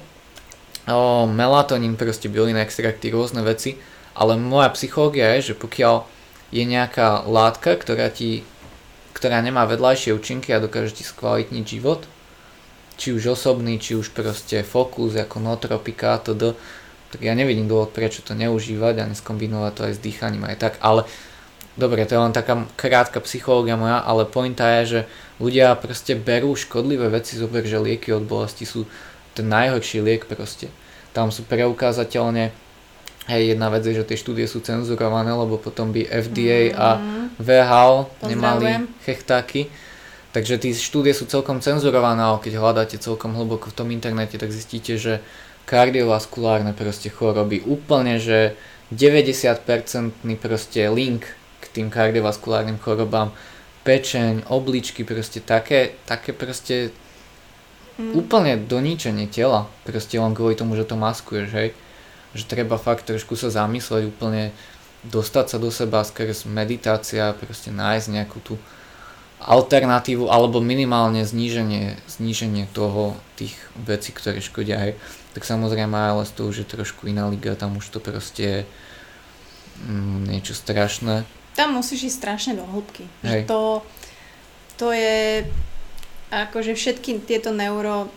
[0.86, 3.77] o, melatonín, proste bylina extrakty, rôzne veci,
[4.14, 6.06] ale moja psychológia je, že pokiaľ
[6.55, 8.47] je nejaká látka, ktorá ti
[9.20, 12.09] ktorá nemá vedľajšie účinky a dokáže ti skvalitniť život,
[12.97, 16.56] či už osobný, či už proste fokus ako notropika a td.,
[17.10, 20.74] tak ja nevidím dôvod, prečo to neužívať a neskombinovať to aj s dýchaním aj tak,
[20.81, 21.05] ale
[21.74, 25.01] dobre, to je len taká krátka psychológia moja, ale pointa je, že
[25.43, 28.86] ľudia proste berú škodlivé veci, zober, že lieky od bolesti sú
[29.40, 30.68] ten najhorší liek proste.
[31.16, 32.52] Tam sú preukázateľne,
[33.26, 36.76] hej, jedna vec je, že tie štúdie sú cenzurované, lebo potom by FDA mm.
[36.76, 36.88] a
[37.40, 37.96] VHO
[38.28, 39.72] nemali chechtáky.
[40.30, 44.54] Takže tie štúdie sú celkom cenzurované, ale keď hľadáte celkom hlboko v tom internete, tak
[44.54, 45.18] zistíte, že
[45.66, 48.54] kardiovaskulárne proste choroby úplne, že
[48.94, 49.62] 90%
[50.38, 51.26] proste link
[51.58, 53.34] k tým kardiovaskulárnym chorobám,
[53.82, 56.94] pečeň, obličky, proste také, také proste
[58.01, 58.16] mm.
[58.16, 61.70] úplne doníčenie tela, proste len kvôli tomu, že to maskuješ, hej.
[62.32, 64.56] Že treba fakt trošku sa zamysleť úplne,
[65.05, 68.55] dostať sa do seba skrz meditácia, proste nájsť nejakú tú
[69.40, 74.77] alternatívu alebo minimálne zníženie, zníženie toho, tých vecí, ktoré škodia.
[74.77, 74.93] Hej.
[75.32, 78.60] Tak samozrejme ALS to už je trošku iná liga, tam už to proste je
[79.89, 81.24] mm, niečo strašné.
[81.56, 83.09] Tam musíš ísť strašne do hĺbky.
[83.24, 83.60] Že to,
[84.77, 85.48] to je
[86.31, 88.09] akože všetky tieto neuro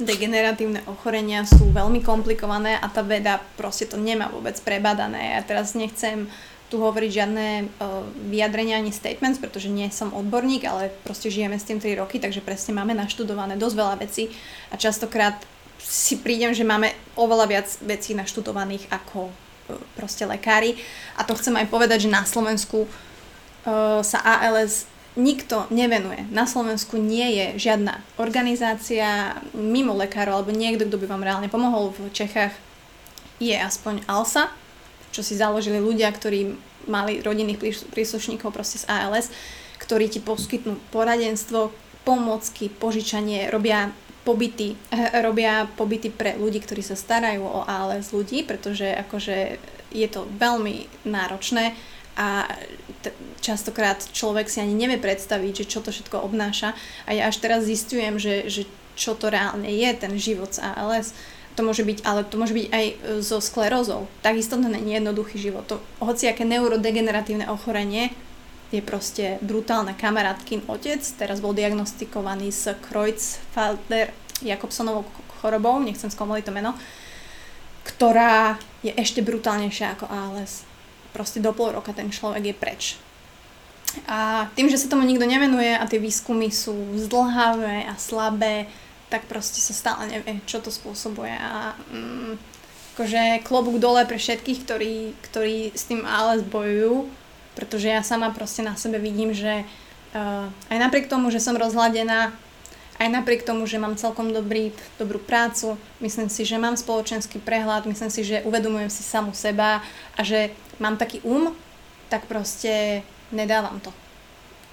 [0.00, 5.36] degeneratívne ochorenia sú veľmi komplikované a tá veda proste to nemá vôbec prebadané.
[5.36, 6.30] Ja teraz nechcem
[6.70, 11.66] tu hovoriť žiadne uh, vyjadrenia ani statements, pretože nie som odborník, ale proste žijeme s
[11.66, 14.30] tým 3 roky, takže presne máme naštudované dosť veľa vecí
[14.70, 15.42] a častokrát
[15.82, 19.32] si prídem, že máme oveľa viac vecí naštudovaných ako uh,
[19.98, 20.78] proste lekári.
[21.18, 24.86] A to chcem aj povedať, že na Slovensku uh, sa ALS
[25.18, 26.30] nikto nevenuje.
[26.30, 31.90] Na Slovensku nie je žiadna organizácia mimo lekárov alebo niekto, kto by vám reálne pomohol
[31.90, 32.54] v Čechách.
[33.42, 34.52] Je aspoň ALSA,
[35.10, 36.54] čo si založili ľudia, ktorí
[36.86, 37.58] mali rodinných
[37.90, 39.32] príslušníkov proste z ALS,
[39.82, 41.72] ktorí ti poskytnú poradenstvo,
[42.06, 43.92] pomocky, požičanie, robia
[44.22, 49.58] pobyty, eh, robia pobyty pre ľudí, ktorí sa starajú o ALS ľudí, pretože akože
[49.90, 51.74] je to veľmi náročné
[52.16, 52.48] a
[53.02, 53.14] t-
[53.44, 56.74] častokrát človek si ani nevie predstaviť, že čo to všetko obnáša
[57.06, 58.66] a ja až teraz zistujem, že, že
[58.98, 61.14] čo to reálne je ten život z ALS
[61.58, 64.06] to môže byť, ale to môže byť aj e, so sklerózou.
[64.22, 65.66] Takisto to je jednoduchý život.
[65.68, 68.14] To, aké neurodegeneratívne ochorenie
[68.70, 69.98] je proste brutálne.
[69.98, 75.04] Kamarátkin otec teraz bol diagnostikovaný s Creutzfelder Jakobsonovou
[75.42, 76.72] chorobou, nechcem skomoliť to meno,
[77.84, 80.69] ktorá je ešte brutálnejšia ako ALS.
[81.10, 82.82] Proste do pol roka ten človek je preč.
[84.06, 88.70] A tým, že sa tomu nikto nevenuje a tie výskumy sú zdlhavé a slabé,
[89.10, 92.38] tak proste sa stále nevie, čo to spôsobuje a mm,
[92.94, 94.94] akože klobúk dole pre všetkých, ktorí,
[95.26, 97.10] ktorí s tým ALS bojujú,
[97.58, 99.66] pretože ja sama proste na sebe vidím, že
[100.14, 102.30] uh, aj napriek tomu, že som rozhladená,
[103.00, 107.88] aj napriek tomu, že mám celkom dobrý, dobrú prácu, myslím si, že mám spoločenský prehľad,
[107.88, 109.80] myslím si, že uvedomujem si samu seba
[110.14, 111.52] a že mám taký um,
[112.08, 113.94] tak proste nedávam to.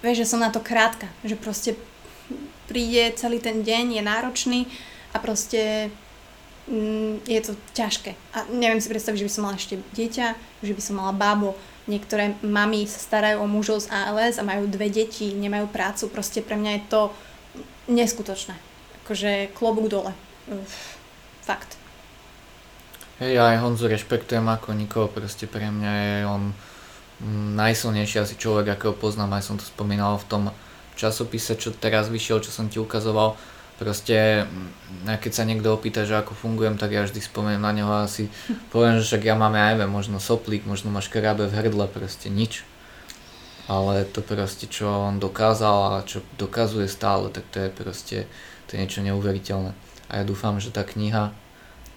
[0.02, 1.78] Vieš, že som na to krátka, že proste
[2.66, 4.60] príde celý ten deň, je náročný
[5.14, 5.90] a proste
[6.68, 8.12] mm, je to ťažké.
[8.34, 10.26] A neviem si predstaviť, že by som mala ešte dieťa,
[10.62, 11.56] že by som mala bábo.
[11.88, 16.12] Niektoré mami sa starajú o mužov z ALS a majú dve deti, nemajú prácu.
[16.12, 17.02] Proste pre mňa je to
[17.88, 18.52] neskutočné.
[19.02, 20.12] Akože klobúk dole.
[20.52, 21.00] Uf,
[21.40, 21.77] fakt.
[23.18, 26.54] Hej, ja aj Honzu rešpektujem ako nikoho, proste pre mňa je on
[27.18, 30.42] mm, najsilnejší asi človek, akého poznám, aj som to spomínal v tom
[30.94, 33.34] časopise, čo teraz vyšiel, čo som ti ukazoval,
[33.74, 37.90] proste mm, keď sa niekto opýta, že ako fungujem, tak ja vždy spomeniem na neho
[37.90, 38.30] a asi
[38.72, 42.30] poviem, že však ja mám aj neviem, možno soplík, možno máš krabe v hrdle, proste
[42.30, 42.62] nič.
[43.66, 48.18] Ale to proste, čo on dokázal a čo dokazuje stále, tak to je proste,
[48.70, 49.74] to je niečo neuveriteľné.
[50.06, 51.34] A ja dúfam, že tá kniha,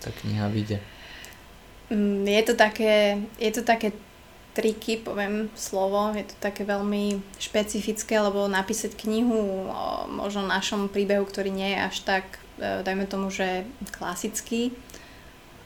[0.02, 0.82] tá kniha vyjde.
[1.92, 3.92] Mm, je to také, je to také
[4.56, 11.28] triky, poviem slovo, je to také veľmi špecifické, lebo napísať knihu o možno našom príbehu,
[11.28, 12.26] ktorý nie je až tak,
[12.60, 14.72] e, dajme tomu, že klasický.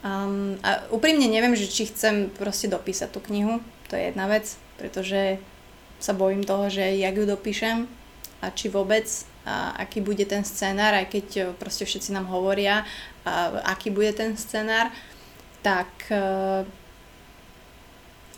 [0.06, 3.58] Um, a úprimne neviem, že či chcem proste dopísať tú knihu,
[3.90, 5.42] to je jedna vec, pretože
[5.98, 7.76] sa bojím toho, že jak ju dopíšem
[8.38, 9.06] a či vôbec
[9.46, 12.86] a aký bude ten scenár, aj keď e, proste všetci nám hovoria,
[13.26, 14.94] a aký bude ten scenár,
[15.66, 16.62] tak uh,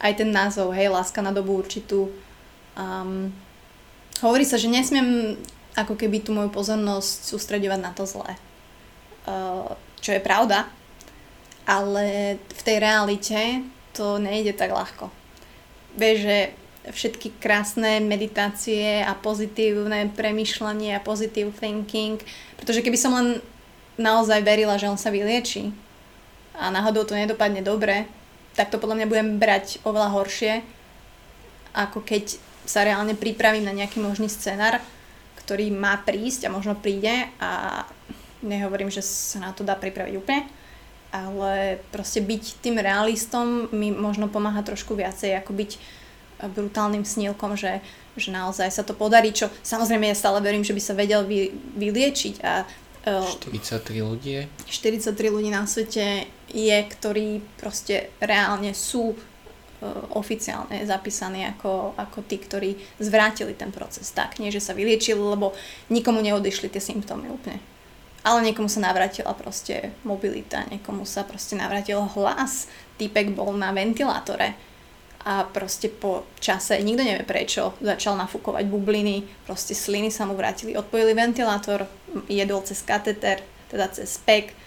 [0.00, 2.08] aj ten názov, hej, láska na dobu určitú.
[2.72, 3.28] Um,
[4.24, 5.36] hovorí sa, že nesmiem
[5.76, 8.32] ako keby tú moju pozornosť sústredovať na to zlé.
[9.28, 10.72] Uh, čo je pravda,
[11.68, 13.60] ale v tej realite
[13.92, 15.12] to nejde tak ľahko.
[16.00, 16.38] Vieš, že
[16.88, 22.16] všetky krásne meditácie a pozitívne premyšľanie a positive thinking,
[22.56, 23.28] pretože keby som len
[24.00, 25.74] naozaj verila, že on sa vylieči
[26.58, 28.10] a náhodou to nedopadne dobre,
[28.58, 30.52] tak to podľa mňa budem brať oveľa horšie,
[31.78, 34.82] ako keď sa reálne pripravím na nejaký možný scenár,
[35.40, 37.82] ktorý má prísť a možno príde a
[38.42, 40.44] nehovorím, že sa na to dá pripraviť úplne,
[41.14, 45.70] ale proste byť tým realistom mi možno pomáha trošku viacej, ako byť
[46.52, 47.82] brutálnym snílkom, že,
[48.14, 51.50] že naozaj sa to podarí, čo samozrejme ja stále verím, že by sa vedel vy,
[51.74, 52.62] vyliečiť a
[53.08, 59.16] 43 ľudí 43 ľudí na svete je, ktorí proste reálne sú
[60.10, 64.10] oficiálne zapísaní ako, ako tí, ktorí zvrátili ten proces.
[64.10, 65.54] Tak, nie že sa vyliečili, lebo
[65.86, 67.62] nikomu neodišli tie symptómy úplne.
[68.26, 72.66] Ale niekomu sa navrátila proste mobilita, niekomu sa proste navrátil hlas,
[72.98, 74.58] týpek bol na ventilátore
[75.22, 80.74] a proste po čase, nikto nevie prečo, začal nafúkovať bubliny, proste sliny sa mu vrátili,
[80.74, 81.86] odpojili ventilátor,
[82.26, 83.38] jedol cez kateter,
[83.70, 84.57] teda cez spek,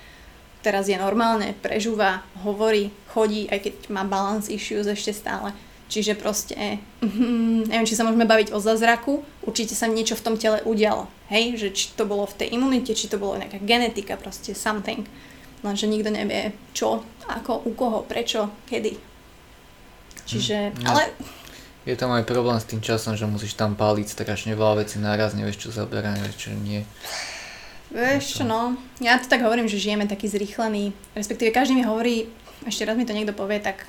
[0.61, 5.53] teraz je normálne, prežúva, hovorí, chodí, aj keď má balance issues ešte stále.
[5.91, 10.35] Čiže proste, mm, neviem, či sa môžeme baviť o zázraku, určite sa niečo v tom
[10.39, 11.11] tele udialo.
[11.27, 15.03] Hej, že či to bolo v tej imunite, či to bolo nejaká genetika, proste something.
[15.61, 18.95] Lenže nikto nevie čo, ako, u koho, prečo, kedy.
[20.25, 21.11] Čiže, hmm, ale...
[21.81, 25.33] Je tam aj problém s tým časom, že musíš tam páliť strašne veľa veci naraz,
[25.33, 26.85] nevieš čo zaberá, nevieš čo nie.
[27.91, 32.31] Vieš čo, no, ja to tak hovorím, že žijeme taký zrýchlený, respektíve každý mi hovorí,
[32.63, 33.83] ešte raz mi to niekto povie, tak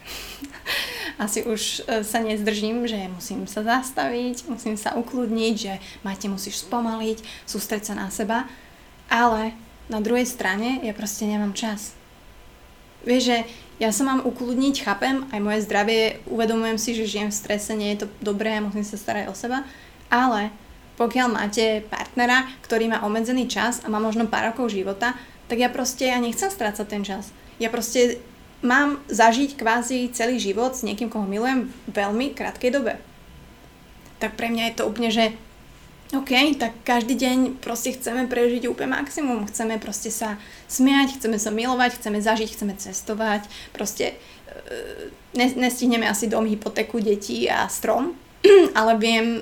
[1.22, 6.66] asi už e, sa nezdržím, že musím sa zastaviť, musím sa ukludniť, že máte musíš
[6.66, 8.50] spomaliť, sústreť sa na seba,
[9.06, 9.54] ale
[9.86, 11.94] na druhej strane ja proste nemám čas.
[13.06, 13.38] Vieš, že
[13.78, 17.94] ja sa mám ukludniť, chápem, aj moje zdravie, uvedomujem si, že žijem v strese, nie
[17.94, 19.62] je to dobré, musím sa starať o seba,
[20.10, 20.50] ale
[21.02, 25.18] pokiaľ máte partnera, ktorý má obmedzený čas a má možno pár rokov života,
[25.50, 27.34] tak ja proste ja nechcem strácať ten čas.
[27.58, 28.22] Ja proste
[28.62, 33.02] mám zažiť kvázi celý život s niekým, koho milujem v veľmi krátkej dobe.
[34.22, 35.34] Tak pre mňa je to úplne, že
[36.12, 36.30] OK,
[36.60, 40.36] tak každý deň proste chceme prežiť úplne maximum, chceme proste sa
[40.68, 44.16] smiať, chceme sa milovať, chceme zažiť, chceme cestovať, proste e,
[45.34, 48.12] nestihneme asi dom, hypotéku, detí a strom,
[48.78, 49.40] ale viem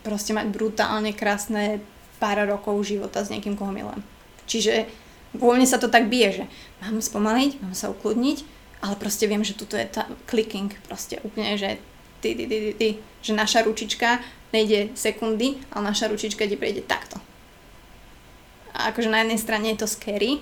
[0.00, 1.80] proste mať brutálne krásne
[2.20, 4.04] pár rokov života s niekým, koho milujem.
[4.44, 4.88] Čiže
[5.36, 6.44] vo mne sa to tak bije, že
[6.82, 8.38] mám spomaliť, mám sa ukludniť,
[8.82, 11.78] ale proste viem, že tuto je tá clicking, proste úplne, že
[12.20, 12.88] ty, ty, ty, ty, ty,
[13.22, 14.20] že naša ručička
[14.50, 17.20] nejde sekundy, ale naša ručička ti prejde takto.
[18.74, 20.40] A akože na jednej strane je to scary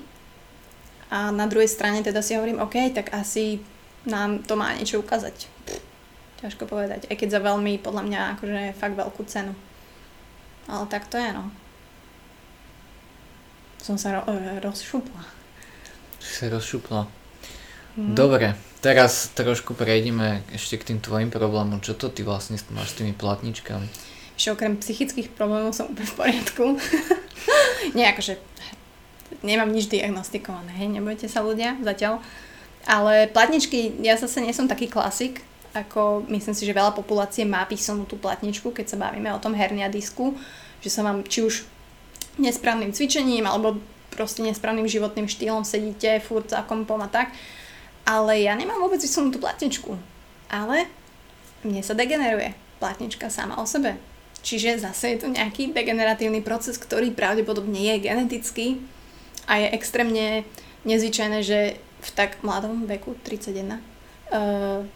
[1.11, 3.61] a na druhej strane teda si hovorím, OK, tak asi
[4.07, 5.58] nám to má niečo ukázať.
[6.39, 9.53] Ťažko povedať, aj keď za veľmi, podľa mňa, akože fakt veľkú cenu.
[10.71, 11.51] Ale tak to je, no.
[13.83, 15.23] Som sa ro- e, rozšupla.
[16.23, 17.11] Si rozšupla.
[17.99, 18.15] Mm.
[18.15, 21.83] Dobre, teraz trošku prejdeme ešte k tým tvojim problémom.
[21.83, 23.91] Čo to ty vlastne máš s tými platničkami?
[24.39, 26.65] Ešte okrem psychických problémov som úplne v poriadku.
[27.99, 28.39] Nie, akože
[29.43, 32.23] nemám nič diagnostikované, hej, nebojte sa ľudia zatiaľ.
[32.89, 35.45] Ale platničky, ja zase nie som taký klasik,
[35.85, 39.55] ako myslím si, že veľa populácie má písomnú tú platničku, keď sa bavíme o tom
[39.55, 40.35] hernia disku,
[40.83, 41.63] že sa vám či už
[42.39, 43.79] nesprávnym cvičením alebo
[44.15, 47.31] proste nesprávnym životným štýlom sedíte furt za kompom a tak.
[48.09, 49.95] Ale ja nemám vôbec písomnú tú platničku.
[50.49, 50.89] Ale
[51.63, 53.99] mne sa degeneruje platnička sama o sebe.
[54.41, 58.67] Čiže zase je to nejaký degeneratívny proces, ktorý pravdepodobne je genetický
[59.51, 60.47] a je extrémne
[60.87, 63.83] nezvyčajné, že v tak mladom veku, 31,
[64.31, 64.87] uh,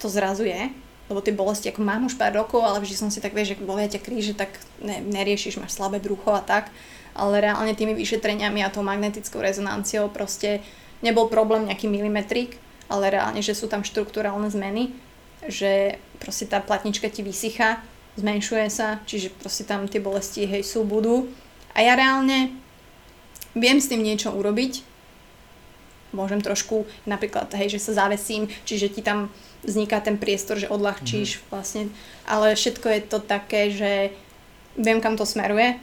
[0.00, 0.72] to zrazu je,
[1.12, 3.66] lebo tie bolesti, ako mám už pár rokov, ale vždy som si tak, vieš, že
[3.66, 4.50] bolia ťa kríže, tak
[4.80, 6.72] ne, neriešiš, máš slabé brucho a tak,
[7.12, 10.62] ale reálne tými vyšetreniami a tou magnetickou rezonanciou proste
[11.02, 12.56] nebol problém nejaký milimetrik,
[12.86, 14.94] ale reálne, že sú tam štruktúrálne zmeny,
[15.50, 17.82] že proste tá platnička ti vysycha,
[18.14, 21.26] zmenšuje sa, čiže proste tam tie bolesti, hej, sú, budú.
[21.74, 22.54] A ja reálne
[23.54, 24.86] viem s tým niečo urobiť,
[26.10, 29.30] môžem trošku, napríklad, hej, že sa zavesím, čiže ti tam
[29.64, 31.40] vzniká ten priestor, že odľahčíš mm.
[31.52, 31.82] vlastne,
[32.24, 33.92] ale všetko je to také, že
[34.76, 35.76] viem, kam to smeruje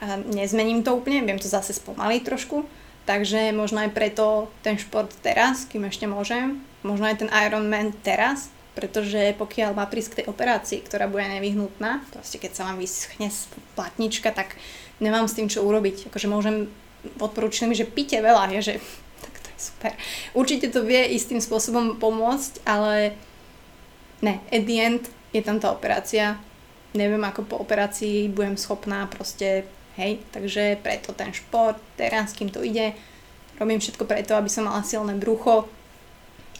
[0.00, 2.64] a nezmením to úplne, viem to zase spomaliť trošku,
[3.04, 8.48] takže možno aj preto ten šport teraz, kým ešte môžem, možno aj ten Ironman teraz,
[8.74, 13.30] pretože pokiaľ má prísť k tej operácii, ktorá bude nevyhnutná, proste keď sa vám vyschne
[13.78, 14.58] platnička, tak
[14.98, 16.10] nemám s tým čo urobiť.
[16.10, 16.66] Akože môžem
[17.22, 18.74] odporúčiť mi, že pite veľa, je, že
[19.64, 19.92] super.
[20.36, 23.16] Určite to vie istým spôsobom pomôcť, ale
[24.20, 26.36] ne, at the end je tam tá operácia.
[26.94, 29.66] Neviem, ako po operácii budem schopná proste,
[29.98, 32.94] hej, takže preto ten šport, teraz, kým to ide,
[33.58, 35.66] robím všetko preto, aby som mala silné brucho,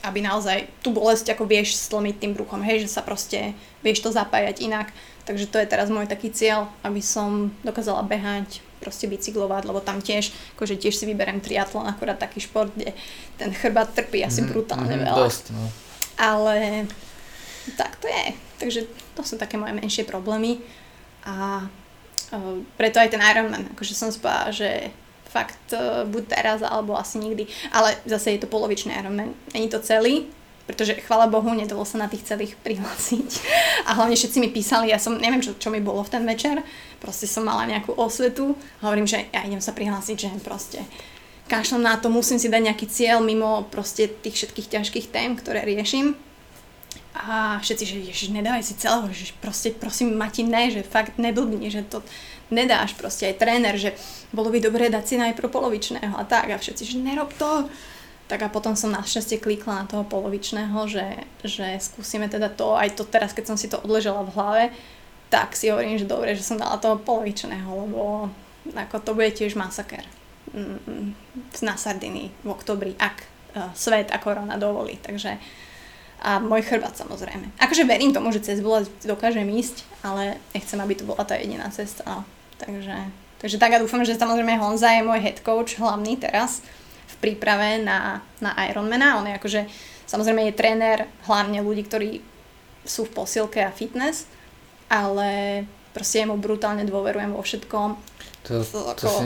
[0.03, 3.55] aby naozaj tú bolesť ako vieš stlmiť tým bruchom, hej, že sa proste
[3.85, 4.91] vieš to zapájať inak.
[5.25, 10.05] Takže to je teraz môj taký cieľ, aby som dokázala behať, proste bicyklovať, lebo tam
[10.05, 10.29] tiež,
[10.61, 12.93] akože tiež si vyberiem triatlon, akorát taký šport, kde
[13.41, 15.19] ten chrbát trpí asi mm, brutálne mm, veľa.
[15.25, 15.65] Dosť, no.
[16.21, 16.85] Ale
[17.81, 18.37] tak to je.
[18.61, 18.81] Takže
[19.17, 20.61] to sú také moje menšie problémy
[21.25, 24.93] a uh, preto aj ten Ironman, akože som spala, že
[25.33, 27.49] fakt uh, buď teraz, alebo asi nikdy.
[27.73, 29.33] Ale zase je to polovičný Ironman.
[29.57, 30.29] Není to celý,
[30.65, 33.29] pretože chvala Bohu, nedalo sa na tých celých prihlásiť.
[33.89, 36.65] A hlavne všetci mi písali, ja som, neviem čo, čo mi bolo v ten večer,
[37.01, 40.81] proste som mala nejakú osvetu, hovorím, že ja idem sa prihlásiť, že proste
[41.53, 45.69] kašlem na to, musím si dať nejaký cieľ mimo proste tých všetkých ťažkých tém, ktoré
[45.69, 46.17] riešim
[47.15, 51.71] a všetci, že ježiš, nedávaj si celého, že proste prosím Mati, ne, že fakt neblbni,
[51.71, 52.03] že to
[52.51, 53.95] nedáš proste aj tréner, že
[54.35, 57.71] bolo by dobré dať si najprv polovičného a tak a všetci, že nerob to.
[58.25, 62.97] Tak a potom som našťastie klikla na toho polovičného, že, že skúsime teda to, aj
[62.97, 64.65] to teraz, keď som si to odležela v hlave,
[65.29, 68.33] tak si hovorím, že dobre, že som dala toho polovičného, lebo
[68.73, 70.01] ako to bude tiež masaker
[70.57, 71.13] mm,
[71.61, 74.97] na Sardiny v oktobri, ak uh, svet a korona dovolí.
[75.05, 75.37] Takže
[76.25, 77.53] a môj chrbát samozrejme.
[77.61, 81.69] Akože verím tomu, že cez bolesť dokážem ísť, ale nechcem, aby to bola tá jediná
[81.69, 82.01] cesta.
[82.09, 82.25] No.
[82.57, 82.97] Takže,
[83.45, 86.65] takže tak a dúfam, že samozrejme Honza je môj head coach hlavný teraz
[87.15, 89.23] v príprave na, na Ironmana.
[89.23, 89.61] On je akože,
[90.11, 90.99] samozrejme je tréner
[91.31, 92.11] hlavne ľudí, ktorí
[92.85, 94.27] sú v posilke a fitness,
[94.93, 95.63] ale
[95.95, 97.97] proste mu brutálne dôverujem vo všetkom
[98.45, 98.61] to,
[99.01, 99.25] to si,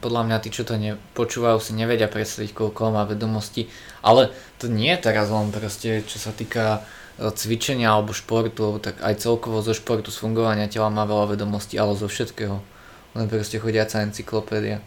[0.00, 3.68] podľa mňa tí, čo to nepočúvajú, si nevedia predstaviť, koľko má vedomostí.
[4.00, 6.80] Ale to nie je teraz len proste, čo sa týka
[7.20, 11.76] e, cvičenia alebo športu, tak aj celkovo zo športu, z fungovania tela má veľa vedomostí,
[11.76, 12.64] ale zo všetkého.
[13.12, 14.80] Len proste chodiaca encyklopédia.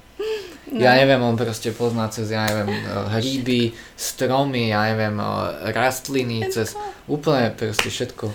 [0.66, 0.82] No.
[0.82, 2.82] Ja neviem, on proste pozná cez, ja neviem, e,
[3.14, 3.62] hríby,
[3.94, 5.30] stromy, ja neviem, e,
[5.70, 6.74] rastliny, cez
[7.06, 8.34] úplne proste všetko.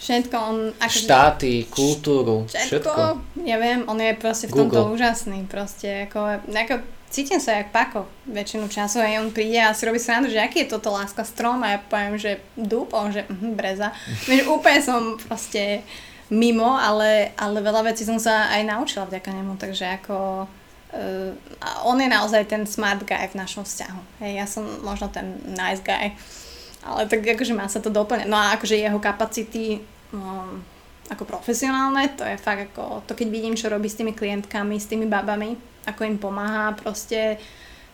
[0.00, 0.56] Všetko, on...
[0.80, 3.00] Ako Štáty, kultúru, všetko, všetko.
[3.44, 4.72] Ja viem, on je proste v Google.
[4.72, 6.74] tomto úžasný, proste, ako, ako
[7.12, 10.64] cítim sa jak Pako väčšinu času a on príde a si robí srandu, že aký
[10.64, 13.92] je toto láska strom a ja poviem, že dúb, on že mm, breza.
[14.28, 15.84] Vieš, úplne som proste
[16.32, 20.46] mimo, ale, ale veľa vecí som sa aj naučila vďaka nemu, takže ako
[20.94, 21.32] uh,
[21.82, 24.00] on je naozaj ten smart guy v našom vzťahu.
[24.22, 26.14] Hej, ja som možno ten nice guy,
[26.86, 28.28] ale tak akože má sa to doplňať.
[28.30, 29.82] No a akože jeho kapacity
[30.14, 30.62] um,
[31.10, 34.90] ako profesionálne, to je fakt ako, to keď vidím, čo robí s tými klientkami, s
[34.90, 35.54] tými babami,
[35.86, 37.38] ako im pomáha, proste,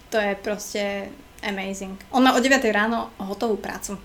[0.09, 1.12] to je proste
[1.44, 2.01] amazing.
[2.09, 4.01] On má o 9 ráno hotovú prácu.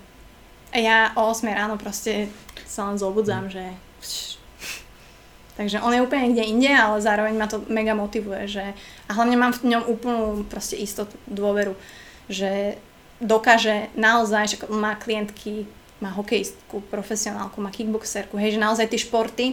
[0.68, 2.28] A ja o 8 ráno proste
[2.68, 3.64] sa len zobudzam, že...
[5.58, 8.64] Takže on je úplne niekde inde, ale zároveň ma to mega motivuje, že...
[9.10, 11.74] A hlavne mám v ňom úplnú proste istotu, dôveru,
[12.30, 12.78] že
[13.18, 15.66] dokáže naozaj, že má klientky
[15.98, 19.46] má hokejistku, profesionálku, má kickboxerku, hej, že naozaj tie športy,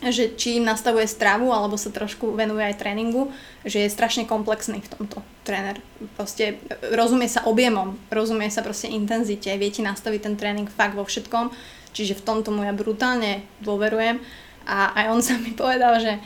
[0.00, 3.32] že či im nastavuje stravu, alebo sa trošku venuje aj tréningu,
[3.64, 5.80] že je strašne komplexný v tomto tréner.
[6.16, 6.60] Proste
[6.92, 11.52] rozumie sa objemom, rozumie sa proste intenzite, vie ti nastaviť ten tréning fakt vo všetkom,
[11.92, 14.20] čiže v tomto mu ja brutálne dôverujem
[14.66, 16.18] a aj on sa mi povedal, že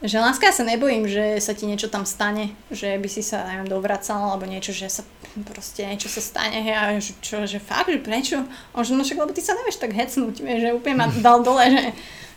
[0.00, 3.44] že láska, ja sa nebojím, že sa ti niečo tam stane, že by si sa,
[3.44, 5.04] neviem, dovracal alebo niečo, že sa
[5.44, 8.40] proste niečo sa stane a že, čo, že fakt, že prečo?
[8.72, 11.44] On že no však, lebo ty sa nevieš tak hecnúť, vieš, že úplne ma dal
[11.44, 11.84] dole, že,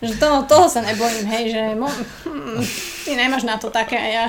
[0.04, 1.88] že toho, toho sa nebojím, hej, že mo,
[2.28, 2.60] hm,
[3.08, 4.26] ty nemáš na to také a ja,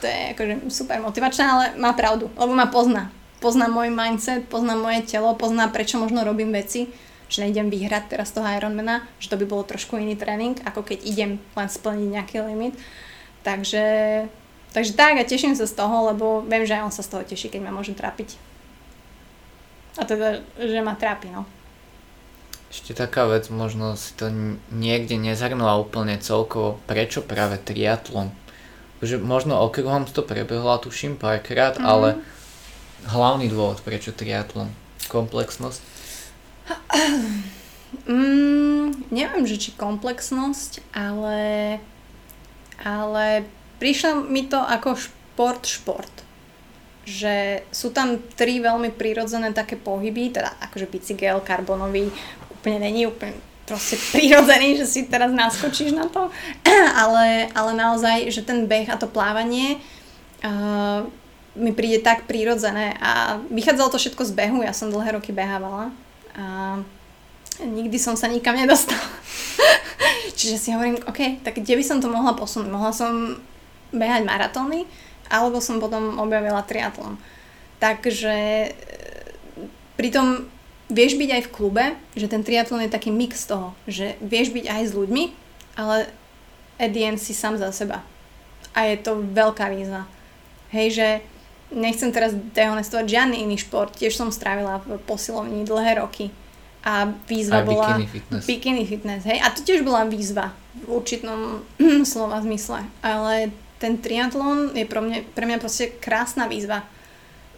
[0.00, 3.12] to je akože super motivačné, ale má pravdu, lebo ma pozná.
[3.38, 6.88] Pozná môj mindset, pozná moje telo, pozná prečo možno robím veci,
[7.28, 11.04] že nejdem vyhrať teraz toho Ironmana, že to by bolo trošku iný tréning, ako keď
[11.04, 12.74] idem len splniť nejaký limit.
[13.44, 13.84] Takže,
[14.72, 17.22] takže tak a teším sa z toho, lebo viem, že aj on sa z toho
[17.22, 18.40] teší, keď ma môže trápiť.
[20.00, 21.44] A teda, že ma trápi, no.
[22.68, 24.28] Ešte taká vec, možno si to
[24.68, 28.28] niekde nezhrnula úplne celkovo, prečo práve triatlon?
[29.00, 31.88] Že možno okruhom to prebehla, tuším, párkrát, mm-hmm.
[31.88, 32.08] ale
[33.08, 34.68] hlavný dôvod, prečo triatlon?
[35.08, 35.97] Komplexnosť?
[38.08, 41.76] Mm, neviem, že či komplexnosť, ale,
[42.80, 43.44] ale
[43.76, 46.14] prišlo mi to ako šport, šport.
[47.08, 52.08] Že sú tam tri veľmi prírodzené také pohyby, teda akože bicykel, karbonový,
[52.48, 53.36] úplne není úplne
[53.68, 56.32] proste prírodzený, že si teraz naskočíš na to,
[57.04, 59.80] ale, ale naozaj, že ten beh a to plávanie
[60.44, 61.04] uh,
[61.52, 65.92] mi príde tak prírodzené a vychádzalo to všetko z behu, ja som dlhé roky behávala
[66.38, 66.78] a
[67.58, 69.02] nikdy som sa nikam nedostala.
[70.38, 72.70] Čiže si hovorím, OK, tak kde by som to mohla posunúť?
[72.70, 73.12] Mohla som
[73.90, 74.86] behať maratóny,
[75.26, 77.18] alebo som potom objavila triatlon.
[77.82, 78.36] Takže
[78.66, 78.70] e,
[79.98, 80.46] pritom
[80.86, 81.84] vieš byť aj v klube,
[82.14, 85.24] že ten triatlon je taký mix toho, že vieš byť aj s ľuďmi,
[85.74, 86.08] ale
[86.78, 88.06] at the si sám za seba.
[88.72, 90.06] A je to veľká výzva.
[90.70, 91.08] Hej, že
[91.74, 96.32] nechcem teraz dehonestovať žiadny iný šport, tiež som strávila v posilovni dlhé roky
[96.86, 98.44] a výzva Aj bola bikini fitness.
[98.46, 101.66] bikini fitness, hej, a to tiež bola výzva v určitom
[102.08, 106.82] slova zmysle, ale ten triatlon je pre mňa, pre mňa proste krásna výzva.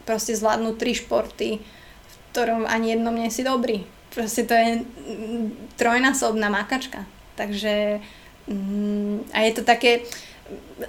[0.05, 3.89] Proste zvládnuť tri športy, v ktorom ani jednom nie si dobrý.
[4.13, 7.09] Proste to je mm, trojnásobná makačka.
[7.41, 8.05] Takže
[8.49, 10.05] mm, a je to také,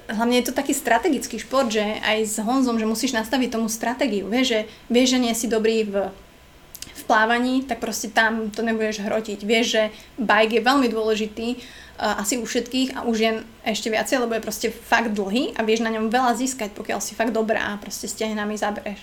[0.09, 4.27] hlavne je to taký strategický šport, že aj s Honzom, že musíš nastaviť tomu stratégiu.
[4.27, 6.09] Vieš, že, vieš, že nie si dobrý v,
[6.95, 9.39] v plávaní, tak proste tam to nebudeš hrotiť.
[9.43, 9.83] Vieš, že
[10.17, 13.31] bike je veľmi dôležitý, uh, asi u všetkých a už je
[13.65, 17.13] ešte viacej, lebo je proste fakt dlhý a vieš na ňom veľa získať, pokiaľ si
[17.13, 19.01] fakt dobrá a proste stehnami zabereš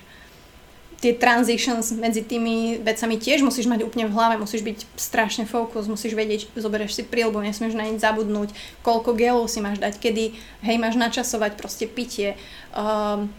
[0.99, 5.87] tie transitions medzi tými vecami tiež musíš mať úplne v hlave, musíš byť strašne fokus,
[5.87, 8.51] musíš vedieť, zoberieš si prílbu, nesmieš na nič zabudnúť,
[8.83, 10.35] koľko gelov si máš dať, kedy,
[10.67, 12.35] hej, máš načasovať proste pitie,
[12.75, 13.31] um,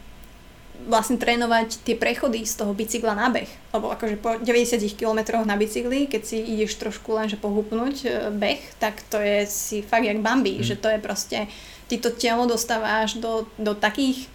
[0.87, 3.51] vlastne trénovať tie prechody z toho bicykla na beh.
[3.75, 8.79] Lebo akože po 90 km na bicykli, keď si ideš trošku lenže pohupnúť e, beh,
[8.79, 10.63] tak to je si fakt jak Bambi, mm.
[10.63, 11.51] že to je proste,
[11.91, 14.31] ty to telo dostávaš do, do takých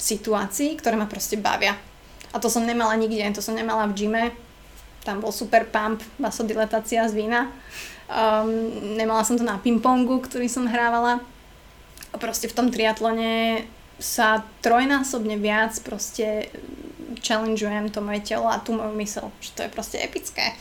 [0.00, 1.76] situácií, ktoré ma proste bavia
[2.34, 4.24] a to som nemala nikde, to som nemala v gyme.
[5.06, 7.54] Tam bol super pump, vasodilatácia z vína.
[8.10, 11.22] Um, nemala som to na pingpongu, ktorý som hrávala.
[12.10, 13.62] A proste v tom triatlone
[14.02, 16.50] sa trojnásobne viac proste
[17.22, 19.30] challengeujem to moje telo a tú moju mysel.
[19.38, 20.56] Že to je proste epické.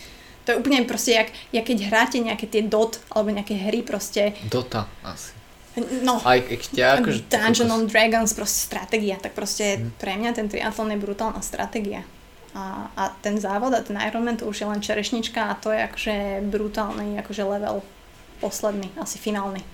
[0.45, 4.36] To je úplne proste, jak, jak keď hráte nejaké tie dot alebo nejaké hry proste.
[4.52, 5.32] Dota asi.
[6.06, 7.20] No, aj keď akože...
[7.34, 9.98] Dungeon and Dragons, proste stratégia, tak proste hmm.
[9.98, 12.06] pre mňa ten triatlon je brutálna stratégia.
[12.54, 15.82] A, a ten závod a ten Ironman to už je len čerešnička a to je
[15.90, 17.82] akože brutálny akože level
[18.38, 19.66] posledný, asi finálny.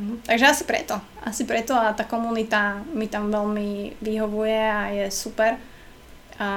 [0.00, 0.24] Mhm.
[0.24, 0.96] Takže asi preto.
[1.20, 5.60] Asi preto a tá komunita mi tam veľmi vyhovuje a je super.
[6.40, 6.48] A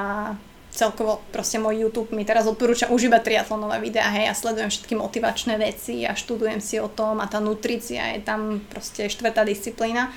[0.77, 4.93] celkovo proste môj YouTube mi teraz odporúča už iba triatlonové videá, hej, ja sledujem všetky
[4.93, 10.13] motivačné veci a študujem si o tom a tá nutrícia je tam proste štvrtá disciplína,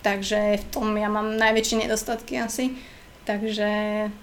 [0.00, 2.72] takže v tom ja mám najväčšie nedostatky asi,
[3.28, 3.68] takže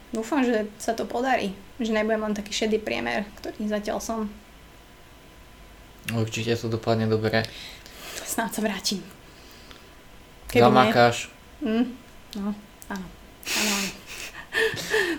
[0.10, 4.20] dúfam, že sa to podarí, že nebudem len taký šedý priemer, ktorý zatiaľ som.
[6.10, 7.46] Určite to dopadne dobre.
[8.26, 9.02] Snáď sa vrátim.
[10.50, 11.30] Keby Zamakáš.
[11.62, 11.86] Mm,
[12.42, 12.54] no,
[12.90, 13.08] áno.
[13.46, 14.05] Áno, áno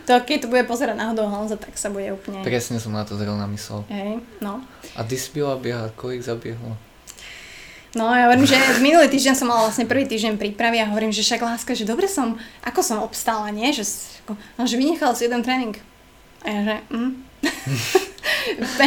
[0.06, 2.40] to, keď to bude pozerať náhodou Honza, tak sa bude úplne...
[2.46, 3.84] Presne som na to zrovna myslel.
[3.92, 4.64] Hej, no.
[4.96, 6.76] A ty si byla biehať, kolik zabiehlo?
[7.96, 11.24] No ja hovorím, že minulý týždeň som mala vlastne prvý týždeň prípravy a hovorím, že
[11.24, 13.72] však láska, že dobre som, ako som obstála, nie?
[13.72, 13.84] Že,
[14.60, 15.80] no, že vynechal si jeden tréning.
[16.44, 17.12] A ja, že mm.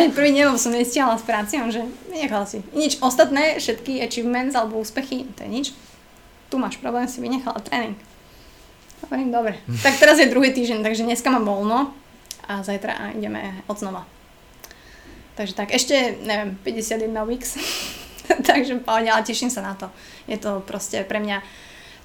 [0.18, 1.82] prvý deň, som nestihala s práciou, že
[2.14, 2.62] vynechal si.
[2.78, 5.68] Nič ostatné, všetky achievements alebo úspechy, to je nič.
[6.54, 7.98] Tu máš problém, si vynechala tréning.
[9.08, 9.56] Hovorím, dobre.
[9.80, 11.96] Tak teraz je druhý týždeň, takže dneska mám voľno
[12.52, 14.04] a zajtra ideme od znova.
[15.40, 17.56] Takže tak, ešte, neviem, 51 weeks.
[18.50, 19.88] takže pohode, ale teším sa na to.
[20.28, 21.40] Je to proste pre mňa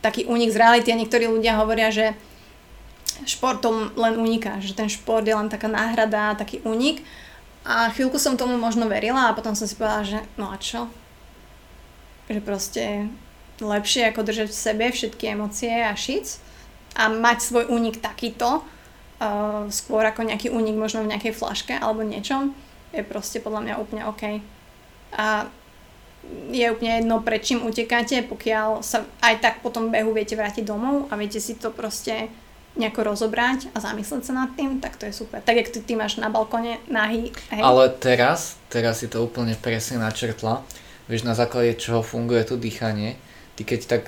[0.07, 2.15] taký únik z reality a niektorí ľudia hovoria, že
[3.27, 7.03] športom len uniká, že ten šport je len taká náhrada, taký únik.
[7.67, 10.87] A chvíľku som tomu možno verila a potom som si povedala, že no a čo?
[12.31, 12.85] Že proste
[13.59, 16.39] lepšie ako držať v sebe všetky emócie a šic
[16.95, 22.07] a mať svoj únik takýto, uh, skôr ako nejaký únik možno v nejakej flaške alebo
[22.07, 22.55] niečom,
[22.95, 24.23] je proste podľa mňa úplne OK.
[25.15, 25.51] A
[26.51, 30.65] je úplne jedno, prед čím utekáte, pokiaľ sa aj tak po tom behu viete vrátiť
[30.65, 32.33] domov a viete si to proste
[32.75, 35.39] nejako rozobrať a zamyslieť sa nad tým, tak to je super.
[35.39, 37.31] Tak, jak ty, ty máš na balkone nahý.
[37.55, 37.63] Hej.
[37.63, 40.67] Ale teraz, teraz si to úplne presne načrtla.
[41.07, 43.15] Vieš, na základe čoho funguje to dýchanie.
[43.55, 44.03] Ty keď tak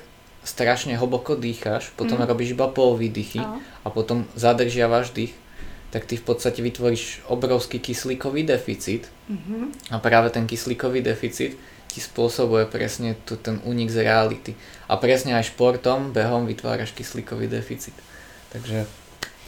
[0.47, 2.31] strašne hlboko dýcháš, potom mm.
[2.31, 3.59] robíš iba pol výdychy oh.
[3.83, 5.35] a potom zadržiavaš dých,
[5.91, 9.91] tak ty v podstate vytvoríš obrovský kyslíkový deficit mm-hmm.
[9.91, 11.59] a práve ten kyslíkový deficit
[11.91, 14.53] ti spôsobuje presne tu, ten únik z reality.
[14.85, 17.97] A presne aj športom, behom vytváraš kyslíkový deficit.
[18.53, 18.85] Takže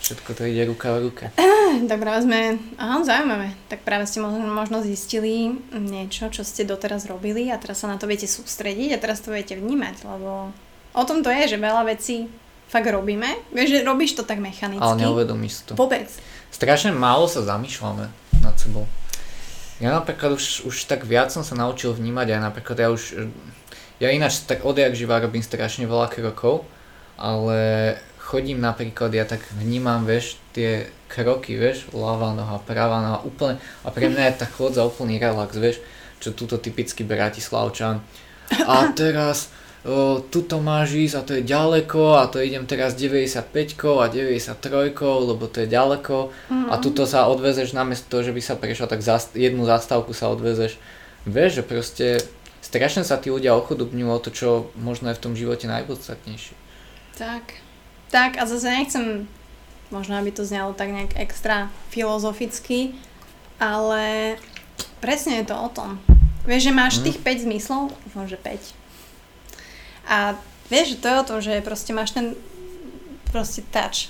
[0.01, 1.25] všetko to ide ruka v ruke.
[1.69, 7.05] Tak práve sme, aha, zaujímavé, tak práve ste možno, možno zistili niečo, čo ste doteraz
[7.05, 10.49] robili a teraz sa na to viete sústrediť a teraz to viete vnímať, lebo
[10.99, 12.27] O tom to je, že veľa vecí
[12.67, 13.39] fakt robíme.
[13.55, 14.83] Vieš, že robíš to tak mechanicky.
[14.83, 15.73] Ale neuvedomíš to.
[15.79, 16.11] Vôbec.
[16.51, 18.11] Strašne málo sa zamýšľame
[18.43, 18.91] nad sebou.
[19.79, 23.31] Ja napríklad už, už tak viac som sa naučil vnímať aj napríklad ja už,
[24.03, 26.67] ja ináč tak odjak živá robím strašne veľa krokov,
[27.15, 33.63] ale chodím napríklad, ja tak vnímam, vieš, tie kroky, vieš, ľavá noha, pravá noha, úplne,
[33.87, 35.79] a pre mňa je tá chôdza úplný relax, vieš,
[36.19, 38.03] čo túto typický Bratislavčan.
[38.67, 39.49] A teraz
[39.89, 43.49] o, tuto máš ísť a to je ďaleko a to idem teraz 95
[43.99, 46.69] a 93, lebo to je ďaleko mm-hmm.
[46.69, 50.29] a tuto sa odvezeš namiesto toho, že by sa prešla, tak zast- jednu zastávku sa
[50.29, 50.77] odvezeš.
[51.25, 52.07] Vieš, že proste
[52.61, 56.55] strašne sa tí ľudia ochudobňujú o to, čo možno je v tom živote najpodstatnejšie.
[57.17, 57.65] Tak.
[58.09, 59.29] Tak a zase nechcem,
[59.93, 62.97] možno aby to znelo tak nejak extra filozoficky,
[63.61, 64.37] ale
[65.01, 66.01] presne je to o tom.
[66.49, 67.05] Vieš, že máš mm.
[67.05, 68.78] tých 5 zmyslov, dúfam, že 5.
[70.09, 70.35] A
[70.73, 72.33] vieš, že to je o tom, že proste máš ten
[73.29, 74.09] proste touch.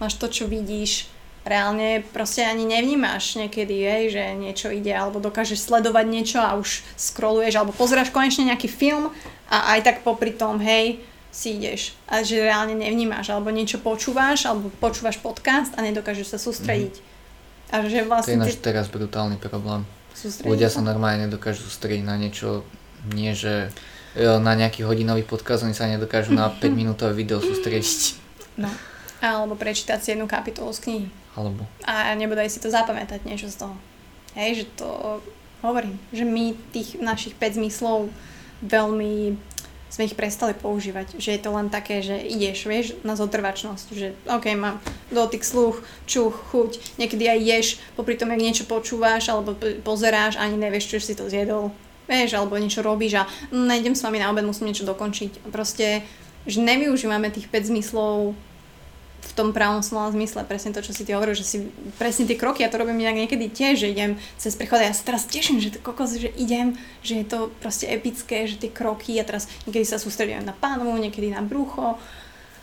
[0.00, 1.06] Máš to, čo vidíš,
[1.44, 6.80] reálne proste ani nevnímaš niekedy, hej, že niečo ide, alebo dokážeš sledovať niečo a už
[6.96, 9.12] scrolluješ, alebo pozeráš konečne nejaký film
[9.52, 11.92] a aj tak popri tom, hej, si ideš.
[12.08, 16.96] A že reálne nevnímaš, alebo niečo počúvaš, alebo počúvaš podcast a nedokážeš sa sústrediť.
[16.96, 17.72] Mm-hmm.
[17.74, 18.34] A že vlastne...
[18.34, 18.64] To je náš ty...
[18.64, 19.84] teraz brutálny problém.
[20.46, 22.64] Ľudia sa normálne nedokážu sústrediť na niečo,
[23.12, 23.68] nie že
[24.14, 28.18] na nejaký hodinový podcast, oni sa nedokážu na 5 minútové video sústrediť.
[28.58, 28.70] No.
[29.24, 31.06] Alebo prečítať si jednu kapitolu z knihy.
[31.34, 31.66] Alebo.
[31.82, 33.74] A nebodaj si to zapamätať niečo z toho.
[34.38, 34.88] Hej, že to
[35.64, 38.12] hovorím, že my tých našich 5 zmyslov
[38.62, 39.34] veľmi
[39.94, 44.18] sme ich prestali používať, že je to len také, že ideš, vieš, na zotrvačnosť, že
[44.26, 44.82] ok, mám
[45.14, 49.54] dotyk, sluch, čuch, chuť, niekedy aj ješ, popri tom, ak niečo počúvaš alebo
[49.86, 51.70] pozeráš, ani nevieš, čo si to zjedol,
[52.04, 55.48] vieš, alebo niečo robíš a nejdem s vami na obed, musím niečo dokončiť.
[55.48, 56.04] Proste,
[56.44, 58.36] že nevyužívame tých 5 zmyslov
[59.24, 61.56] v tom pravom slova zmysle, presne to, čo si ty hovoril, že si
[61.96, 64.94] presne tie kroky, ja to robím nejak niekedy tiež, že idem cez prechod a ja
[64.94, 68.68] sa teraz teším, že to kokos, že idem, že je to proste epické, že tie
[68.68, 71.96] kroky a teraz niekedy sa sústredujem na pánovu, niekedy na brucho.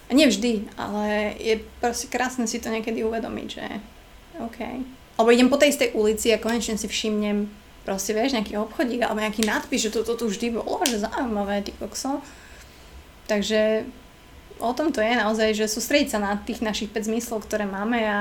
[0.05, 3.65] A nie vždy, ale je proste krásne si to niekedy uvedomiť, že
[4.43, 4.59] OK.
[5.18, 9.24] Alebo idem po tej istej ulici a konečne si všimnem proste, vieš, nejaký obchodík alebo
[9.24, 12.22] nejaký nadpis, že toto to, to vždy bolo, že zaujímavé, ty kokso.
[13.26, 13.86] Takže
[14.62, 17.98] o tom to je naozaj, že sústrediť sa na tých našich 5 zmyslov, ktoré máme
[18.06, 18.18] a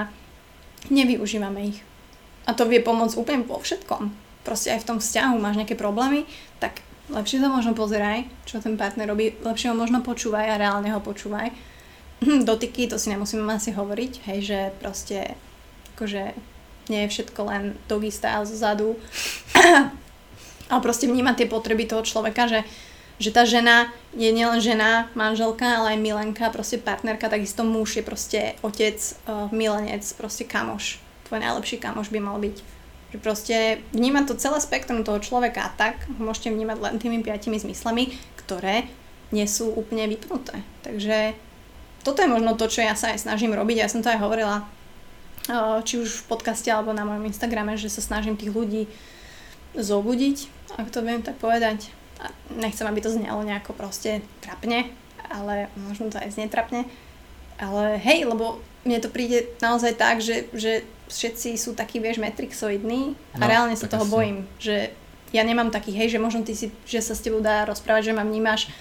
[0.88, 1.78] nevyužívame ich.
[2.48, 4.10] A to vie pomôcť úplne po všetkom.
[4.42, 6.24] Proste aj v tom vzťahu máš nejaké problémy,
[6.56, 6.80] tak
[7.12, 11.00] lepšie sa možno pozeraj, čo ten partner robí, lepšie ho možno počúvaj a reálne ho
[11.04, 11.52] počúvaj.
[12.48, 15.36] Dotyky, to si nemusíme asi hovoriť, hej, že proste
[15.96, 16.32] akože
[16.90, 18.98] nie je všetko len doggy style zadu.
[20.70, 22.60] ale proste vnímať tie potreby toho človeka, že
[23.20, 28.02] že tá žena je nielen žena, manželka, ale aj milenka, proste partnerka, takisto muž je
[28.02, 28.96] proste otec,
[29.28, 30.96] uh, milenec, proste kamoš.
[31.28, 32.56] Tvoj najlepší kamoš by mal byť.
[33.12, 33.56] Že proste
[33.92, 38.88] vnímať to celé spektrum toho človeka a tak môžete vnímať len tými piatimi zmyslami, ktoré
[39.36, 40.64] nie sú úplne vypnuté.
[40.80, 41.36] Takže
[42.00, 43.84] toto je možno to, čo ja sa aj snažím robiť.
[43.84, 44.64] Ja som to aj hovorila
[45.82, 48.82] či už v podcaste alebo na mojom Instagrame, že sa snažím tých ľudí
[49.74, 51.90] zobudiť, ak to viem tak povedať.
[52.52, 54.92] Nechcem, aby to znelo nejako proste trapne,
[55.30, 56.84] ale možno to aj znie trapne,
[57.56, 63.18] ale hej, lebo mne to príde naozaj tak, že, že všetci sú takí, vieš, metrixoidní
[63.36, 64.12] a no, reálne sa toho asi.
[64.12, 64.92] bojím, že
[65.30, 68.16] ja nemám taký, hej, že možno ty si, že sa s tebou dá rozprávať, že
[68.16, 68.72] ma vnímaš,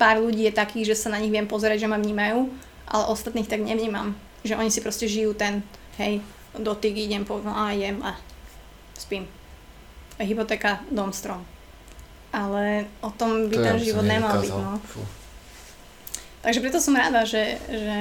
[0.00, 2.50] pár ľudí je takých, že sa na nich viem pozerať, že ma vnímajú,
[2.90, 5.62] ale ostatných tak nevnímam, že oni si proste žijú ten,
[5.98, 6.20] hej,
[6.58, 8.16] dotyk, idem po, no a jem a
[8.98, 9.26] spím.
[10.18, 11.42] Hypotéka, dom, strom
[12.34, 14.50] ale o tom by to ten život nemal byť.
[14.50, 14.82] No.
[16.42, 17.98] Takže preto som rada, že, že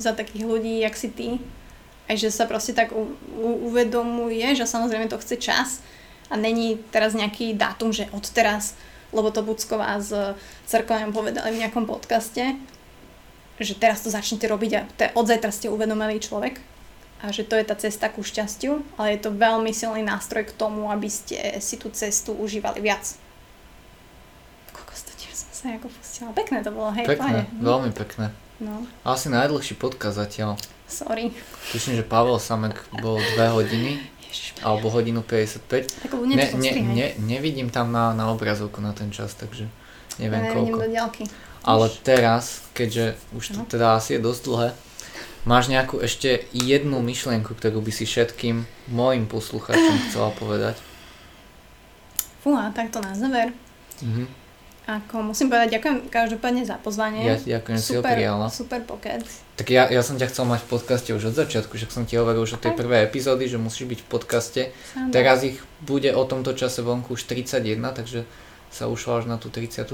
[0.00, 1.28] za takých ľudí, jak si ty,
[2.08, 5.84] aj že sa proste tak u, u, uvedomuje, že samozrejme to chce čas
[6.32, 8.74] a není teraz nejaký dátum, že od teraz,
[9.12, 10.10] lebo to Bucková s
[10.64, 12.56] Cerkovým povedali v nejakom podcaste,
[13.60, 16.58] že teraz to začnete robiť a te, od zajtra ste uvedomelý človek
[17.24, 20.52] a že to je tá cesta ku šťastiu, ale je to veľmi silný nástroj k
[20.52, 23.16] tomu, aby ste si tú cestu užívali viac
[25.64, 26.30] sa ako pustila.
[26.36, 27.64] Pekné to bolo, hej, Pekné, pohne.
[27.64, 28.26] veľmi pekné.
[28.60, 28.84] No.
[29.00, 30.60] Asi najdlhší podcast zatiaľ.
[30.84, 31.32] Sorry.
[31.72, 34.12] Tuším, že Pavel Samek bol 2 hodiny.
[34.66, 36.10] Alebo hodinu 55.
[36.26, 39.70] Ne, ne, ne, nevidím tam na, na obrazovku na ten čas, takže
[40.18, 40.78] neviem ja koľko.
[40.82, 41.22] do diaľky.
[41.62, 43.70] Ale teraz, keďže už to no.
[43.70, 44.68] teda asi je dosť dlhé,
[45.44, 50.80] máš nejakú ešte jednu myšlienku, ktorú by si všetkým mojim poslucháčom chcela povedať?
[52.44, 53.56] Fúha, tak to na záver.
[54.04, 54.44] Mhm.
[54.84, 57.24] Ako musím povedať, ďakujem každopádne za pozvanie.
[57.24, 58.46] Ja ďakujem, super, si ho prijala.
[58.52, 59.24] Super pokec.
[59.56, 62.20] Tak ja, ja som ťa chcel mať v podcaste už od začiatku, že som ti
[62.20, 64.62] hovoril už od tej prvej epizódy, že musíš byť v podcaste.
[64.92, 68.28] Sám Teraz ich bude o tomto čase vonku už 31, takže
[68.68, 69.88] sa ušla až na tú 32.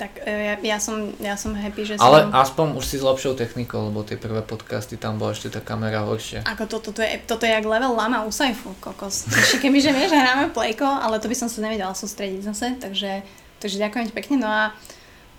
[0.00, 2.32] Tak e, ja, ja, som, ja som happy, že Ale som...
[2.32, 6.08] aspoň už si s lepšou technikou, lebo tie prvé podcasty, tam bola ešte tá kamera
[6.08, 6.40] horšia.
[6.48, 9.28] Ako to, toto je, toto je jak level lama u Saifu, kokos.
[9.28, 13.20] Ešte kebyže vieš, hráme plejko, ale to by som sa nevedela sústrediť zase, takže,
[13.60, 14.36] takže ďakujem ti pekne.
[14.40, 14.62] No a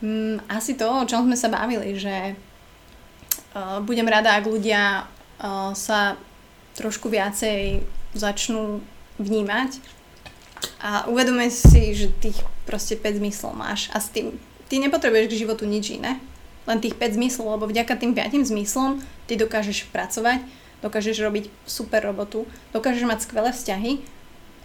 [0.06, 2.38] mm, asi to, o čom sme sa bavili, že
[3.58, 5.10] uh, budem rada, ak ľudia
[5.42, 6.22] uh, sa
[6.78, 7.82] trošku viacej
[8.14, 8.86] začnú
[9.18, 9.82] vnímať
[10.82, 14.38] A uvedomuj si, že tých proste 5 zmyslov máš a s tým,
[14.72, 16.16] ty nepotrebuješ k životu nič iné,
[16.64, 20.40] len tých 5 zmyslov, lebo vďaka tým 5 zmyslom ty dokážeš pracovať,
[20.80, 24.00] dokážeš robiť super robotu, dokážeš mať skvelé vzťahy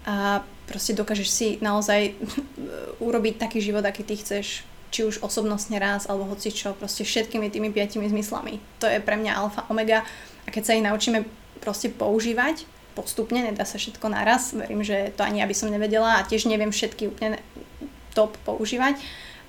[0.06, 2.14] a proste dokážeš si naozaj
[3.06, 4.62] urobiť taký život, aký ty chceš
[4.94, 8.62] či už osobnostne raz, alebo hoci čo, proste všetkými tými piatimi zmyslami.
[8.78, 10.06] To je pre mňa alfa, omega
[10.46, 11.26] a keď sa ich naučíme
[11.58, 12.62] proste používať
[12.96, 16.48] postupne, nedá sa všetko naraz, verím, že to ani ja by som nevedela a tiež
[16.48, 17.36] neviem všetky úplne
[18.16, 18.96] top používať,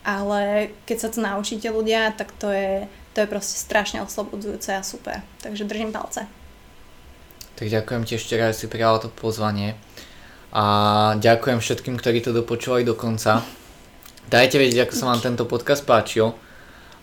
[0.07, 4.79] ale keď sa to naučíte ľudia, tak to je, to je proste strašne oslobodzujúce a
[4.79, 5.19] super.
[5.43, 6.23] Takže držím palce.
[7.59, 9.75] Tak ďakujem ti ešte raz, si prijala to pozvanie
[10.55, 10.63] a
[11.19, 13.43] ďakujem všetkým, ktorí to dopočúvali do konca.
[14.31, 16.31] Dajte vedieť, ako sa vám tento podcast páčil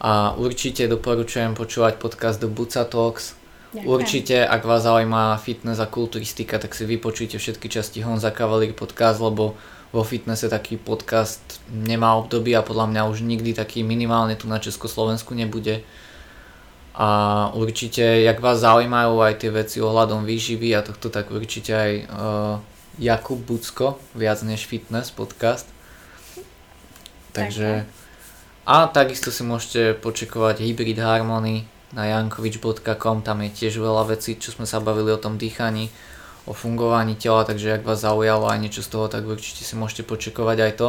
[0.00, 3.36] a určite doporučujem počúvať podcast do Buca Talks.
[3.74, 3.90] Ďakujem.
[3.90, 9.18] Určite, ak vás zaujíma fitness a kulturistika, tak si vypočujte všetky časti Honza Cavalier podcast,
[9.18, 9.58] lebo
[9.94, 14.58] vo fitnesse taký podcast nemá období a podľa mňa už nikdy taký minimálne tu na
[14.58, 15.86] Československu nebude.
[16.98, 21.92] A určite, jak vás zaujímajú aj tie veci ohľadom výživy a tohto, tak určite aj
[22.10, 22.54] uh,
[22.98, 25.70] Jakub Bucko, viac než fitness podcast.
[27.30, 27.86] Takže...
[28.64, 34.56] A takisto si môžete počekovať Hybrid Harmony na jankovič.com, tam je tiež veľa vecí, čo
[34.56, 35.92] sme sa bavili o tom dýchaní,
[36.44, 40.04] o fungovaní tela, takže ak vás zaujalo aj niečo z toho, tak určite si môžete
[40.04, 40.88] počekovať aj to.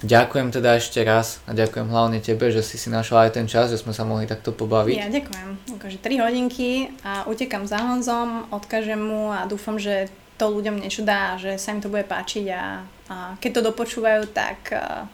[0.00, 3.68] Ďakujem teda ešte raz a ďakujem hlavne tebe, že si si našla aj ten čas,
[3.68, 4.96] že sme sa mohli takto pobaviť.
[4.96, 5.76] Ja ďakujem.
[5.76, 10.08] Ukáže 3 hodinky a utekam za Honzom, odkážem mu a dúfam, že
[10.40, 12.80] to ľuďom niečo dá, že sa im to bude páčiť a,
[13.12, 15.04] a keď to dopočúvajú, tak uh,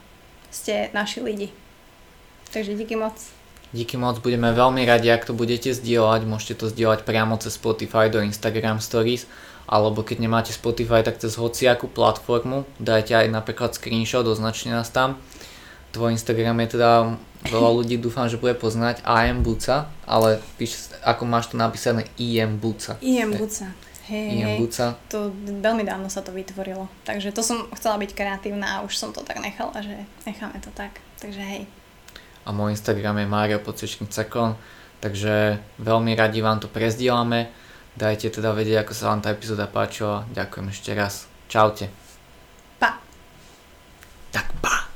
[0.47, 1.51] ste naši lidi.
[2.55, 3.36] Takže díky moc.
[3.75, 8.07] Díky moc, budeme veľmi radi, ak to budete zdieľať, môžete to zdieľať priamo cez Spotify
[8.07, 9.27] do Instagram Stories,
[9.67, 15.19] alebo keď nemáte Spotify, tak cez hociakú platformu, dajte aj napríklad screenshot, označte nás tam.
[15.91, 16.91] Tvoj Instagram je teda,
[17.51, 22.63] veľa ľudí dúfam, že bude poznať IM Buca, ale píš, ako máš to napísané IM
[22.63, 22.95] Buca.
[23.03, 23.75] IM Buca.
[24.07, 24.63] Hej, hej,
[25.11, 26.87] to veľmi dávno sa to vytvorilo.
[27.03, 30.71] Takže to som chcela byť kreatívna a už som to tak nechala, že necháme to
[30.71, 31.03] tak.
[31.19, 31.67] Takže hej.
[32.47, 34.55] A môj Instagram je Mario Pocečník Cekon,
[35.03, 37.51] takže veľmi radi vám to prezdielame.
[37.99, 40.23] Dajte teda vedieť, ako sa vám tá epizóda páčila.
[40.31, 41.27] Ďakujem ešte raz.
[41.51, 41.91] Čaute.
[42.79, 43.03] Pa.
[44.31, 44.86] Tak pa.